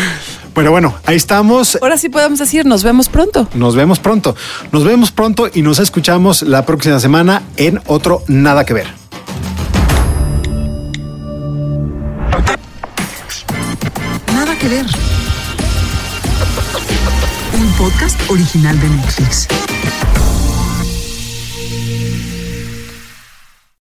Pero 0.58 0.72
bueno, 0.72 0.92
ahí 1.06 1.14
estamos. 1.14 1.78
Ahora 1.80 1.96
sí 1.96 2.08
podemos 2.08 2.40
decir, 2.40 2.66
nos 2.66 2.82
vemos 2.82 3.08
pronto. 3.08 3.46
Nos 3.54 3.76
vemos 3.76 4.00
pronto. 4.00 4.34
Nos 4.72 4.82
vemos 4.82 5.12
pronto 5.12 5.48
y 5.54 5.62
nos 5.62 5.78
escuchamos 5.78 6.42
la 6.42 6.66
próxima 6.66 6.98
semana 6.98 7.42
en 7.56 7.80
otro 7.86 8.24
Nada 8.26 8.66
que 8.66 8.74
ver. 8.74 8.88
Nada 14.34 14.58
que 14.58 14.68
ver. 14.68 14.86
Un 17.56 17.72
podcast 17.74 18.20
original 18.28 18.80
de 18.80 18.88
Netflix. 18.88 19.46